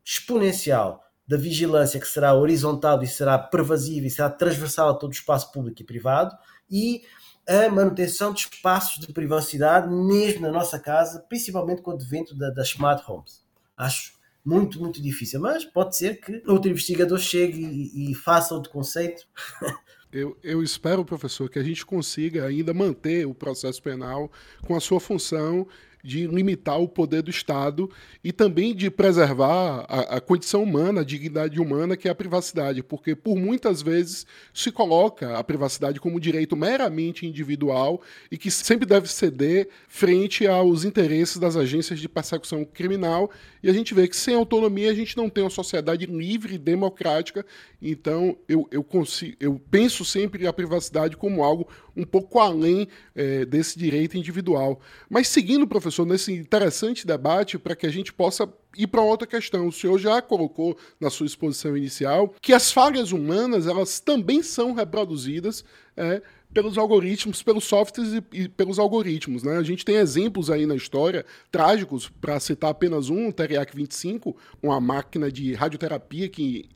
exponencial 0.06 1.02
da 1.26 1.36
vigilância 1.36 1.98
que 1.98 2.06
será 2.06 2.32
horizontal 2.32 3.02
e 3.02 3.06
será 3.08 3.36
pervasiva 3.36 4.06
e 4.06 4.10
será 4.10 4.30
transversal 4.30 4.90
a 4.90 4.94
todo 4.94 5.10
o 5.10 5.14
espaço 5.14 5.50
público 5.50 5.82
e 5.82 5.84
privado 5.84 6.36
e 6.70 7.02
a 7.48 7.68
manutenção 7.68 8.32
de 8.32 8.40
espaços 8.40 9.04
de 9.04 9.12
privacidade, 9.12 9.88
mesmo 9.92 10.42
na 10.42 10.52
nossa 10.52 10.78
casa, 10.78 11.24
principalmente 11.28 11.82
com 11.82 11.90
o 11.90 11.94
advento 11.94 12.36
da, 12.36 12.50
das 12.50 12.68
smart 12.68 13.02
homes. 13.08 13.44
Acho 13.76 14.14
muito, 14.44 14.80
muito 14.80 15.02
difícil, 15.02 15.40
mas 15.40 15.64
pode 15.64 15.96
ser 15.96 16.20
que 16.20 16.42
outro 16.46 16.70
investigador 16.70 17.18
chegue 17.18 17.60
e, 17.60 18.12
e 18.12 18.14
faça 18.14 18.54
outro 18.54 18.70
conceito. 18.70 19.26
Eu, 20.12 20.38
eu, 20.42 20.62
espero, 20.62 21.04
professor, 21.04 21.50
que 21.50 21.58
a 21.58 21.62
gente 21.62 21.84
consiga 21.84 22.46
ainda 22.46 22.72
manter 22.72 23.26
o 23.26 23.34
processo 23.34 23.82
penal 23.82 24.30
com 24.64 24.74
a 24.74 24.80
sua 24.80 24.98
função 24.98 25.66
de 26.06 26.26
limitar 26.28 26.80
o 26.80 26.88
poder 26.88 27.20
do 27.20 27.30
Estado 27.30 27.90
e 28.22 28.32
também 28.32 28.74
de 28.74 28.88
preservar 28.90 29.84
a, 29.88 30.16
a, 30.16 30.20
condição 30.20 30.62
humana, 30.62 31.00
a 31.00 31.04
dignidade 31.04 31.60
humana, 31.60 31.96
que 31.96 32.06
é 32.06 32.10
a 32.10 32.14
privacidade, 32.14 32.82
porque 32.82 33.16
por 33.16 33.36
muitas 33.36 33.82
vezes 33.82 34.24
se 34.54 34.70
coloca 34.70 35.36
a 35.36 35.42
privacidade 35.42 35.98
como 35.98 36.16
um 36.16 36.20
direito 36.20 36.54
meramente 36.54 37.26
individual 37.26 38.00
e 38.30 38.38
que 38.38 38.50
sempre 38.50 38.86
deve 38.86 39.08
ceder 39.08 39.68
frente 39.88 40.46
aos 40.46 40.84
interesses 40.84 41.38
das 41.38 41.56
agências 41.56 41.98
de 41.98 42.08
persecução 42.08 42.64
criminal. 42.64 43.28
E 43.60 43.68
a 43.68 43.72
gente 43.72 43.92
vê 43.92 44.06
que 44.06 44.16
sem 44.16 44.36
autonomia 44.36 44.90
a 44.90 44.94
gente 44.94 45.16
não 45.16 45.28
tem 45.28 45.42
uma 45.42 45.50
sociedade 45.50 46.06
livre 46.06 46.54
e 46.54 46.58
democrática. 46.58 47.44
Então 47.82 48.38
eu, 48.48 48.68
eu, 48.70 48.84
consigo, 48.84 49.36
eu 49.40 49.60
penso 49.70 50.04
sempre 50.04 50.46
a 50.46 50.52
privacidade 50.52 51.16
como 51.16 51.42
algo 51.42 51.66
um 51.96 52.04
pouco 52.04 52.38
além 52.38 52.86
é, 53.14 53.44
desse 53.44 53.78
direito 53.78 54.16
individual. 54.16 54.80
Mas 55.08 55.28
seguindo, 55.28 55.66
professor, 55.66 56.04
nesse 56.04 56.32
interessante 56.32 57.06
debate, 57.06 57.58
para 57.58 57.74
que 57.74 57.86
a 57.86 57.90
gente 57.90 58.12
possa 58.12 58.48
ir 58.76 58.86
para 58.86 59.00
outra 59.00 59.26
questão. 59.26 59.66
O 59.66 59.72
senhor 59.72 59.98
já 59.98 60.20
colocou 60.20 60.76
na 61.00 61.08
sua 61.10 61.26
exposição 61.26 61.76
inicial 61.76 62.34
que 62.40 62.52
as 62.52 62.70
falhas 62.70 63.10
humanas 63.10 63.66
elas 63.66 64.00
também 64.00 64.42
são 64.42 64.74
reproduzidas 64.74 65.64
é, 65.96 66.20
pelos 66.52 66.78
algoritmos, 66.78 67.42
pelos 67.42 67.64
softwares 67.64 68.12
e, 68.12 68.42
e, 68.42 68.48
pelos 68.48 68.78
algoritmos. 68.78 69.42
Né? 69.42 69.56
A 69.56 69.62
gente 69.62 69.84
tem 69.84 69.96
exemplos 69.96 70.50
aí 70.50 70.66
na 70.66 70.74
história 70.74 71.24
trágicos, 71.50 72.08
para 72.08 72.38
citar 72.40 72.70
apenas 72.70 73.10
um, 73.10 73.28
o 73.28 73.32
Teriac 73.32 73.74
25, 73.74 74.36
uma 74.62 74.80
máquina 74.80 75.30
de 75.30 75.54
radioterapia 75.54 76.28
que, 76.28 76.68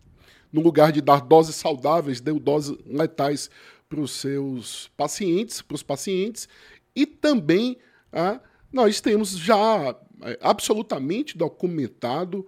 no 0.52 0.60
lugar 0.60 0.92
de 0.92 1.00
dar 1.00 1.20
doses 1.20 1.56
saudáveis, 1.56 2.20
deu 2.20 2.38
doses 2.38 2.76
letais 2.86 3.50
para 3.90 4.00
os 4.00 4.12
seus 4.12 4.88
pacientes, 4.96 5.60
para 5.60 5.74
os 5.74 5.82
pacientes, 5.82 6.48
e 6.94 7.04
também 7.04 7.76
ah, 8.12 8.40
nós 8.72 9.00
temos 9.00 9.36
já 9.36 9.96
é, 10.22 10.38
absolutamente 10.40 11.36
documentado 11.36 12.46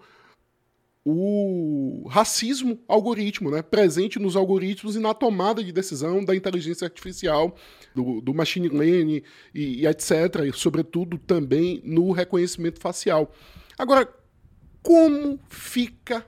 o 1.05 2.07
racismo 2.09 2.79
algoritmo, 2.87 3.51
né, 3.51 3.61
presente 3.61 4.21
nos 4.21 4.37
algoritmos 4.37 4.95
e 4.95 5.01
na 5.01 5.13
tomada 5.13 5.65
de 5.65 5.73
decisão 5.73 6.25
da 6.25 6.35
inteligência 6.37 6.85
artificial, 6.85 7.57
do, 7.93 8.21
do 8.21 8.33
machine 8.33 8.69
learning 8.69 9.21
e, 9.53 9.81
e 9.81 9.87
etc., 9.87 10.45
e 10.49 10.53
sobretudo 10.53 11.19
também 11.19 11.83
no 11.85 12.13
reconhecimento 12.13 12.79
facial. 12.79 13.33
Agora, 13.77 14.09
como 14.81 15.41
fica 15.49 16.25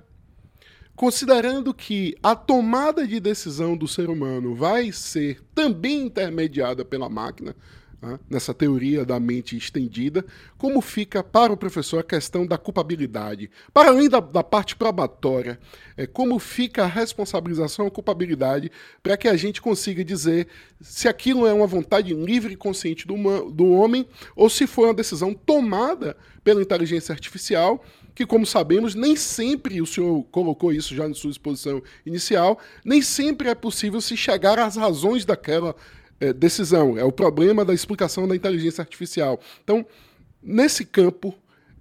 Considerando 0.97 1.75
que 1.75 2.17
a 2.23 2.37
tomada 2.37 3.07
de 3.07 3.19
decisão 3.19 3.77
do 3.77 3.89
ser 3.89 4.09
humano 4.09 4.55
vai 4.55 4.93
ser 4.93 5.43
também 5.53 6.03
intermediada 6.03 6.85
pela 6.85 7.09
máquina, 7.09 7.57
né, 8.01 8.21
nessa 8.31 8.55
teoria 8.55 9.05
da 9.05 9.19
mente 9.19 9.57
estendida, 9.57 10.25
como 10.57 10.81
fica 10.81 11.21
para 11.21 11.53
o 11.53 11.57
professor 11.57 11.99
a 11.99 12.05
questão 12.05 12.47
da 12.47 12.57
culpabilidade? 12.57 13.51
Para 13.73 13.89
além 13.89 14.09
da, 14.09 14.21
da 14.21 14.45
parte 14.45 14.77
probatória, 14.77 15.59
é, 15.97 16.07
como 16.07 16.39
fica 16.39 16.85
a 16.85 16.87
responsabilização 16.87 17.87
e 17.87 17.89
a 17.89 17.91
culpabilidade 17.91 18.71
para 19.03 19.17
que 19.17 19.27
a 19.27 19.37
gente 19.37 19.61
consiga 19.61 20.05
dizer 20.05 20.47
se 20.81 21.09
aquilo 21.09 21.45
é 21.45 21.53
uma 21.53 21.67
vontade 21.67 22.15
livre 22.15 22.53
e 22.53 22.57
consciente 22.57 23.05
do, 23.05 23.17
do 23.51 23.69
homem 23.73 24.07
ou 24.37 24.49
se 24.49 24.65
foi 24.65 24.85
uma 24.85 24.95
decisão 24.95 25.35
tomada 25.35 26.17
pela 26.45 26.63
inteligência 26.63 27.13
artificial 27.13 27.83
que, 28.15 28.25
como 28.25 28.47
sabemos, 28.47 28.95
nem 28.95 29.17
sempre, 29.17 29.81
o 29.81 29.87
senhor 29.87 30.23
colocou 30.31 30.73
isso 30.73 30.95
já 30.95 31.09
na 31.09 31.15
sua 31.15 31.31
exposição 31.31 31.83
inicial, 32.07 32.59
nem 32.85 33.03
sempre 33.03 33.49
é 33.49 33.55
possível 33.55 34.01
se 34.01 34.17
chegar 34.17 34.59
às 34.59 34.77
razões 34.77 35.25
daquela 35.25 35.75
é, 36.21 36.33
decisão. 36.33 36.97
É 36.97 37.05
o 37.05 37.13
problema 37.13 37.65
da 37.65 37.75
explicação 37.75 38.29
da 38.29 38.37
inteligência 38.37 38.83
artificial. 38.83 39.41
Então, 39.63 39.85
nesse 40.43 40.85
campo, 40.85 41.35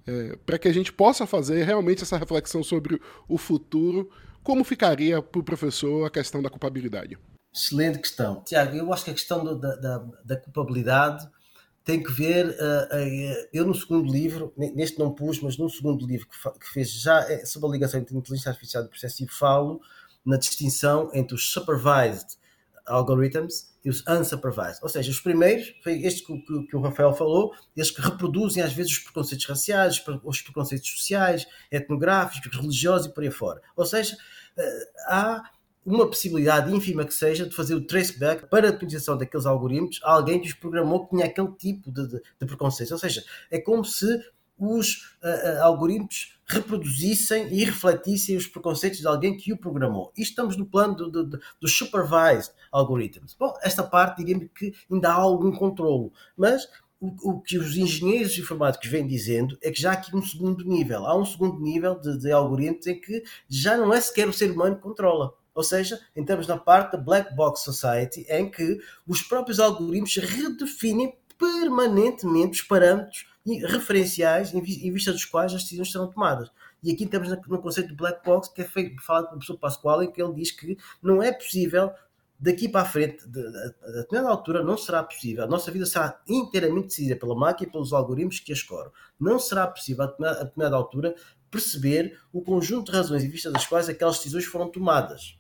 é, 0.07 0.35
para 0.45 0.57
que 0.57 0.67
a 0.67 0.73
gente 0.73 0.91
possa 0.91 1.27
fazer 1.27 1.63
realmente 1.63 2.03
essa 2.03 2.17
reflexão 2.17 2.63
sobre 2.63 2.99
o 3.27 3.37
futuro, 3.37 4.09
como 4.43 4.63
ficaria 4.63 5.21
para 5.21 5.39
o 5.39 5.43
professor 5.43 6.05
a 6.05 6.09
questão 6.09 6.41
da 6.41 6.49
culpabilidade? 6.49 7.17
Excelente 7.53 7.99
questão. 7.99 8.43
Tiago, 8.43 8.75
eu 8.75 8.91
acho 8.91 9.05
que 9.05 9.11
a 9.11 9.13
questão 9.13 9.57
da, 9.57 9.75
da, 9.75 10.05
da 10.25 10.37
culpabilidade 10.37 11.29
tem 11.83 12.01
que 12.01 12.11
ver. 12.11 12.47
Uh, 12.47 12.51
uh, 12.51 13.47
eu, 13.51 13.65
no 13.65 13.75
segundo 13.75 14.11
livro, 14.11 14.53
neste 14.57 14.97
não 14.97 15.13
pus, 15.13 15.39
mas 15.41 15.57
no 15.57 15.69
segundo 15.69 16.05
livro 16.05 16.27
que, 16.27 16.73
fez 16.73 16.91
já 16.91 17.19
é 17.29 17.45
sobre 17.45 17.69
a 17.69 17.71
ligação 17.71 17.99
entre 17.99 18.15
inteligência 18.15 18.49
artificial 18.49 18.85
e 18.85 18.87
processo, 18.87 19.25
falo 19.29 19.81
na 20.25 20.37
distinção 20.37 21.09
entre 21.13 21.35
os 21.35 21.51
supervised 21.51 22.37
algorithms 22.85 23.73
e 23.83 23.89
os 23.89 24.03
unsupervised. 24.07 24.79
Ou 24.81 24.89
seja, 24.89 25.11
os 25.11 25.19
primeiros, 25.19 25.73
foi 25.83 26.01
este 26.03 26.25
que, 26.25 26.67
que, 26.67 26.75
o 26.75 26.81
Rafael 26.81 27.13
falou, 27.13 27.53
estes 27.75 27.95
que 27.95 28.01
reproduzem 28.01 28.63
às 28.63 28.73
vezes 28.73 28.93
os 28.93 28.99
preconceitos 28.99 29.45
raciais, 29.45 30.01
os 30.23 30.41
preconceitos 30.41 30.89
sociais, 30.89 31.45
etnográficos, 31.71 32.55
religiosos 32.55 33.07
e 33.07 33.13
por 33.13 33.23
aí 33.23 33.31
fora. 33.31 33.61
Ou 33.75 33.85
seja, 33.85 34.17
há 35.07 35.43
uma 35.85 36.07
possibilidade 36.07 36.73
ínfima 36.73 37.05
que 37.05 37.13
seja 37.13 37.45
de 37.45 37.55
fazer 37.55 37.75
o 37.75 37.85
traceback 37.85 38.47
para 38.47 38.69
a 38.69 38.71
utilização 38.71 39.17
daqueles 39.17 39.45
algoritmos 39.45 39.99
a 40.03 40.13
alguém 40.13 40.39
que 40.39 40.47
os 40.47 40.53
programou 40.53 41.05
que 41.05 41.15
tinha 41.15 41.25
aquele 41.25 41.51
tipo 41.53 41.91
de, 41.91 42.07
de, 42.07 42.21
de 42.39 42.45
preconceito. 42.45 42.91
Ou 42.91 42.97
seja, 42.97 43.23
é 43.51 43.59
como 43.59 43.83
se 43.83 44.05
os 44.57 45.17
uh, 45.21 45.59
uh, 45.59 45.63
algoritmos 45.63 46.37
reproduzissem 46.45 47.47
e 47.53 47.63
refletissem 47.63 48.37
os 48.37 48.47
preconceitos 48.47 48.99
de 48.99 49.07
alguém 49.07 49.35
que 49.35 49.51
o 49.51 49.57
programou. 49.57 50.11
E 50.15 50.21
estamos 50.21 50.55
no 50.55 50.65
plano 50.65 50.95
dos 50.95 51.11
do, 51.11 51.39
do 51.61 51.67
supervised 51.67 52.53
algorithms. 52.71 53.35
Bom, 53.37 53.53
esta 53.61 53.83
parte 53.83 54.17
diria-me 54.17 54.49
que 54.49 54.73
ainda 54.91 55.09
há 55.09 55.15
algum 55.15 55.51
controle, 55.51 56.11
mas 56.37 56.67
o, 56.99 57.31
o, 57.31 57.41
que 57.41 57.57
os 57.57 57.75
engenheiros 57.75 58.37
informáticos 58.37 58.89
vêm 58.89 59.05
dizendo 59.05 59.57
é 59.61 59.71
que 59.71 59.81
já 59.81 59.91
há 59.91 59.93
aqui 59.93 60.15
um 60.15 60.21
segundo 60.21 60.63
nível. 60.65 61.05
Há 61.05 61.17
um 61.17 61.25
segundo 61.25 61.59
nível 61.59 61.99
de, 61.99 62.17
de 62.17 62.31
algoritmos 62.31 62.87
em 62.87 62.99
que 62.99 63.23
já 63.49 63.75
não 63.75 63.93
é 63.93 63.99
sequer 63.99 64.27
o 64.27 64.33
ser 64.33 64.51
humano 64.51 64.75
que 64.75 64.81
controla 64.81 65.33
ou 65.53 65.63
seja, 65.63 65.99
entramos 66.15 66.47
na 66.47 66.57
parte 66.57 66.93
da 66.93 66.97
Black 66.97 67.35
Box 67.35 67.61
Society, 67.61 68.25
em 68.29 68.49
que 68.49 68.79
os 69.07 69.21
próprios 69.21 69.59
algoritmos 69.59 70.15
redefinem 70.15 71.17
permanentemente 71.37 72.61
os 72.61 72.67
parâmetros 72.67 73.25
referenciais 73.45 74.53
em 74.53 74.61
vista 74.61 75.11
dos 75.11 75.25
quais 75.25 75.53
as 75.53 75.63
decisões 75.63 75.91
serão 75.91 76.09
tomadas. 76.09 76.49
E 76.81 76.91
aqui 76.91 77.05
temos 77.05 77.29
no 77.47 77.61
conceito 77.61 77.89
de 77.89 77.95
black 77.95 78.25
box, 78.25 78.49
que 78.53 78.61
é 78.61 78.65
feito, 78.65 79.01
falado 79.01 79.25
pelo 79.25 79.37
professor 79.37 79.57
Pascoal, 79.57 80.03
em 80.03 80.11
que 80.11 80.21
ele 80.21 80.33
diz 80.33 80.51
que 80.51 80.77
não 81.01 81.23
é 81.23 81.31
possível 81.31 81.91
daqui 82.39 82.67
para 82.67 82.81
a 82.81 82.85
frente, 82.85 83.23
a 83.23 83.91
determinada 83.91 84.29
altura, 84.29 84.61
não 84.63 84.77
será 84.77 85.01
possível. 85.01 85.45
A 85.45 85.47
nossa 85.47 85.71
vida 85.71 85.85
será 85.85 86.21
inteiramente 86.27 86.87
decidida 86.87 87.15
pela 87.15 87.35
máquina 87.35 87.69
e 87.69 87.71
pelos 87.71 87.93
algoritmos 87.93 88.41
que 88.41 88.51
a 88.51 88.55
escoram. 88.55 88.91
Não 89.17 89.39
será 89.39 89.65
possível, 89.65 90.03
a 90.03 90.07
determinada 90.07 90.75
altura, 90.75 91.15
perceber 91.49 92.19
o 92.33 92.41
conjunto 92.41 92.91
de 92.91 92.97
razões 92.97 93.23
em 93.23 93.29
vista 93.29 93.49
das 93.49 93.65
quais 93.65 93.87
aquelas 93.87 94.17
decisões 94.17 94.43
foram 94.43 94.69
tomadas. 94.69 95.37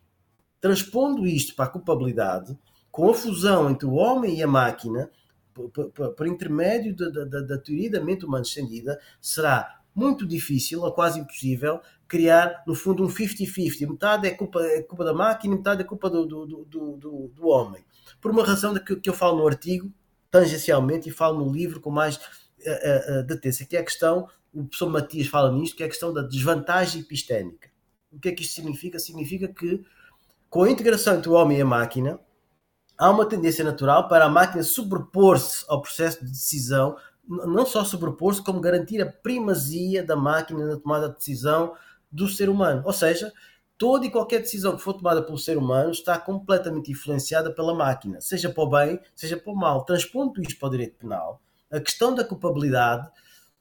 Transpondo 0.63 1.27
isto 1.27 1.55
para 1.57 1.65
a 1.65 1.67
culpabilidade, 1.67 2.57
com 2.89 3.09
a 3.09 3.13
fusão 3.13 3.69
entre 3.69 3.85
o 3.85 3.95
homem 3.95 4.37
e 4.37 4.41
a 4.41 4.47
máquina, 4.47 5.11
por, 5.53 5.69
por, 5.69 5.89
por 5.89 6.25
intermédio 6.25 6.95
da, 6.95 7.25
da, 7.25 7.41
da, 7.41 7.57
teoria 7.57 7.91
da 7.91 7.99
mente 7.99 8.23
humana 8.23 8.43
estendida, 8.43 8.97
será 9.19 9.81
muito 9.93 10.25
difícil, 10.25 10.81
ou 10.81 10.93
quase 10.93 11.19
impossível, 11.19 11.81
criar, 12.07 12.63
no 12.65 12.73
fundo, 12.73 13.03
um 13.03 13.09
50-50. 13.09 13.89
Metade 13.89 14.25
é 14.25 14.31
culpa, 14.31 14.63
é 14.63 14.81
culpa 14.81 15.03
da 15.03 15.13
máquina 15.13 15.53
e 15.53 15.57
metade 15.57 15.81
é 15.81 15.83
culpa 15.83 16.09
do, 16.09 16.25
do, 16.25 16.45
do, 16.45 16.95
do, 16.95 17.27
do 17.35 17.47
homem. 17.49 17.83
Por 18.21 18.31
uma 18.31 18.45
razão 18.45 18.73
que, 18.73 18.95
que 18.95 19.09
eu 19.09 19.13
falo 19.13 19.39
no 19.39 19.45
artigo, 19.45 19.91
tangencialmente, 20.31 21.09
e 21.09 21.11
falo 21.11 21.43
no 21.43 21.51
livro 21.51 21.81
com 21.81 21.91
mais 21.91 22.15
uh, 22.15 22.19
uh, 22.19 23.19
uh, 23.19 23.23
detência, 23.23 23.65
que 23.65 23.75
é 23.75 23.81
a 23.81 23.83
questão, 23.83 24.29
o 24.53 24.63
professor 24.63 24.89
Matias 24.89 25.27
fala 25.27 25.51
nisto, 25.51 25.75
que 25.75 25.83
é 25.83 25.87
a 25.87 25.89
questão 25.89 26.13
da 26.13 26.21
desvantagem 26.21 27.01
epistémica. 27.01 27.69
O 28.13 28.17
que 28.17 28.29
é 28.29 28.31
que 28.31 28.43
isto 28.43 28.53
significa? 28.53 28.97
Significa 28.97 29.49
que, 29.49 29.83
com 30.53 30.61
a 30.61 30.69
integração 30.69 31.15
entre 31.15 31.29
o 31.29 31.33
homem 31.33 31.57
e 31.57 31.61
a 31.61 31.65
máquina, 31.65 32.19
há 32.95 33.09
uma 33.09 33.25
tendência 33.25 33.63
natural 33.63 34.07
para 34.07 34.25
a 34.25 34.29
máquina 34.29 34.61
sobrepor-se 34.61 35.65
ao 35.67 35.81
processo 35.81 36.23
de 36.23 36.29
decisão, 36.29 36.95
não 37.27 37.65
só 37.65 37.83
sobrepor-se, 37.83 38.43
como 38.43 38.61
garantir 38.61 39.01
a 39.01 39.11
primazia 39.11 40.03
da 40.03 40.15
máquina 40.15 40.63
na 40.67 40.77
tomada 40.77 41.09
de 41.09 41.15
decisão 41.15 41.73
do 42.11 42.27
ser 42.27 42.49
humano. 42.49 42.83
Ou 42.85 42.93
seja, 42.93 43.33
toda 43.79 44.05
e 44.05 44.11
qualquer 44.11 44.41
decisão 44.41 44.75
que 44.75 44.83
for 44.83 44.93
tomada 44.93 45.23
pelo 45.23 45.39
ser 45.39 45.57
humano 45.57 45.89
está 45.89 46.19
completamente 46.19 46.91
influenciada 46.91 47.51
pela 47.51 47.73
máquina, 47.73 48.21
seja 48.21 48.47
para 48.47 48.63
o 48.63 48.69
bem, 48.69 48.99
seja 49.15 49.35
para 49.35 49.51
o 49.51 49.55
mal. 49.55 49.83
Transpondo 49.85 50.39
isto 50.39 50.59
para 50.59 50.67
o 50.67 50.71
direito 50.71 50.99
penal, 50.99 51.41
a 51.71 51.79
questão 51.79 52.13
da 52.13 52.23
culpabilidade 52.23 53.09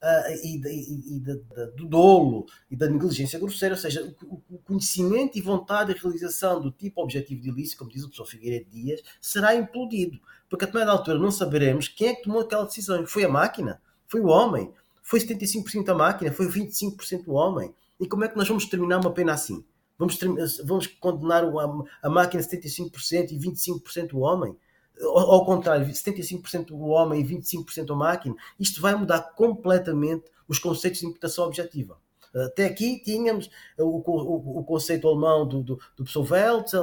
uh, 0.03 0.31
e, 0.43 0.57
e, 0.57 1.15
e 1.15 1.19
de, 1.19 1.35
do 1.75 1.85
dolo 1.87 2.45
e 2.69 2.75
da 2.75 2.89
negligência 2.89 3.39
grosseira, 3.39 3.75
ou 3.75 3.81
seja, 3.81 4.13
o, 4.23 4.41
o, 4.49 4.57
conhecimento 4.59 5.37
e 5.37 5.41
vontade 5.41 5.93
de 5.93 5.99
realização 5.99 6.61
do 6.61 6.71
tipo 6.71 7.01
objetivo 7.01 7.41
de 7.41 7.49
ilícito, 7.49 7.79
como 7.79 7.91
diz 7.91 8.03
o 8.03 8.07
professor 8.07 8.25
Figueiredo 8.25 8.69
Dias, 8.69 9.01
será 9.21 9.55
implodido. 9.55 10.19
Porque 10.49 10.65
a 10.65 10.67
determinada 10.67 10.97
altura 10.97 11.17
não 11.17 11.31
saberemos 11.31 11.87
quem 11.87 12.09
é 12.09 12.15
que 12.15 12.23
tomou 12.23 12.41
aquela 12.41 12.65
decisão. 12.65 13.05
Foi 13.07 13.23
a 13.23 13.29
máquina? 13.29 13.81
Foi 14.07 14.19
o 14.19 14.27
homem? 14.27 14.71
Foi 15.01 15.19
75% 15.19 15.89
a 15.89 15.95
máquina? 15.95 16.31
Foi 16.31 16.47
25% 16.47 17.23
o 17.27 17.33
homem? 17.33 17.73
E 17.99 18.07
como 18.07 18.23
é 18.23 18.27
que 18.27 18.37
nós 18.37 18.47
vamos 18.47 18.65
terminar 18.65 18.99
uma 18.99 19.11
pena 19.11 19.33
assim? 19.33 19.63
Vamos, 19.97 20.19
vamos 20.63 20.87
condenar 20.87 21.43
a, 21.43 22.07
a 22.07 22.09
máquina 22.09 22.43
75% 22.43 23.31
e 23.31 23.39
25% 23.39 24.13
o 24.13 24.19
homem? 24.19 24.55
Ao 25.01 25.45
contrário, 25.45 25.85
75% 25.85 26.71
o 26.71 26.87
homem 26.87 27.21
e 27.21 27.25
25% 27.25 27.91
a 27.91 27.95
máquina, 27.95 28.35
isto 28.59 28.81
vai 28.81 28.95
mudar 28.95 29.21
completamente 29.35 30.25
os 30.47 30.59
conceitos 30.59 30.99
de 30.99 31.07
imputação 31.07 31.45
objetiva. 31.45 31.97
Até 32.35 32.65
aqui 32.65 32.99
tínhamos 33.03 33.49
o, 33.77 33.83
o, 33.83 34.59
o 34.59 34.63
conceito 34.63 35.07
alemão 35.07 35.47
do, 35.47 35.61
do, 35.61 35.79
do 35.95 36.03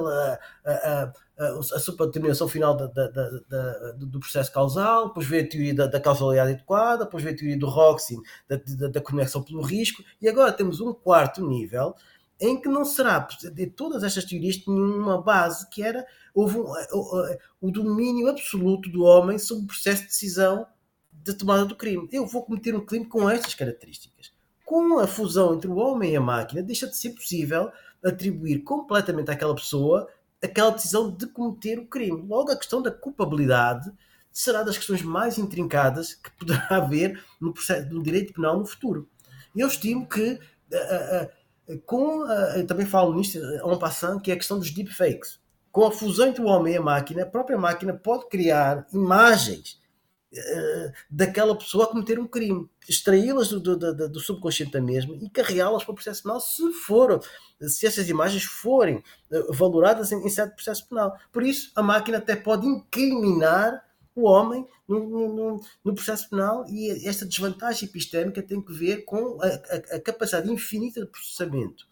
a, 0.09 0.39
a, 0.65 0.73
a, 0.73 1.13
a 1.59 1.79
superdeterminação 1.81 2.47
final 2.47 2.77
da, 2.77 2.87
da, 2.87 3.09
da, 3.09 3.93
do 3.93 4.21
processo 4.21 4.53
causal, 4.53 5.09
depois 5.09 5.27
veio 5.27 5.45
a 5.45 5.49
teoria 5.49 5.75
da, 5.75 5.87
da 5.89 5.99
causalidade 5.99 6.53
adequada, 6.53 7.05
depois 7.05 7.25
veio 7.25 7.35
a 7.35 7.39
teoria 7.39 7.59
do 7.59 7.67
Roxin, 7.67 8.23
da, 8.49 9.01
conexão 9.01 9.43
pelo 9.43 9.63
risco, 9.63 10.05
e 10.23 10.29
agora 10.29 10.53
temos 10.53 10.81
um 10.81 10.93
quarto 10.93 11.45
nível 11.45 11.97
em 12.41 12.61
que 12.61 12.69
não 12.69 12.85
será 12.85 13.19
de 13.53 13.67
todas 13.67 14.03
estas 14.03 14.25
teorias 14.25 14.57
tinham 14.57 14.79
uma 14.79 15.21
base 15.21 15.69
que 15.69 15.83
era 15.83 16.07
houve 16.35 16.59
um, 16.59 16.65
o, 16.93 17.37
o 17.61 17.71
domínio 17.71 18.29
absoluto 18.29 18.89
do 18.89 19.03
homem 19.03 19.39
sobre 19.39 19.65
o 19.65 19.67
processo 19.67 20.03
de 20.03 20.09
decisão 20.09 20.67
de 21.13 21.35
tomada 21.35 21.67
do 21.67 21.77
crime. 21.77 22.09
Eu 22.11 22.27
vou 22.27 22.43
cometer 22.43 22.75
um 22.75 22.85
crime 22.85 23.05
com 23.05 23.29
estas 23.29 23.55
características. 23.55 24.33
Com 24.65 24.99
a 24.99 25.07
fusão 25.07 25.55
entre 25.55 25.69
o 25.69 25.77
homem 25.77 26.13
e 26.13 26.17
a 26.17 26.21
máquina, 26.21 26.63
deixa 26.63 26.87
de 26.87 26.97
ser 26.97 27.11
possível 27.11 27.71
atribuir 28.03 28.61
completamente 28.63 29.31
àquela 29.31 29.55
pessoa 29.55 30.09
aquela 30.43 30.71
decisão 30.71 31.11
de 31.11 31.27
cometer 31.27 31.79
o 31.79 31.87
crime. 31.87 32.27
Logo, 32.27 32.51
a 32.51 32.57
questão 32.57 32.81
da 32.81 32.91
culpabilidade 32.91 33.93
será 34.33 34.63
das 34.63 34.77
questões 34.77 35.03
mais 35.03 35.39
intrincadas 35.39 36.15
que 36.15 36.31
poderá 36.33 36.67
haver 36.71 37.23
no, 37.41 37.53
processo, 37.53 37.93
no 37.93 38.03
direito 38.03 38.33
penal 38.33 38.59
no 38.59 38.65
futuro. 38.65 39.09
Eu 39.55 39.69
estimo 39.69 40.09
que, 40.09 40.33
uh, 40.33 41.31
com, 41.87 42.25
uh, 42.25 42.67
também 42.67 42.87
falo 42.87 43.15
nisto, 43.15 43.39
um 43.65 43.79
passando, 43.79 44.21
que 44.21 44.31
é 44.31 44.35
a 44.35 44.37
questão 44.37 44.59
dos 44.59 44.71
deepfakes 44.71 45.41
com 45.73 45.87
a 45.87 45.93
fusão 45.93 46.29
entre 46.29 46.43
o 46.43 46.47
homem 46.47 46.75
e 46.75 46.77
a 46.77 46.83
máquina, 46.83 47.23
a 47.23 47.27
própria 47.27 47.59
máquina 47.59 47.95
pode 47.95 48.29
criar 48.29 48.87
imagens 48.93 49.81
uh, 50.33 50.93
daquela 51.09 51.57
pessoa 51.57 51.85
a 51.85 51.89
cometer 51.89 52.19
um 52.19 52.27
crime, 52.27 52.69
extraí-las 52.89 53.49
do, 53.49 53.61
do, 53.61 53.77
do, 53.77 54.09
do, 54.09 54.21
subconsciente 54.21 54.73
da 54.73 54.81
mesma 54.81 55.15
e 55.17 55.31
carregá-las 55.31 55.85
para 55.85 55.93
o 55.93 55.95
processo 55.95 56.23
penal 56.23 56.41
se 56.41 56.73
for, 56.73 57.21
se 57.61 57.87
essas 57.87 58.09
imagens 58.09 58.45
forem 58.45 59.03
valoradas 59.51 60.11
em, 60.13 60.25
em 60.25 60.29
certo 60.29 60.55
processo 60.55 60.89
penal. 60.89 61.17
Por 61.33 61.43
isso, 61.43 61.71
a 61.77 61.83
máquina 61.83 62.19
até 62.19 62.35
pode 62.35 62.67
incriminar 62.67 63.85
o 64.15 64.25
homem 64.25 64.67
no, 64.89 65.29
no, 65.29 65.61
no, 65.85 65.95
processo 65.95 66.29
penal 66.29 66.65
e 66.69 67.09
esta 67.09 67.25
desvantagem 67.25 67.89
epistémica 67.89 68.43
tem 68.43 68.61
que 68.61 68.73
ver 68.73 69.05
com 69.05 69.39
a, 69.41 69.47
a, 69.47 69.97
a 69.97 70.01
capacidade 70.01 70.51
infinita 70.51 71.01
de 71.01 71.07
processamento 71.07 71.87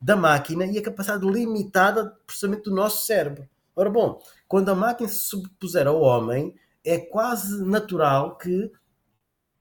da 0.00 0.14
máquina 0.14 0.66
e 0.66 0.78
a 0.78 0.82
capacidade 0.82 1.26
limitada 1.26 2.04
de 2.04 2.10
processamento 2.26 2.70
do 2.70 2.76
nosso 2.76 3.06
cérebro. 3.06 3.48
Ora 3.74 3.90
bom, 3.90 4.22
quando 4.46 4.68
a 4.68 4.74
máquina 4.74 5.08
se 5.08 5.20
sobrepuser 5.20 5.86
ao 5.86 6.00
homem, 6.00 6.54
é 6.84 6.98
quase 6.98 7.64
natural 7.64 8.36
que 8.36 8.70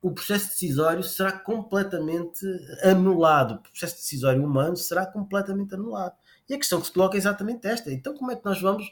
o 0.01 0.11
processo 0.11 0.49
decisório 0.49 1.01
será 1.01 1.31
completamente 1.31 2.45
anulado. 2.83 3.55
O 3.55 3.59
processo 3.59 3.95
decisório 3.95 4.43
humano 4.43 4.75
será 4.75 5.05
completamente 5.05 5.73
anulado. 5.73 6.13
E 6.53 6.55
a 6.55 6.59
questão 6.59 6.79
que 6.79 6.85
se 6.85 6.93
coloca 6.93 7.17
é 7.17 7.19
exatamente 7.19 7.67
esta. 7.67 7.91
Então, 7.91 8.13
como 8.15 8.31
é 8.31 8.35
que 8.35 8.45
nós 8.45 8.61
vamos. 8.61 8.91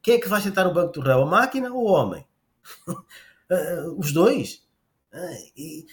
Quem 0.00 0.14
é 0.14 0.20
que 0.20 0.28
vai 0.28 0.40
sentar 0.40 0.64
no 0.64 0.72
banco 0.72 0.92
do 0.92 1.00
réu? 1.00 1.22
A 1.22 1.26
máquina 1.26 1.72
ou 1.72 1.82
o 1.82 1.90
homem? 1.90 2.24
Os 3.98 4.12
dois. 4.12 4.64
E, 5.56 5.86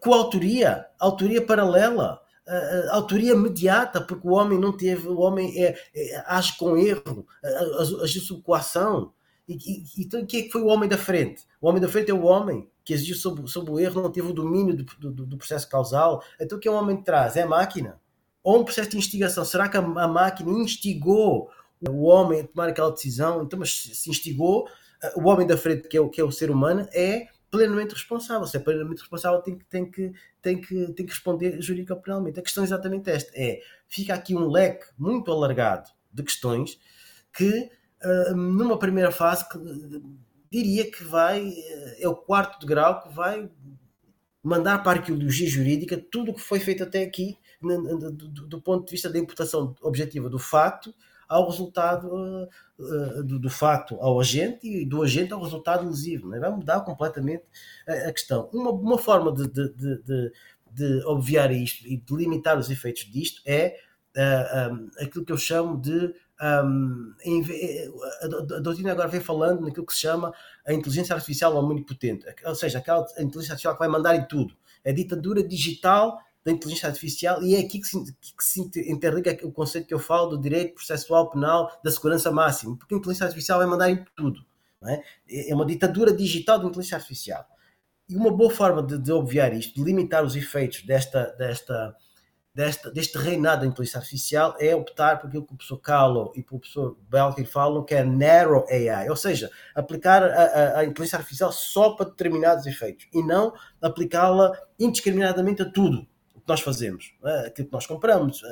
coautoria, 0.00 0.86
autoria 0.98 1.44
paralela 1.44 2.18
uh, 2.48 2.90
autoria 2.92 3.32
imediata, 3.32 4.00
porque 4.00 4.26
o 4.26 4.32
homem 4.32 4.58
não 4.58 4.74
teve, 4.74 5.06
o 5.06 5.18
homem 5.18 5.62
é, 5.62 5.78
é 5.94 6.24
age 6.26 6.56
com 6.56 6.76
erro, 6.76 7.26
agiu 8.02 8.22
sob 8.22 8.42
coação. 8.42 9.12
E, 9.46 9.54
e, 9.54 9.84
então, 10.02 10.24
quem 10.24 10.40
é 10.40 10.42
que 10.44 10.50
foi 10.50 10.62
o 10.62 10.66
homem 10.68 10.88
da 10.88 10.96
frente? 10.96 11.44
O 11.60 11.68
homem 11.68 11.80
da 11.80 11.88
frente 11.88 12.10
é 12.10 12.14
o 12.14 12.24
homem 12.24 12.66
que 12.82 12.94
agiu 12.94 13.14
sob, 13.14 13.46
sob 13.50 13.70
o 13.70 13.78
erro, 13.78 14.00
não 14.00 14.10
teve 14.10 14.28
o 14.28 14.34
domínio 14.34 14.74
do, 14.74 14.84
do, 15.10 15.26
do 15.26 15.36
processo 15.36 15.68
causal. 15.68 16.22
Então, 16.40 16.58
quem 16.58 16.72
é 16.72 16.74
o 16.74 16.78
homem 16.78 16.96
de 16.96 17.04
trás? 17.04 17.36
É 17.36 17.42
a 17.42 17.46
máquina? 17.46 18.00
Ou 18.42 18.60
um 18.60 18.64
processo 18.64 18.90
de 18.90 18.96
instigação? 18.96 19.44
Será 19.44 19.68
que 19.68 19.76
a, 19.76 19.80
a 19.80 20.08
máquina 20.08 20.50
instigou 20.50 21.50
o 21.88 22.04
homem 22.04 22.40
a 22.40 22.46
tomar 22.46 22.68
aquela 22.68 22.90
decisão? 22.90 23.42
Então, 23.42 23.58
mas 23.58 23.72
se 23.72 24.10
instigou, 24.10 24.68
o 25.16 25.28
homem 25.28 25.46
da 25.46 25.56
frente, 25.56 25.88
que 25.88 25.96
é 25.96 26.00
o, 26.00 26.08
que 26.08 26.20
é 26.20 26.24
o 26.24 26.32
ser 26.32 26.50
humano, 26.50 26.88
é 26.92 27.28
plenamente 27.50 27.94
responsável. 27.94 28.46
Se 28.46 28.56
é 28.56 28.60
plenamente 28.60 29.00
responsável, 29.00 29.40
tem 29.40 29.56
que, 29.56 29.64
tem 29.66 29.90
que, 29.90 30.12
tem 30.42 30.60
que, 30.60 30.86
tem 30.92 31.06
que 31.06 31.12
responder 31.12 31.60
jurídico 31.60 31.94
ou 31.94 32.00
penalmente. 32.00 32.38
A 32.38 32.42
questão 32.42 32.64
é 32.64 32.66
exatamente 32.66 33.10
esta: 33.10 33.30
é, 33.34 33.60
fica 33.86 34.14
aqui 34.14 34.34
um 34.34 34.48
leque 34.48 34.86
muito 34.98 35.30
alargado 35.30 35.90
de 36.12 36.22
questões 36.22 36.78
que, 37.32 37.70
uh, 38.04 38.36
numa 38.36 38.78
primeira 38.78 39.10
fase, 39.10 39.48
que, 39.48 39.58
diria 40.50 40.90
que 40.90 41.04
vai, 41.04 41.48
uh, 41.48 41.94
é 41.98 42.08
o 42.08 42.16
quarto 42.16 42.60
de 42.60 42.66
grau 42.66 43.02
que 43.02 43.14
vai 43.14 43.48
mandar 44.42 44.82
para 44.82 44.98
a 44.98 45.00
arqueologia 45.00 45.48
jurídica 45.48 46.02
tudo 46.10 46.30
o 46.30 46.34
que 46.34 46.40
foi 46.40 46.60
feito 46.60 46.82
até 46.82 47.02
aqui, 47.02 47.38
do, 47.60 48.60
ponto 48.60 48.84
de 48.86 48.92
vista 48.92 49.10
da 49.10 49.18
imputação 49.18 49.74
objetiva 49.82 50.28
do 50.28 50.38
facto 50.38 50.94
ao 51.28 51.48
resultado 51.50 52.08
uh, 52.78 53.22
do, 53.22 53.38
do, 53.38 53.50
facto 53.50 53.96
ao 54.00 54.18
agente 54.18 54.66
e 54.66 54.84
do 54.84 55.02
agente 55.02 55.32
ao 55.32 55.42
resultado 55.42 55.86
lesivo. 55.86 56.28
Né? 56.28 56.38
Vai 56.38 56.50
mudar 56.50 56.80
completamente 56.80 57.44
a, 57.86 58.10
questão. 58.12 58.48
Uma, 58.52 58.70
uma 58.70 58.98
forma 58.98 59.32
de, 59.32 59.46
de, 59.48 59.68
de, 59.74 60.32
de, 60.70 61.04
obviar 61.04 61.52
isto 61.52 61.86
e 61.86 61.98
de 61.98 62.16
limitar 62.16 62.58
os 62.58 62.70
efeitos 62.70 63.04
disto 63.10 63.42
é 63.44 63.76
uh, 64.16 64.20
eh, 64.20 64.70
um, 64.72 64.90
aquilo 65.04 65.24
que 65.24 65.32
eu 65.32 65.36
chamo 65.36 65.78
de 65.78 66.14
um, 66.40 67.14
a 68.22 68.60
doutrina 68.60 68.92
agora 68.92 69.08
vem 69.08 69.20
falando 69.20 69.60
naquilo 69.62 69.84
que 69.84 69.92
se 69.92 70.00
chama 70.00 70.32
a 70.64 70.72
inteligência 70.72 71.14
artificial 71.14 71.56
omnipotente, 71.56 72.24
ou 72.44 72.54
seja, 72.54 72.78
aquela 72.78 73.02
inteligência 73.18 73.52
artificial 73.52 73.74
que 73.74 73.80
vai 73.80 73.88
mandar 73.88 74.14
em 74.14 74.24
tudo. 74.24 74.54
A 74.86 74.92
ditadura 74.92 75.42
digital 75.42 76.20
da 76.48 76.52
inteligência 76.52 76.88
artificial 76.88 77.42
e 77.42 77.54
é 77.54 77.60
aqui 77.60 77.78
que 77.78 77.86
se, 77.86 78.02
que 78.02 78.44
se 78.44 78.60
interliga 78.90 79.38
o 79.42 79.52
conceito 79.52 79.86
que 79.86 79.94
eu 79.94 79.98
falo 79.98 80.30
do 80.30 80.40
direito 80.40 80.74
processual 80.74 81.30
penal 81.30 81.70
da 81.84 81.90
segurança 81.90 82.32
máxima, 82.32 82.76
porque 82.76 82.94
a 82.94 82.98
inteligência 82.98 83.26
artificial 83.26 83.58
vai 83.58 83.66
mandar 83.66 83.90
em 83.90 84.02
tudo. 84.16 84.40
É? 84.86 85.50
é? 85.50 85.54
uma 85.54 85.66
ditadura 85.66 86.12
digital 86.12 86.58
de 86.58 86.66
inteligência 86.66 86.96
artificial. 86.96 87.44
E 88.08 88.16
uma 88.16 88.30
boa 88.30 88.50
forma 88.50 88.82
de, 88.82 88.96
de 88.96 89.12
obviar 89.12 89.52
isto, 89.52 89.74
de 89.74 89.84
limitar 89.84 90.24
os 90.24 90.34
efeitos 90.34 90.82
desta, 90.82 91.26
desta, 91.36 91.94
desta, 92.54 92.90
deste 92.90 93.18
reinado 93.18 93.62
da 93.62 93.66
inteligência 93.66 93.98
artificial, 93.98 94.56
é 94.58 94.74
optar 94.74 95.20
por 95.20 95.26
aquilo 95.26 95.44
que 95.44 95.52
o 95.52 95.56
professor 95.56 95.78
Carlo 95.78 96.32
e 96.34 96.40
o 96.40 96.44
professor 96.44 96.96
Belkin 97.10 97.44
falam, 97.44 97.84
que 97.84 97.94
é 97.94 98.02
narrow 98.02 98.64
AI, 98.70 99.10
ou 99.10 99.16
seja, 99.16 99.50
aplicar 99.74 100.22
a, 100.22 100.28
a, 100.28 100.78
a 100.78 100.84
inteligência 100.84 101.18
artificial 101.18 101.52
só 101.52 101.90
para 101.90 102.08
determinados 102.08 102.64
efeitos 102.64 103.06
e 103.12 103.22
não 103.22 103.52
aplicá-la 103.82 104.58
indiscriminadamente 104.78 105.60
a 105.60 105.70
tudo 105.70 106.06
nós 106.48 106.60
fazemos, 106.60 107.12
é? 107.24 107.46
aquilo 107.46 107.68
que 107.68 107.72
nós 107.72 107.86
compramos, 107.86 108.42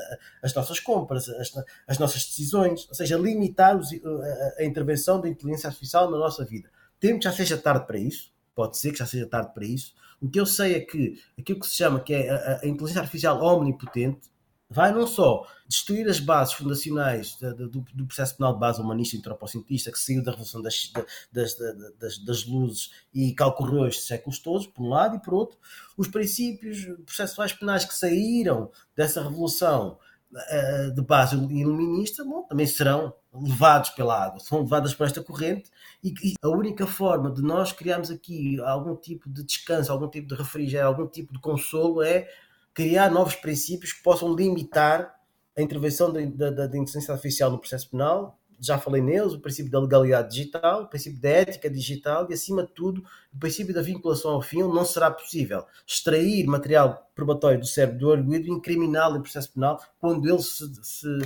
as 0.42 0.55
nossas 0.55 0.78
compras, 0.78 1.28
as, 1.28 1.53
as 1.86 1.99
nossas 1.99 2.24
decisões, 2.24 2.86
ou 2.88 2.94
seja, 2.94 3.16
limitar 3.16 3.76
os, 3.76 3.88
a, 3.92 4.62
a, 4.62 4.64
intervenção 4.64 5.20
da 5.20 5.28
inteligência 5.28 5.68
artificial 5.68 6.11
na 6.11 6.18
nossa 6.18 6.44
vida. 6.44 6.70
Temo 7.01 7.18
que 7.18 7.24
já 7.24 7.32
seja 7.32 7.57
tarde 7.57 7.86
para 7.86 7.99
isso, 7.99 8.32
pode 8.55 8.78
ser 8.78 8.92
que 8.92 8.99
já 8.99 9.07
seja 9.07 9.26
tarde 9.26 9.53
para 9.53 9.64
isso. 9.64 9.94
O 10.20 10.28
que 10.28 10.40
eu 10.40 10.47
sei 10.47 10.74
é 10.74 10.80
que 10.80 11.20
aquilo 11.38 11.61
que 11.61 11.66
se 11.66 11.74
chama 11.74 12.01
que 12.01 12.14
é 12.14 12.30
a, 12.30 12.61
a 12.62 12.66
inteligência 12.66 13.01
artificial 13.01 13.42
omnipotente, 13.42 14.30
vai 14.68 14.92
não 14.92 15.06
só 15.06 15.46
destruir 15.68 16.08
as 16.08 16.20
bases 16.20 16.54
fundacionais 16.54 17.36
do, 17.36 17.68
do, 17.68 18.06
processo 18.06 18.36
penal 18.36 18.54
de 18.54 18.60
base 18.60 18.80
humanista 18.80 19.16
e 19.16 19.18
antropocentista 19.18 19.92
que 19.92 19.98
saiu 19.98 20.22
da 20.22 20.32
revolução 20.32 20.60
das, 20.62 20.92
das, 21.32 21.56
das, 21.98 22.18
das 22.18 22.46
luzes 22.46 22.90
e 23.14 23.32
calculou 23.32 23.86
estes 23.86 24.06
séculos 24.06 24.38
todos, 24.38 24.66
por 24.66 24.84
um 24.84 24.88
lado, 24.88 25.16
e 25.16 25.20
por 25.20 25.34
outro, 25.34 25.56
os 25.96 26.08
princípios 26.08 26.84
processuais 27.04 27.52
penais 27.52 27.84
que 27.84 27.94
saíram 27.94 28.70
dessa 28.96 29.22
revolução 29.22 29.98
uh, 30.32 30.94
de 30.94 31.02
base 31.02 31.36
iluminista, 31.36 32.24
bom, 32.24 32.42
também 32.42 32.66
serão 32.66 33.14
levados 33.32 33.90
pela 33.90 34.24
água, 34.24 34.40
são 34.40 34.60
levadas 34.60 34.94
por 34.94 35.06
esta 35.06 35.22
corrente 35.22 35.70
e, 36.02 36.14
e 36.22 36.34
a 36.42 36.48
única 36.48 36.86
forma 36.86 37.30
de 37.30 37.42
nós 37.42 37.72
criarmos 37.72 38.10
aqui 38.10 38.58
algum 38.60 38.96
tipo 38.96 39.28
de 39.28 39.44
descanso, 39.44 39.92
algum 39.92 40.08
tipo 40.08 40.26
de 40.28 40.34
refrigério, 40.34 40.88
algum 40.88 41.06
tipo 41.06 41.32
de 41.32 41.38
consolo 41.38 42.02
é 42.02 42.28
criar 42.77 43.11
novos 43.11 43.35
princípios 43.35 43.95
que 43.95 44.03
possam 44.03 44.35
limitar 44.35 45.16
a 45.57 45.62
intervenção 45.62 46.12
da, 46.12 46.20
da, 46.20 46.66
da 46.66 46.77
inteligência 46.77 47.11
artificial 47.11 47.51
no 47.51 47.59
processo 47.59 47.89
penal. 47.89 48.39
Já 48.61 48.79
falei 48.79 49.01
neles, 49.01 49.33
o 49.33 49.41
princípio 49.41 49.72
da 49.72 49.81
legalidade 49.81 50.31
digital, 50.31 50.83
o 50.83 50.87
princípio 50.87 51.18
da 51.18 51.29
ética 51.31 51.70
digital 51.70 52.27
e, 52.29 52.35
acima 52.35 52.64
de 52.64 52.72
tudo, 52.72 53.03
o 53.33 53.39
princípio 53.39 53.74
da 53.74 53.81
vinculação 53.81 54.33
ao 54.33 54.43
fim, 54.43 54.59
não 54.59 54.85
será 54.85 55.11
possível 55.11 55.64
extrair 55.87 56.47
material 56.47 57.11
probatório 57.14 57.59
do 57.59 57.66
cérebro 57.66 57.99
do 57.99 58.12
arguido 58.12 58.47
e 58.47 58.51
incriminá-lo 58.51 59.16
em 59.16 59.22
processo 59.22 59.53
penal 59.55 59.83
quando 59.99 60.29
ele 60.29 60.43
se, 60.43 60.70
se, 60.83 61.18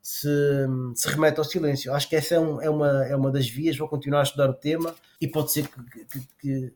se, 0.00 0.28
se, 0.94 1.08
remete 1.08 1.38
ao 1.38 1.44
silêncio. 1.44 1.92
Acho 1.92 2.08
que 2.08 2.16
essa 2.16 2.34
é, 2.34 2.40
um, 2.40 2.62
é, 2.62 2.70
uma, 2.70 3.04
é 3.04 3.14
uma 3.14 3.30
das 3.30 3.46
vias. 3.46 3.76
Vou 3.76 3.88
continuar 3.88 4.20
a 4.20 4.24
estudar 4.24 4.48
o 4.48 4.54
tema 4.54 4.94
e 5.20 5.28
pode 5.28 5.52
ser 5.52 5.68
que, 5.68 6.04
que, 6.06 6.28
que, 6.40 6.74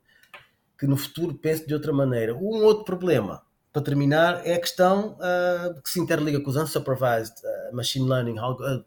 que 0.81 0.87
no 0.87 0.99
futuro 0.99 1.35
pense 1.35 1.67
de 1.67 1.73
outra 1.73 1.95
maneira. 1.95 2.35
Um 2.35 2.63
outro 2.63 2.85
problema 2.85 3.48
para 3.73 3.83
terminar, 3.83 4.47
é 4.47 4.55
a 4.55 4.61
questão 4.61 5.17
uh, 5.19 5.81
que 5.83 5.91
se 5.91 6.01
interliga 6.01 6.41
com 6.41 6.51
os 6.51 6.57
unsupervised 6.57 7.35
uh, 7.45 7.77
machine 7.77 8.09
learning, 8.09 8.39
uh, 8.39 8.85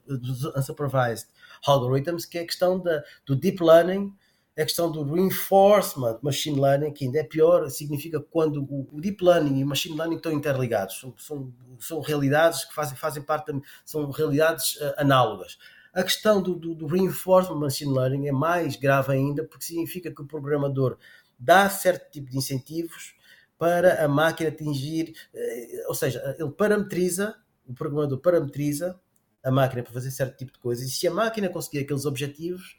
unsupervised 0.58 1.28
algorithms, 1.66 2.26
que 2.26 2.40
é 2.40 2.42
a 2.42 2.46
questão 2.46 2.82
do 3.26 3.36
deep 3.36 3.64
learning, 3.64 4.14
é 4.56 4.64
a 4.64 4.66
questão 4.66 4.92
do 4.92 5.04
reinforcement 5.04 6.20
machine 6.24 6.60
learning, 6.60 6.92
que 6.92 7.06
ainda 7.06 7.20
é 7.20 7.24
pior, 7.24 7.70
significa 7.70 8.20
quando 8.20 8.64
o, 8.64 8.88
o 8.92 9.00
deep 9.00 9.24
learning 9.24 9.60
e 9.60 9.64
o 9.64 9.68
machine 9.68 9.96
learning 9.96 10.16
estão 10.16 10.32
interligados, 10.32 11.00
são, 11.00 11.14
são, 11.18 11.54
são 11.80 12.02
realidades 12.02 12.66
que 12.66 12.74
fazem, 12.74 12.98
fazem 12.98 13.24
parte, 13.24 13.54
de, 13.54 13.62
são 13.86 14.10
realidades 14.10 14.80
análogas. 14.98 15.58
A 15.94 16.04
questão 16.04 16.42
do, 16.42 16.56
do, 16.56 16.74
do 16.74 16.88
reinforcement 16.88 17.60
machine 17.60 17.94
learning 17.94 18.28
é 18.28 18.32
mais 18.32 18.76
grave 18.76 19.14
ainda, 19.14 19.44
porque 19.44 19.66
significa 19.66 20.12
que 20.12 20.22
o 20.22 20.26
programador 20.26 20.98
dá 21.38 21.70
certo 21.70 22.10
tipo 22.12 22.32
de 22.32 22.38
incentivos 22.38 23.14
para 23.62 24.04
a 24.04 24.08
máquina 24.08 24.50
atingir, 24.50 25.14
eh, 25.32 25.84
ou 25.88 25.94
seja, 25.94 26.36
ele 26.40 26.50
parametriza, 26.50 27.36
o 27.68 27.76
programador 27.76 28.18
parametriza 28.18 29.00
a 29.44 29.52
máquina 29.52 29.84
para 29.84 29.94
fazer 29.94 30.10
certo 30.10 30.36
tipo 30.36 30.52
de 30.54 30.58
coisas, 30.58 30.84
e 30.88 30.90
se 30.90 31.08
a 31.08 31.12
máquina 31.12 31.48
conseguir 31.48 31.84
aqueles 31.84 32.06
objetivos, 32.06 32.76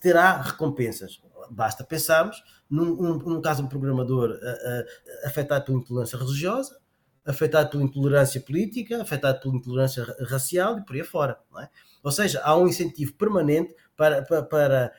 terá 0.00 0.40
recompensas. 0.40 1.20
Basta 1.50 1.84
pensarmos 1.84 2.42
num, 2.70 2.96
num, 2.96 3.18
num 3.18 3.42
caso 3.42 3.62
um 3.62 3.68
programador 3.68 4.30
uh, 4.30 4.32
uh, 4.32 5.26
afetado 5.26 5.66
por 5.66 5.78
intolerância 5.78 6.18
religiosa, 6.18 6.80
afetado 7.26 7.68
por 7.68 7.82
intolerância 7.82 8.40
política, 8.40 9.02
afetado 9.02 9.40
por 9.42 9.54
intolerância 9.54 10.04
racial 10.20 10.78
e 10.78 10.84
por 10.86 10.94
aí 10.94 11.02
afora. 11.02 11.38
É? 11.60 11.68
Ou 12.02 12.10
seja, 12.10 12.40
há 12.42 12.56
um 12.56 12.66
incentivo 12.66 13.12
permanente 13.12 13.76
para, 13.94 14.22
para, 14.22 14.42
para 14.42 14.92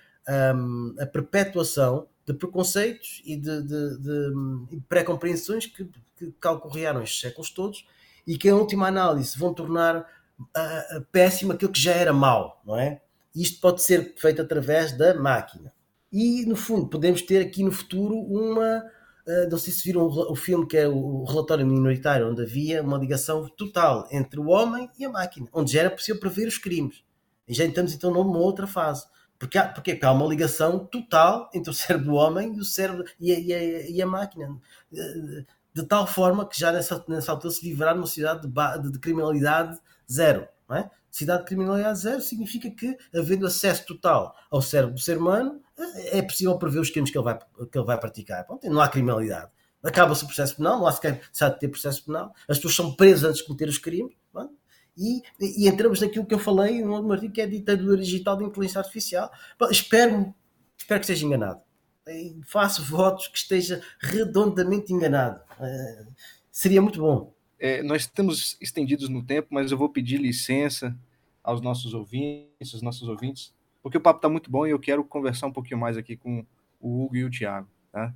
um, 0.55 0.95
a 0.99 1.05
perpetuação 1.07 2.07
de 2.25 2.33
preconceitos 2.33 3.21
e 3.25 3.37
de, 3.37 3.61
de, 3.61 3.97
de 3.99 4.81
pré-compreensões 4.89 5.67
que, 5.67 5.87
que 6.17 6.31
calcorrearam 6.39 7.03
estes 7.03 7.19
séculos 7.19 7.51
todos 7.51 7.85
e 8.25 8.37
que, 8.37 8.49
em 8.49 8.53
última 8.53 8.87
análise, 8.87 9.37
vão 9.37 9.53
tornar 9.53 10.01
uh, 10.39 11.01
péssimo 11.11 11.51
aquilo 11.51 11.71
que 11.71 11.79
já 11.79 11.91
era 11.91 12.11
mau, 12.11 12.61
não 12.65 12.77
é? 12.77 13.01
Isto 13.35 13.59
pode 13.59 13.83
ser 13.83 14.15
feito 14.17 14.41
através 14.41 14.97
da 14.97 15.13
máquina. 15.13 15.73
E, 16.11 16.45
no 16.45 16.55
fundo, 16.55 16.87
podemos 16.87 17.21
ter 17.21 17.41
aqui 17.41 17.63
no 17.63 17.71
futuro 17.71 18.15
uma. 18.15 18.83
Uh, 19.27 19.49
não 19.49 19.57
sei 19.57 19.73
se 19.73 19.83
viram 19.83 20.03
o, 20.03 20.31
o, 20.31 20.35
filme 20.35 20.65
que 20.65 20.77
é 20.77 20.87
o 20.87 21.23
Relatório 21.25 21.65
Minoritário, 21.65 22.29
onde 22.29 22.41
havia 22.41 22.81
uma 22.81 22.97
ligação 22.97 23.47
total 23.49 24.07
entre 24.11 24.39
o 24.39 24.47
homem 24.47 24.89
e 24.97 25.05
a 25.05 25.09
máquina, 25.09 25.47
onde 25.51 25.73
já 25.73 25.81
era 25.81 25.89
possível 25.89 26.19
prever 26.19 26.47
os 26.47 26.57
crimes. 26.57 27.03
E 27.47 27.53
já 27.53 27.65
estamos 27.65 27.93
então 27.93 28.11
numa 28.11 28.37
outra 28.37 28.65
fase. 28.65 29.05
Porque 29.45 29.59
há, 29.59 29.67
porque 29.67 29.99
há 30.01 30.11
uma 30.11 30.25
ligação 30.25 30.79
total 30.79 31.51
entre 31.53 31.69
o 31.69 31.73
cérebro 31.73 32.07
do 32.07 32.15
homem 32.15 32.55
e 32.55 32.59
o 32.59 32.65
cérebro 32.65 33.05
e 33.19 33.31
a, 33.31 33.39
e 33.39 33.53
a, 33.53 33.89
e 33.91 34.01
a 34.01 34.07
máquina. 34.07 34.57
De 35.71 35.83
tal 35.83 36.07
forma 36.07 36.47
que 36.47 36.59
já 36.59 36.71
nessa, 36.71 37.03
nessa 37.07 37.31
altura 37.31 37.53
se 37.53 37.63
livrar 37.63 37.93
numa 37.93 38.07
sociedade 38.07 38.47
de, 38.47 38.91
de, 38.91 38.99
criminalidade 38.99 39.77
zero. 40.11 40.47
Não 40.67 40.77
é? 40.77 40.89
Cidade 41.11 41.43
de 41.43 41.47
criminalidade 41.47 41.99
zero 41.99 42.21
significa 42.21 42.71
que, 42.71 42.97
havendo 43.15 43.45
acesso 43.45 43.85
total 43.85 44.35
ao 44.49 44.63
cérebro 44.63 44.95
do 44.95 44.99
ser 44.99 45.19
humano, 45.19 45.61
é 46.11 46.23
possível 46.23 46.57
prever 46.57 46.79
os 46.79 46.89
crimes 46.89 47.11
que 47.11 47.17
ele 47.17 47.25
vai, 47.25 47.37
que 47.37 47.77
ele 47.77 47.85
vai 47.85 47.99
praticar. 47.99 48.47
Não 48.63 48.81
há 48.81 48.87
criminalidade. 48.87 49.51
Acaba-se 49.83 50.23
o 50.23 50.27
processo 50.27 50.55
penal, 50.55 50.79
não 50.79 50.87
há 50.87 50.91
sequer 50.91 51.21
de 51.31 51.59
ter 51.59 51.67
processo 51.67 52.03
penal, 52.03 52.33
as 52.49 52.57
pessoas 52.57 52.75
são 52.75 52.95
presas 52.95 53.23
antes 53.25 53.41
de 53.41 53.45
cometer 53.45 53.69
os 53.69 53.77
crimes. 53.77 54.15
E, 54.97 55.21
e 55.39 55.67
entramos 55.67 55.99
naquilo 56.01 56.25
que 56.25 56.33
eu 56.33 56.39
falei 56.39 56.81
no 56.83 57.11
artigo, 57.11 57.33
que 57.33 57.41
é 57.41 57.43
a 57.43 57.49
ditadura 57.49 58.01
digital 58.01 58.37
de 58.37 58.45
inteligência 58.45 58.79
artificial. 58.79 59.29
Bom, 59.59 59.69
espero, 59.69 60.33
espero 60.77 60.99
que 60.99 61.05
esteja 61.05 61.25
enganado. 61.25 61.61
Faço 62.45 62.83
votos 62.83 63.27
que 63.27 63.37
esteja 63.37 63.81
redondamente 63.99 64.93
enganado. 64.93 65.41
Uh, 65.59 66.13
seria 66.51 66.81
muito 66.81 67.01
bom. 67.01 67.33
É, 67.59 67.81
nós 67.81 68.03
estamos 68.03 68.57
estendidos 68.61 69.09
no 69.09 69.23
tempo, 69.23 69.47
mas 69.51 69.71
eu 69.71 69.77
vou 69.77 69.89
pedir 69.89 70.17
licença 70.17 70.95
aos 71.43 71.61
nossos 71.61 71.93
ouvintes, 71.93 72.73
aos 72.73 72.81
nossos 72.81 73.07
ouvintes, 73.07 73.53
porque 73.81 73.97
o 73.97 74.01
papo 74.01 74.17
está 74.19 74.29
muito 74.29 74.49
bom 74.49 74.65
e 74.65 74.71
eu 74.71 74.79
quero 74.79 75.03
conversar 75.03 75.47
um 75.47 75.51
pouquinho 75.51 75.79
mais 75.79 75.97
aqui 75.97 76.15
com 76.15 76.45
o 76.79 77.03
Hugo 77.03 77.15
e 77.15 77.23
o 77.23 77.29
Tiago. 77.29 77.67
Tá? 77.91 78.13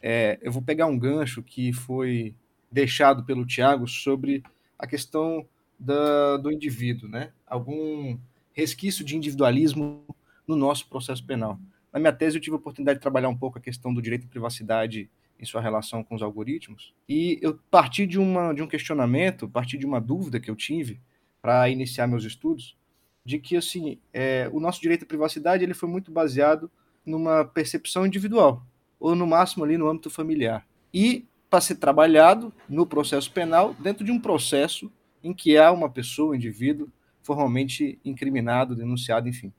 É, 0.00 0.38
eu 0.42 0.52
vou 0.52 0.62
pegar 0.62 0.86
um 0.86 0.98
gancho 0.98 1.42
que 1.42 1.72
foi 1.72 2.34
deixado 2.70 3.24
pelo 3.24 3.46
Tiago 3.46 3.86
sobre 3.86 4.42
a 4.78 4.86
questão 4.86 5.46
da, 5.84 6.36
do 6.36 6.50
indivíduo, 6.50 7.08
né? 7.08 7.32
Algum 7.46 8.18
resquício 8.52 9.04
de 9.04 9.16
individualismo 9.16 10.04
no 10.46 10.56
nosso 10.56 10.88
processo 10.88 11.24
penal. 11.24 11.58
Na 11.92 12.00
minha 12.00 12.12
tese, 12.12 12.36
eu 12.36 12.40
tive 12.40 12.54
a 12.54 12.58
oportunidade 12.58 12.98
de 12.98 13.02
trabalhar 13.02 13.28
um 13.28 13.36
pouco 13.36 13.58
a 13.58 13.60
questão 13.60 13.92
do 13.92 14.02
direito 14.02 14.26
à 14.26 14.28
privacidade 14.28 15.10
em 15.38 15.44
sua 15.44 15.60
relação 15.60 16.02
com 16.02 16.14
os 16.14 16.22
algoritmos, 16.22 16.94
e 17.08 17.38
eu 17.42 17.58
parti 17.70 18.06
de, 18.06 18.18
uma, 18.18 18.52
de 18.52 18.62
um 18.62 18.68
questionamento, 18.68 19.48
parti 19.48 19.76
de 19.76 19.84
uma 19.84 20.00
dúvida 20.00 20.38
que 20.38 20.48
eu 20.48 20.54
tive 20.54 21.00
para 21.42 21.68
iniciar 21.68 22.06
meus 22.06 22.24
estudos, 22.24 22.76
de 23.24 23.38
que 23.38 23.56
assim, 23.56 23.98
é, 24.12 24.48
o 24.52 24.60
nosso 24.60 24.80
direito 24.80 25.02
à 25.02 25.06
privacidade 25.06 25.64
ele 25.64 25.74
foi 25.74 25.88
muito 25.88 26.12
baseado 26.12 26.70
numa 27.04 27.44
percepção 27.44 28.06
individual, 28.06 28.64
ou 28.98 29.14
no 29.14 29.26
máximo 29.26 29.64
ali 29.64 29.76
no 29.76 29.88
âmbito 29.88 30.08
familiar. 30.08 30.66
E 30.92 31.26
para 31.50 31.60
ser 31.60 31.76
trabalhado 31.76 32.52
no 32.68 32.86
processo 32.86 33.30
penal 33.30 33.74
dentro 33.74 34.04
de 34.04 34.12
um 34.12 34.20
processo 34.20 34.90
em 35.24 35.32
que 35.32 35.56
há 35.56 35.72
uma 35.72 35.88
pessoa, 35.88 36.32
um 36.32 36.34
indivíduo, 36.34 36.88
formalmente 37.22 37.98
incriminado, 38.04 38.76
denunciado, 38.76 39.26
enfim. 39.26 39.50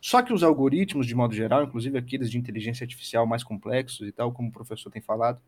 Só 0.00 0.20
que 0.20 0.32
os 0.32 0.42
algoritmos, 0.42 1.06
de 1.06 1.14
modo 1.14 1.32
geral, 1.32 1.62
inclusive 1.62 1.96
aqueles 1.96 2.28
de 2.28 2.36
inteligência 2.36 2.82
artificial 2.82 3.24
mais 3.24 3.44
complexos 3.44 4.08
e 4.08 4.10
tal, 4.10 4.32
como 4.32 4.48
o 4.48 4.52
professor 4.52 4.90
tem 4.90 5.00
falado, 5.00 5.40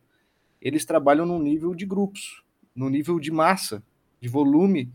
eles 0.61 0.85
trabalham 0.85 1.25
num 1.25 1.39
nível 1.39 1.75
de 1.75 1.85
grupos, 1.85 2.41
no 2.73 2.89
nível 2.89 3.19
de 3.19 3.29
massa, 3.29 3.83
de 4.21 4.29
volume 4.29 4.89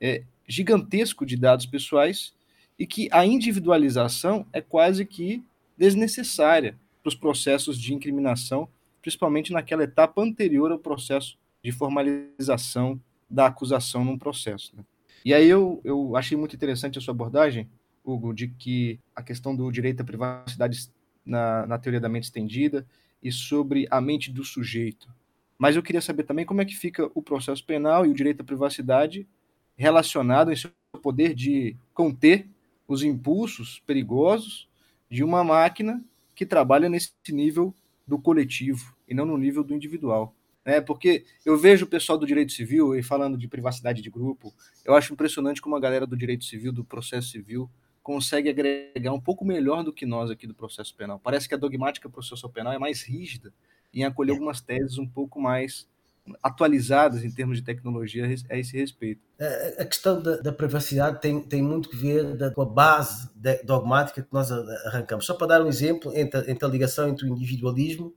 é, 0.00 0.24
gigantesco 0.48 1.24
de 1.24 1.36
dados 1.36 1.64
pessoais 1.64 2.34
e 2.76 2.84
que 2.84 3.08
a 3.12 3.24
individualização 3.24 4.44
é 4.52 4.60
quase 4.60 5.06
que 5.06 5.44
desnecessária 5.78 6.76
para 7.00 7.08
os 7.08 7.14
processos 7.14 7.78
de 7.78 7.94
incriminação, 7.94 8.68
principalmente 9.00 9.52
naquela 9.52 9.84
etapa 9.84 10.20
anterior 10.20 10.72
ao 10.72 10.78
processo 10.78 11.38
de 11.62 11.70
formalização 11.70 13.00
da 13.28 13.46
acusação 13.46 14.04
num 14.04 14.18
processo. 14.18 14.76
Né? 14.76 14.84
E 15.24 15.32
aí 15.32 15.48
eu, 15.48 15.80
eu 15.84 16.16
achei 16.16 16.36
muito 16.36 16.54
interessante 16.54 16.98
a 16.98 17.00
sua 17.00 17.12
abordagem, 17.12 17.68
Hugo, 18.04 18.34
de 18.34 18.48
que 18.48 19.00
a 19.16 19.22
questão 19.22 19.56
do 19.56 19.70
direito 19.70 20.02
à 20.02 20.04
privacidade 20.04 20.90
na, 21.24 21.66
na 21.66 21.78
teoria 21.78 22.00
da 22.00 22.08
mente 22.08 22.24
estendida 22.24 22.86
e 23.22 23.32
sobre 23.32 23.86
a 23.90 24.00
mente 24.00 24.30
do 24.30 24.44
sujeito. 24.44 25.08
Mas 25.58 25.76
eu 25.76 25.82
queria 25.82 26.02
saber 26.02 26.24
também 26.24 26.44
como 26.44 26.60
é 26.60 26.64
que 26.64 26.76
fica 26.76 27.10
o 27.14 27.22
processo 27.22 27.64
penal 27.64 28.04
e 28.04 28.10
o 28.10 28.14
direito 28.14 28.42
à 28.42 28.44
privacidade 28.44 29.26
relacionado 29.76 30.52
em 30.52 30.56
seu 30.56 30.70
poder 31.02 31.34
de 31.34 31.76
conter 31.92 32.46
os 32.86 33.02
impulsos 33.02 33.82
perigosos 33.86 34.68
de 35.10 35.24
uma 35.24 35.42
máquina 35.42 36.04
que 36.34 36.44
trabalha 36.44 36.88
nesse 36.88 37.12
nível 37.30 37.74
do 38.06 38.18
coletivo 38.18 38.94
e 39.08 39.14
não 39.14 39.24
no 39.24 39.38
nível 39.38 39.64
do 39.64 39.74
individual. 39.74 40.34
É, 40.64 40.80
porque 40.80 41.26
eu 41.44 41.58
vejo 41.58 41.84
o 41.84 41.88
pessoal 41.88 42.16
do 42.16 42.26
direito 42.26 42.52
civil 42.52 42.96
e 42.96 43.02
falando 43.02 43.36
de 43.36 43.46
privacidade 43.46 44.00
de 44.00 44.08
grupo, 44.08 44.52
eu 44.84 44.94
acho 44.94 45.12
impressionante 45.12 45.60
como 45.60 45.76
a 45.76 45.80
galera 45.80 46.06
do 46.06 46.16
direito 46.16 46.44
civil, 46.44 46.72
do 46.72 46.84
processo 46.84 47.28
civil, 47.28 47.70
consegue 48.02 48.48
agregar 48.48 49.12
um 49.12 49.20
pouco 49.20 49.44
melhor 49.44 49.82
do 49.82 49.92
que 49.92 50.06
nós 50.06 50.30
aqui 50.30 50.46
do 50.46 50.54
processo 50.54 50.94
penal. 50.94 51.18
Parece 51.18 51.48
que 51.48 51.54
a 51.54 51.58
dogmática 51.58 52.08
processual 52.08 52.52
penal 52.52 52.72
é 52.72 52.78
mais 52.78 53.02
rígida 53.02 53.52
em 53.92 54.04
acolher 54.04 54.32
é. 54.32 54.34
algumas 54.34 54.60
teses 54.60 54.98
um 54.98 55.06
pouco 55.06 55.40
mais 55.40 55.86
atualizadas 56.42 57.22
em 57.22 57.30
termos 57.30 57.58
de 57.58 57.64
tecnologia 57.64 58.26
a 58.48 58.58
esse 58.58 58.76
respeito. 58.76 59.20
A 59.78 59.84
questão 59.84 60.22
da, 60.22 60.38
da 60.38 60.52
privacidade 60.52 61.20
tem, 61.20 61.40
tem 61.42 61.62
muito 61.62 61.90
que 61.90 61.96
ver 61.96 62.34
da, 62.34 62.50
com 62.50 62.62
a 62.62 62.66
base 62.66 63.30
dogmática 63.64 64.22
que 64.22 64.32
nós 64.32 64.50
arrancamos. 64.50 65.26
Só 65.26 65.34
para 65.34 65.48
dar 65.48 65.62
um 65.62 65.68
exemplo, 65.68 66.16
entre, 66.16 66.50
entre 66.50 66.64
a 66.64 66.68
ligação 66.68 67.08
entre 67.08 67.26
o 67.26 67.28
individualismo 67.28 68.14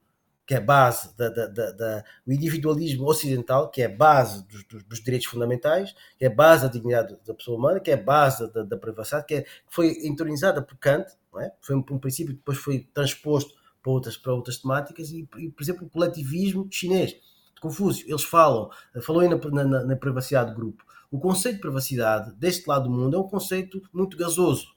que 0.48 0.56
é 0.56 0.62
base 0.62 1.16
da, 1.18 1.28
da, 1.28 1.45
da, 1.48 1.72
da, 1.74 2.04
individualismo 2.26 3.06
ocidental, 3.06 3.70
que 3.70 3.82
é 3.82 3.89
base 3.89 4.48
dos, 4.48 4.64
dos, 4.64 4.84
dos, 4.84 5.04
direitos 5.04 5.28
fundamentais, 5.28 5.93
que 6.18 6.24
é 6.24 6.30
base 6.30 6.64
da 6.64 6.70
dignidade 6.70 7.18
da 7.28 7.34
pessoa 7.34 7.58
humana, 7.58 7.82
que 7.82 7.91
é 7.91 7.98
base 7.98 8.50
da, 8.54 8.64
da 8.64 8.78
privacidade, 8.78 9.26
que, 9.26 9.36
é, 9.36 9.41
que 9.41 9.50
foi 9.68 10.08
entronizada 10.08 10.62
por 10.62 10.78
Kant, 10.78 11.06
é? 11.38 11.52
foi 11.60 11.76
um, 11.76 11.84
um, 11.91 12.00
princípio 12.00 12.34
que 12.34 12.39
depois 12.39 12.58
foi 12.58 12.88
transposto 12.93 13.54
para 13.84 13.91
outras, 13.91 14.16
para 14.16 14.34
outras 14.34 14.58
temáticas, 14.58 15.12
e, 15.12 15.28
e 15.38 15.50
por 15.50 15.62
exemplo, 15.62 15.86
o 15.86 15.89
coletivismo 15.89 16.66
chinês, 16.72 17.12
de 17.12 17.62
Confúcio, 17.62 18.06
eles 18.08 18.24
falam, 18.24 18.70
falou 19.02 19.22
aí 19.22 19.28
na, 19.28 19.66
na, 19.66 19.84
na 19.84 19.95
privacidade 19.98 20.52
do 20.52 20.56
grupo, 20.56 20.86
o 21.12 21.20
conceito 21.20 21.56
de 21.56 21.62
privacidade 21.62 22.34
deste 22.36 22.66
lado 22.70 22.86
do 22.86 22.89
mundo 22.89 23.18
é 23.18 23.20
um 23.20 23.28
conceito 23.28 23.82
muito 23.93 24.16
gasoso. 24.16 24.68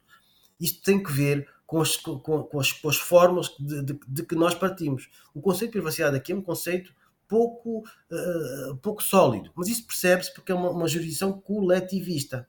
Isto 0.61 0.83
tem 0.83 1.03
que 1.03 1.13
ver 1.13 1.49
com 1.71 1.81
as, 1.81 1.97
com, 1.97 2.19
com 2.19 2.59
as, 2.59 2.73
com 2.73 2.89
as 2.89 2.97
formas 2.97 3.55
de, 3.57 3.85
de, 3.85 4.01
de, 4.09 4.27
que 4.27 4.35
nós 4.35 4.57
partimos. 4.57 5.09
O 5.33 5.41
conceito 5.41 5.71
de 5.71 5.79
privacidade 5.79 6.17
aqui 6.17 6.33
é 6.33 6.35
um 6.35 6.43
conceito 6.43 6.93
pouco, 7.29 7.85
uh, 8.11 8.77
pouco 8.79 9.01
sólido, 9.01 9.53
mas 9.55 9.69
isso 9.69 9.87
percebe-se 9.87 10.35
porque 10.35 10.51
é 10.51 10.55
uma, 10.55 10.71
uma 10.71 10.89
jurisdição 10.89 11.33
coletivista. 11.41 12.49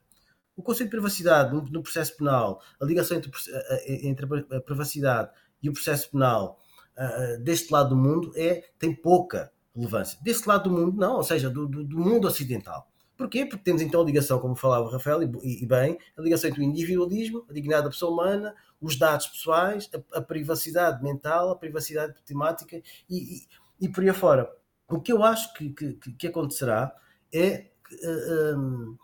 O 0.56 0.62
conceito 0.62 0.88
de 0.88 0.96
privacidade 0.96 1.54
no, 1.54 1.62
no 1.62 1.84
processo 1.84 2.16
penal, 2.16 2.60
a 2.80 2.84
ligação 2.84 3.16
entre, 3.16 3.30
eh, 3.48 4.08
entre, 4.08 4.26
a 4.56 4.60
privacidade 4.60 5.30
e 5.62 5.68
o 5.68 5.72
processo 5.72 6.10
penal 6.10 6.58
uh, 6.98 7.40
deste 7.44 7.72
lado 7.72 7.90
do 7.90 7.96
mundo 7.96 8.32
é, 8.34 8.64
tem 8.76 8.92
pouca 8.92 9.52
relevância. 9.72 10.18
Deste 10.20 10.48
lado 10.48 10.68
do 10.68 10.76
mundo, 10.76 10.96
não, 10.96 11.18
ou 11.18 11.22
seja, 11.22 11.48
do, 11.48 11.68
do, 11.68 11.84
do 11.84 11.96
mundo 11.96 12.26
ocidental. 12.26 12.91
Porquê? 13.22 13.46
Porque 13.46 13.62
temos 13.62 13.80
então 13.80 14.00
a 14.00 14.04
ligação, 14.04 14.40
como 14.40 14.56
falava 14.56 14.84
o 14.84 14.90
Rafael, 14.90 15.22
e, 15.22 15.62
e, 15.62 15.64
bem, 15.64 15.96
a 16.18 16.22
ligação 16.22 16.50
entre 16.50 16.60
o 16.60 16.64
individualismo, 16.64 17.46
a 17.48 17.52
dignidade 17.52 17.84
da 17.84 17.90
pessoa 17.90 18.10
humana, 18.10 18.52
os 18.80 18.96
dados 18.96 19.28
pessoais, 19.28 19.88
a, 19.94 20.18
a 20.18 20.20
privacidade 20.20 21.00
mental, 21.04 21.50
a 21.50 21.56
privacidade 21.56 22.20
temática 22.26 22.82
e, 23.08 23.36
e, 23.36 23.46
e, 23.80 23.88
por 23.88 24.02
aí 24.02 24.08
afora. 24.08 24.50
O 24.90 25.00
que 25.00 25.12
eu 25.12 25.22
acho 25.22 25.54
que, 25.54 25.70
que, 25.70 25.94
que 25.94 26.26
acontecerá 26.26 26.92
é, 27.32 27.70
uh, 27.92 28.06
eh, 28.06 28.56
um, 28.56 28.96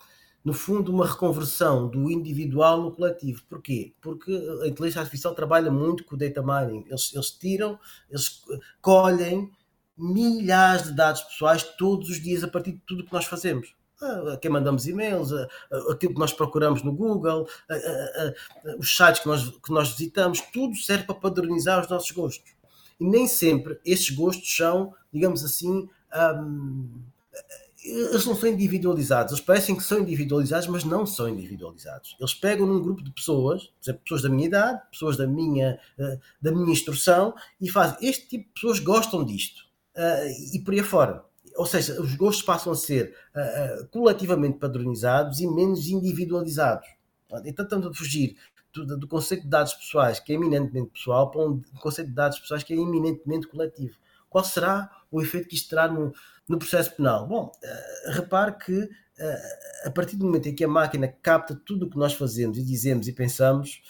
no 0.44 0.52
fundo, 0.52 0.92
uma 0.92 1.06
reconversão 1.06 1.88
do 1.88 2.10
individual 2.10 2.82
no 2.82 2.90
coletivo. 2.90 3.44
Porquê? 3.48 3.94
Porque 4.00 4.32
a 4.64 4.66
inteligência 4.66 5.00
artificial 5.00 5.32
trabalha 5.32 5.70
muito 5.70 6.04
com 6.04 6.16
o 6.16 6.18
data 6.18 6.42
mining. 6.42 6.84
Eles, 6.88 7.14
eles 7.14 7.30
tiram, 7.30 7.78
eles 8.10 8.42
colhem 8.82 9.48
milhares 9.96 10.86
de 10.86 10.96
dados 10.96 11.22
pessoais 11.22 11.62
todos 11.62 12.10
os 12.10 12.20
dias 12.20 12.42
a 12.42 12.48
partir 12.48 12.72
de 12.72 12.82
tudo 12.84 13.04
que 13.04 13.12
nós 13.12 13.24
fazemos 13.24 13.77
a 14.00 14.36
quem 14.36 14.50
mandamos 14.50 14.86
e-mails, 14.86 15.32
aquilo 15.90 16.14
que 16.14 16.20
nós 16.20 16.32
procuramos 16.32 16.82
no 16.82 16.92
Google, 16.92 17.48
os 18.78 18.96
sites 18.96 19.20
que 19.20 19.28
nós, 19.28 19.48
que 19.48 19.72
nós 19.72 19.90
visitamos, 19.90 20.40
tudo 20.52 20.76
serve 20.76 21.04
para 21.04 21.14
padronizar 21.14 21.80
os 21.80 21.88
nossos 21.88 22.10
gostos. 22.10 22.52
E 23.00 23.04
nem 23.04 23.26
sempre 23.26 23.78
esses 23.84 24.10
gostos 24.10 24.56
são, 24.56 24.94
digamos 25.12 25.44
assim, 25.44 25.88
eles 27.84 28.26
não 28.26 28.34
são 28.34 28.48
individualizados. 28.48 29.32
Eles 29.32 29.44
parecem 29.44 29.76
que 29.76 29.82
são 29.82 30.00
individualizados, 30.00 30.66
mas 30.66 30.84
não 30.84 31.06
são 31.06 31.28
individualizados. 31.28 32.16
Eles 32.18 32.34
pegam 32.34 32.66
num 32.66 32.82
grupo 32.82 33.02
de 33.02 33.10
pessoas, 33.10 33.66
por 33.66 33.82
exemplo, 33.82 34.02
pessoas 34.02 34.22
da 34.22 34.28
minha 34.28 34.46
idade, 34.46 34.80
pessoas 34.90 35.16
da 35.16 35.26
minha, 35.26 35.78
da 36.40 36.52
minha 36.52 36.72
instrução, 36.72 37.34
e 37.60 37.70
fazem 37.70 38.08
este 38.08 38.28
tipo 38.28 38.44
de 38.46 38.52
pessoas 38.54 38.78
gostam 38.78 39.24
disto. 39.24 39.62
E 40.52 40.58
por 40.60 40.74
aí 40.74 40.80
afora 40.80 41.24
ou 41.58 41.66
seja, 41.66 42.00
os 42.00 42.14
gostos 42.14 42.44
passam 42.44 42.72
a 42.72 42.76
ser 42.76 43.16
uh, 43.34 43.82
uh, 43.82 43.88
coletivamente 43.88 44.58
padronizados 44.58 45.40
e 45.40 45.46
menos 45.48 45.88
individualizados. 45.88 46.86
Então 47.44 47.64
estamos 47.64 47.98
fugir 47.98 48.36
do, 48.72 48.96
do, 48.96 49.08
conceito 49.08 49.42
de 49.42 49.48
dados 49.48 49.74
pessoais, 49.74 50.20
que 50.20 50.32
é 50.32 50.36
eminentemente 50.36 50.90
pessoal, 50.90 51.32
para 51.32 51.40
um 51.40 51.60
conceito 51.80 52.08
de 52.08 52.14
dados 52.14 52.38
pessoais 52.38 52.62
que 52.62 52.72
é 52.72 52.76
eminentemente 52.76 53.48
coletivo. 53.48 53.98
Qual 54.30 54.44
será 54.44 54.88
o 55.10 55.20
efeito 55.20 55.48
que 55.48 55.56
isto 55.56 55.68
terá 55.68 55.88
no, 55.88 56.14
no 56.48 56.60
processo 56.60 56.94
penal? 56.94 57.26
Bom, 57.26 57.50
uh, 57.52 58.12
repare 58.12 58.52
que 58.52 58.88
a 59.84 59.90
partir 59.90 60.14
do 60.14 60.24
momento 60.24 60.48
em 60.48 60.54
que 60.54 60.62
a 60.62 60.68
máquina 60.68 61.08
capta 61.08 61.60
tudo 61.66 61.86
o 61.86 61.90
que 61.90 61.98
nós 61.98 62.14
fazemos 62.14 62.56
e 62.56 62.62
dizemos 62.62 63.08
e 63.08 63.12
pensamos, 63.12 63.82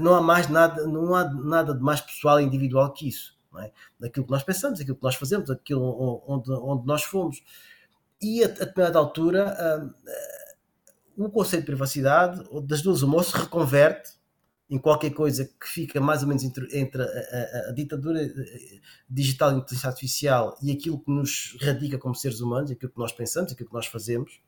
não 0.00 0.14
há 0.14 0.22
mais 0.22 0.48
nada, 0.48 0.86
não 0.86 1.14
há 1.14 1.22
nada 1.22 1.74
de 1.74 1.82
mais 1.82 2.00
pessoal 2.00 2.40
e 2.40 2.44
individual 2.44 2.90
que 2.90 3.06
isso 3.06 3.38
é? 3.58 3.72
daquilo 3.98 4.26
que 4.26 4.32
nós 4.32 4.42
pensamos, 4.42 4.78
daquilo 4.78 4.96
que 4.96 5.02
nós 5.02 5.14
fazemos, 5.14 5.48
daquilo 5.48 6.22
onde, 6.26 6.50
onde 6.52 6.86
nós 6.86 7.02
fomos. 7.02 7.42
E 8.20 8.44
a, 8.44 8.46
a 8.46 8.50
determinada 8.50 8.98
altura, 8.98 9.56
uh, 9.58 9.86
uh, 9.86 11.26
o 11.26 11.30
conceito 11.30 11.62
de 11.62 11.66
privacidade, 11.66 12.42
das 12.64 12.82
duas 12.82 13.02
uma, 13.02 13.22
se 13.22 13.36
reconverte 13.36 14.20
em 14.70 14.78
qualquer 14.78 15.10
coisa 15.10 15.44
que 15.44 15.68
fica 15.68 16.00
mais 16.00 16.22
ou 16.22 16.28
menos 16.28 16.44
entre, 16.44 16.78
entre 16.78 17.02
a, 17.02 17.06
a, 17.06 17.70
a, 17.70 17.72
ditadura 17.72 18.22
eh, 18.22 18.80
digital 19.08 19.50
de 19.50 19.58
inteligência 19.58 19.88
artificial 19.88 20.56
e 20.62 20.70
aquilo 20.70 21.00
que 21.00 21.10
nos 21.10 21.58
radica 21.60 21.98
como 21.98 22.14
seres 22.14 22.40
humanos, 22.40 22.70
aquilo 22.70 22.92
que 22.92 22.98
nós 22.98 23.12
pensamos, 23.12 23.50
aquilo 23.52 23.68
que 23.68 23.74
nós 23.74 23.86
fazemos, 23.86 24.40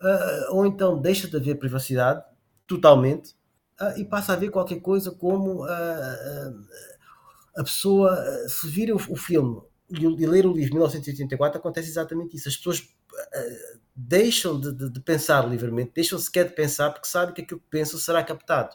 uh, 0.00 0.54
ou 0.54 0.64
então 0.64 1.00
deixa 1.00 1.26
de 1.26 1.36
haver 1.36 1.58
privacidade 1.58 2.22
totalmente 2.64 3.34
uh, 3.80 3.98
e 3.98 4.04
passa 4.04 4.32
a 4.32 4.36
haver 4.36 4.50
qualquer 4.50 4.80
coisa 4.80 5.10
como 5.10 5.64
uh, 5.64 6.66
a 7.56 7.62
pessoa, 7.62 8.16
eh, 8.16 8.48
se 8.48 8.68
vir 8.68 8.92
o, 8.92 8.96
o 8.96 9.16
filme 9.16 9.60
e 9.90 10.26
ler 10.26 10.46
o 10.46 10.52
livro 10.52 10.64
de 10.64 10.72
1984, 10.72 11.58
acontece 11.58 11.88
exatamente 11.88 12.36
isso. 12.36 12.48
As 12.48 12.56
pessoas 12.56 12.80
uh, 12.80 13.78
deixam 13.94 14.58
de, 14.58 14.72
de, 14.72 14.90
de, 14.90 15.00
pensar 15.00 15.46
livremente, 15.48 15.92
deixam 15.94 16.18
sequer 16.18 16.48
de 16.48 16.54
pensar 16.54 16.90
porque 16.90 17.06
sabem 17.06 17.34
que 17.34 17.42
aquilo 17.42 17.60
que 17.60 17.68
pensam 17.70 17.98
será 17.98 18.22
captado. 18.24 18.74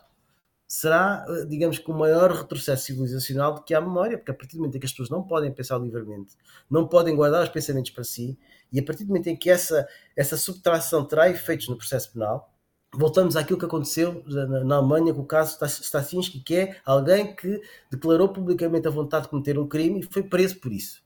Será, 0.68 1.26
uh, 1.28 1.46
digamos 1.48 1.80
que, 1.80 1.90
o 1.90 1.94
maior 1.94 2.32
retrocesso 2.32 2.86
civilizacional 2.86 3.56
do 3.56 3.64
que 3.64 3.74
a 3.74 3.82
memória, 3.82 4.18
porque 4.18 4.32
a 4.32 4.36
partir 4.36 4.56
do 4.56 4.60
momento 4.60 4.76
em 4.76 4.80
que 4.80 4.86
as 4.86 4.92
pessoas 4.92 5.10
não 5.10 5.24
podem 5.24 5.52
pensar 5.52 5.78
livremente, 5.80 6.36
não 6.70 6.88
podem 6.88 7.16
guardar 7.16 7.44
os 7.44 7.50
pensamentos 7.50 7.92
para 7.92 8.04
si, 8.04 8.38
e 8.72 8.80
a 8.80 8.84
partir 8.84 9.04
do 9.04 9.08
momento 9.08 9.28
em 9.28 9.36
que 9.36 9.50
essa, 9.50 9.88
essa 10.16 10.38
subtração 10.38 11.04
terá 11.04 11.28
efeitos 11.30 11.68
no 11.68 11.76
processo 11.76 12.14
penal, 12.14 12.49
voltamos 12.94 13.36
àquilo 13.36 13.60
que 13.60 13.66
aconteceu 13.66 14.24
na, 14.26 14.78
Alemanha 14.78 15.14
com 15.14 15.22
o 15.22 15.26
caso 15.26 15.58
Stasinski, 15.64 16.40
que 16.40 16.56
é 16.56 16.82
alguém 16.86 17.36
que 17.36 17.62
declarou 17.90 18.30
publicamente 18.30 18.88
a 18.88 18.92
vontade 18.92 19.24
de 19.24 19.30
cometer 19.30 19.58
um 19.60 19.68
crime 19.68 20.00
e 20.00 20.04
foi 20.04 20.24
preso 20.24 20.60
por 20.60 20.72
isso. 20.72 21.04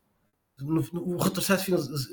O 0.94 1.18
retrocesso 1.18 1.66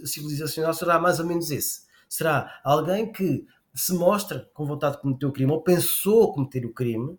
civilizacional 0.07 0.75
será 0.75 0.99
mais 0.99 1.21
ou 1.21 1.27
menos 1.27 1.51
esse. 1.51 1.83
Será 2.09 2.61
alguém 2.65 3.13
que 3.13 3.47
se 3.75 3.95
mostra 3.95 4.51
com 4.53 4.67
vontade 4.67 4.97
de 4.97 5.03
cometer 5.03 5.27
o 5.27 5.33
crime 5.33 5.53
ou 5.53 5.63
pensou 5.63 6.33
cometer 6.33 6.67
o 6.67 6.73
crime, 6.73 7.19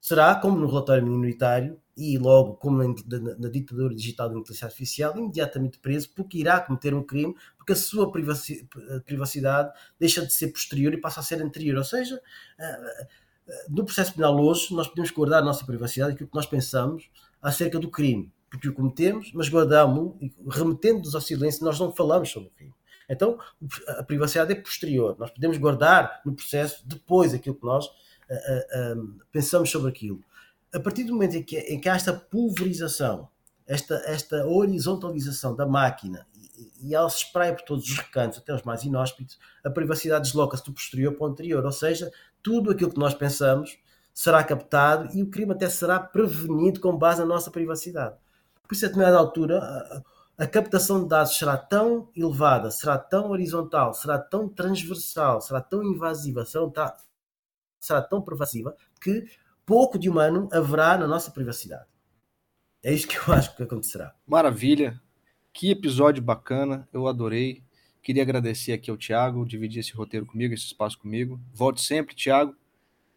será, 0.00 0.34
como 0.34 0.58
no 0.58 0.66
relatório 0.66 1.04
minoritário, 1.04 1.80
e 1.96 2.18
logo, 2.18 2.54
como 2.56 2.76
na, 2.76 2.94
na, 3.18 3.34
na 3.36 3.48
ditadura 3.48 3.94
digital 3.94 4.28
da 4.28 4.34
inteligência 4.34 4.66
artificial, 4.66 5.16
imediatamente 5.16 5.78
preso 5.78 6.10
porque 6.14 6.38
irá 6.38 6.60
cometer 6.60 6.92
um 6.92 7.02
crime, 7.02 7.34
porque 7.56 7.72
a 7.72 7.76
sua 7.76 8.12
privacidade 8.12 9.72
deixa 9.98 10.24
de 10.24 10.32
ser 10.32 10.48
posterior 10.48 10.92
e 10.92 11.00
passa 11.00 11.20
a 11.20 11.22
ser 11.22 11.40
anterior. 11.40 11.78
Ou 11.78 11.84
seja, 11.84 12.20
eh, 12.58 13.08
eh, 13.48 13.66
no 13.70 13.84
processo 13.84 14.12
penal 14.12 14.38
hoje, 14.38 14.74
nós 14.74 14.88
podemos 14.88 15.10
guardar 15.10 15.42
a 15.42 15.44
nossa 15.44 15.64
privacidade, 15.64 16.12
aquilo 16.12 16.28
que 16.28 16.36
nós 16.36 16.46
pensamos 16.46 17.08
acerca 17.40 17.78
do 17.78 17.90
crime, 17.90 18.30
porque 18.50 18.68
o 18.68 18.74
cometemos, 18.74 19.32
mas 19.32 19.48
guardamos, 19.48 20.16
remetendo-nos 20.50 21.14
ao 21.14 21.20
silêncio, 21.22 21.64
nós 21.64 21.80
não 21.80 21.92
falamos 21.92 22.28
sobre 22.28 22.48
o 22.50 22.52
crime. 22.52 22.74
Então, 23.08 23.38
a 23.88 24.02
privacidade 24.02 24.52
é 24.52 24.56
posterior. 24.56 25.16
Nós 25.18 25.30
podemos 25.30 25.56
guardar 25.58 26.20
no 26.26 26.34
processo 26.34 26.86
depois 26.86 27.32
aquilo 27.32 27.54
que 27.54 27.64
nós 27.64 27.86
uh, 27.86 28.98
uh, 28.98 29.20
pensamos 29.30 29.70
sobre 29.70 29.90
aquilo 29.90 30.20
a 30.76 30.80
partir 30.80 31.04
do 31.04 31.14
momento 31.14 31.36
em 31.36 31.42
que, 31.42 31.58
em 31.58 31.80
que 31.80 31.88
há 31.88 31.94
esta 31.94 32.12
pulverização, 32.12 33.28
esta, 33.66 33.94
esta 34.06 34.46
horizontalização 34.46 35.56
da 35.56 35.66
máquina 35.66 36.26
e, 36.34 36.88
e 36.88 36.94
ela 36.94 37.08
se 37.08 37.24
espraia 37.24 37.54
por 37.54 37.62
todos 37.62 37.88
os 37.88 37.96
recantos, 37.96 38.38
até 38.38 38.54
os 38.54 38.62
mais 38.62 38.84
inóspitos, 38.84 39.38
a 39.64 39.70
privacidade 39.70 40.24
desloca-se 40.24 40.64
do 40.64 40.74
posterior 40.74 41.14
para 41.14 41.26
o 41.26 41.30
anterior, 41.30 41.64
ou 41.64 41.72
seja, 41.72 42.12
tudo 42.42 42.70
aquilo 42.70 42.92
que 42.92 42.98
nós 42.98 43.14
pensamos 43.14 43.78
será 44.12 44.44
captado 44.44 45.08
e 45.16 45.22
o 45.22 45.30
crime 45.30 45.52
até 45.52 45.68
será 45.68 45.98
prevenido 45.98 46.78
com 46.78 46.96
base 46.96 47.20
na 47.20 47.26
nossa 47.26 47.50
privacidade. 47.50 48.14
Por 48.68 48.74
isso, 48.74 48.84
a 48.84 48.88
determinada 48.88 49.18
altura, 49.18 49.58
a, 49.58 50.44
a 50.44 50.46
captação 50.46 51.02
de 51.02 51.08
dados 51.08 51.38
será 51.38 51.56
tão 51.56 52.10
elevada, 52.14 52.70
será 52.70 52.98
tão 52.98 53.30
horizontal, 53.30 53.94
será 53.94 54.18
tão 54.18 54.46
transversal, 54.46 55.40
será 55.40 55.62
tão 55.62 55.82
invasiva, 55.82 56.44
será, 56.44 56.96
será 57.80 58.02
tão 58.02 58.20
pervasiva 58.20 58.76
que 59.00 59.26
pouco 59.66 59.98
de 59.98 60.08
humano 60.08 60.48
haverá 60.52 60.96
na 60.96 61.08
nossa 61.08 61.30
privacidade. 61.30 61.86
É 62.82 62.92
isto 62.94 63.08
que 63.08 63.16
eu 63.16 63.34
acho 63.34 63.54
que 63.56 63.62
acontecerá. 63.62 64.14
Maravilha. 64.26 65.00
Que 65.52 65.72
episódio 65.72 66.22
bacana. 66.22 66.88
Eu 66.92 67.08
adorei. 67.08 67.62
Queria 68.00 68.22
agradecer 68.22 68.72
aqui 68.72 68.88
ao 68.88 68.96
Tiago, 68.96 69.44
dividir 69.44 69.80
esse 69.80 69.92
roteiro 69.92 70.24
comigo, 70.24 70.54
esse 70.54 70.66
espaço 70.66 70.96
comigo. 70.96 71.40
Volte 71.52 71.82
sempre, 71.82 72.14
Tiago. 72.14 72.54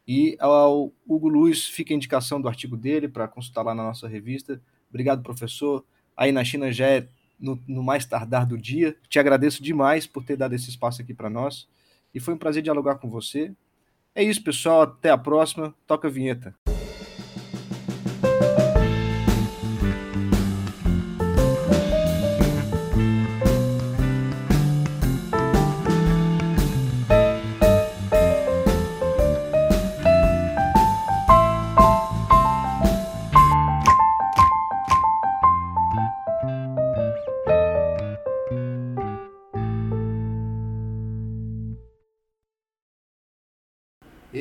E 0.08 0.36
ao 0.40 0.92
Hugo 1.06 1.30
Luiz, 1.30 1.66
fica 1.66 1.94
a 1.94 1.96
indicação 1.96 2.42
do 2.42 2.48
artigo 2.48 2.76
dele 2.76 3.08
para 3.08 3.28
consultar 3.28 3.62
lá 3.62 3.76
na 3.76 3.84
nossa 3.84 4.08
revista. 4.08 4.60
Obrigado, 4.90 5.22
professor. 5.22 5.86
Aí 6.18 6.32
na 6.32 6.44
China 6.44 6.72
já 6.72 6.88
é 6.88 7.08
no, 7.40 7.62
no 7.68 7.84
mais 7.84 8.08
tardar 8.08 8.48
do 8.48 8.58
dia. 8.58 8.98
Te 9.08 9.20
agradeço 9.20 9.62
demais 9.62 10.08
por 10.08 10.24
ter 10.24 10.36
dado 10.36 10.56
esse 10.56 10.72
espaço 10.72 11.00
aqui 11.00 11.14
para 11.14 11.30
nós. 11.30 11.70
E 12.12 12.20
foi 12.20 12.34
um 12.34 12.40
prazer 12.40 12.64
dialogar 12.64 12.96
com 12.96 13.08
você. 13.08 13.54
É 14.16 14.24
isso, 14.24 14.44
pessoal. 14.44 14.82
Até 14.82 15.10
a 15.10 15.18
próxima. 15.18 15.74
Toca 15.88 16.08
a 16.08 16.12
vinheta. 16.12 16.54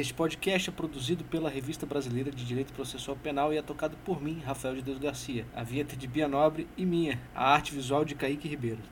Este 0.09 0.17
podcast 0.17 0.71
é 0.71 0.73
produzido 0.73 1.23
pela 1.23 1.51
Revista 1.51 1.85
Brasileira 1.85 2.31
de 2.31 2.43
Direito 2.43 2.73
Processual 2.73 3.15
Penal 3.15 3.53
e 3.53 3.59
é 3.59 3.63
tocado 3.63 3.95
por 4.07 4.23
mim, 4.23 4.41
Rafael 4.43 4.75
de 4.75 4.81
Deus 4.81 4.99
Garcia. 4.99 5.45
A 5.55 5.63
vinheta 5.63 5.95
de 5.95 6.07
Bia 6.07 6.27
Nobre 6.27 6.67
e 6.79 6.87
minha, 6.87 7.21
a 7.35 7.53
arte 7.53 7.75
visual 7.75 8.07
de 8.07 8.15
Kaique 8.15 8.49
Ribeiro. 8.49 8.79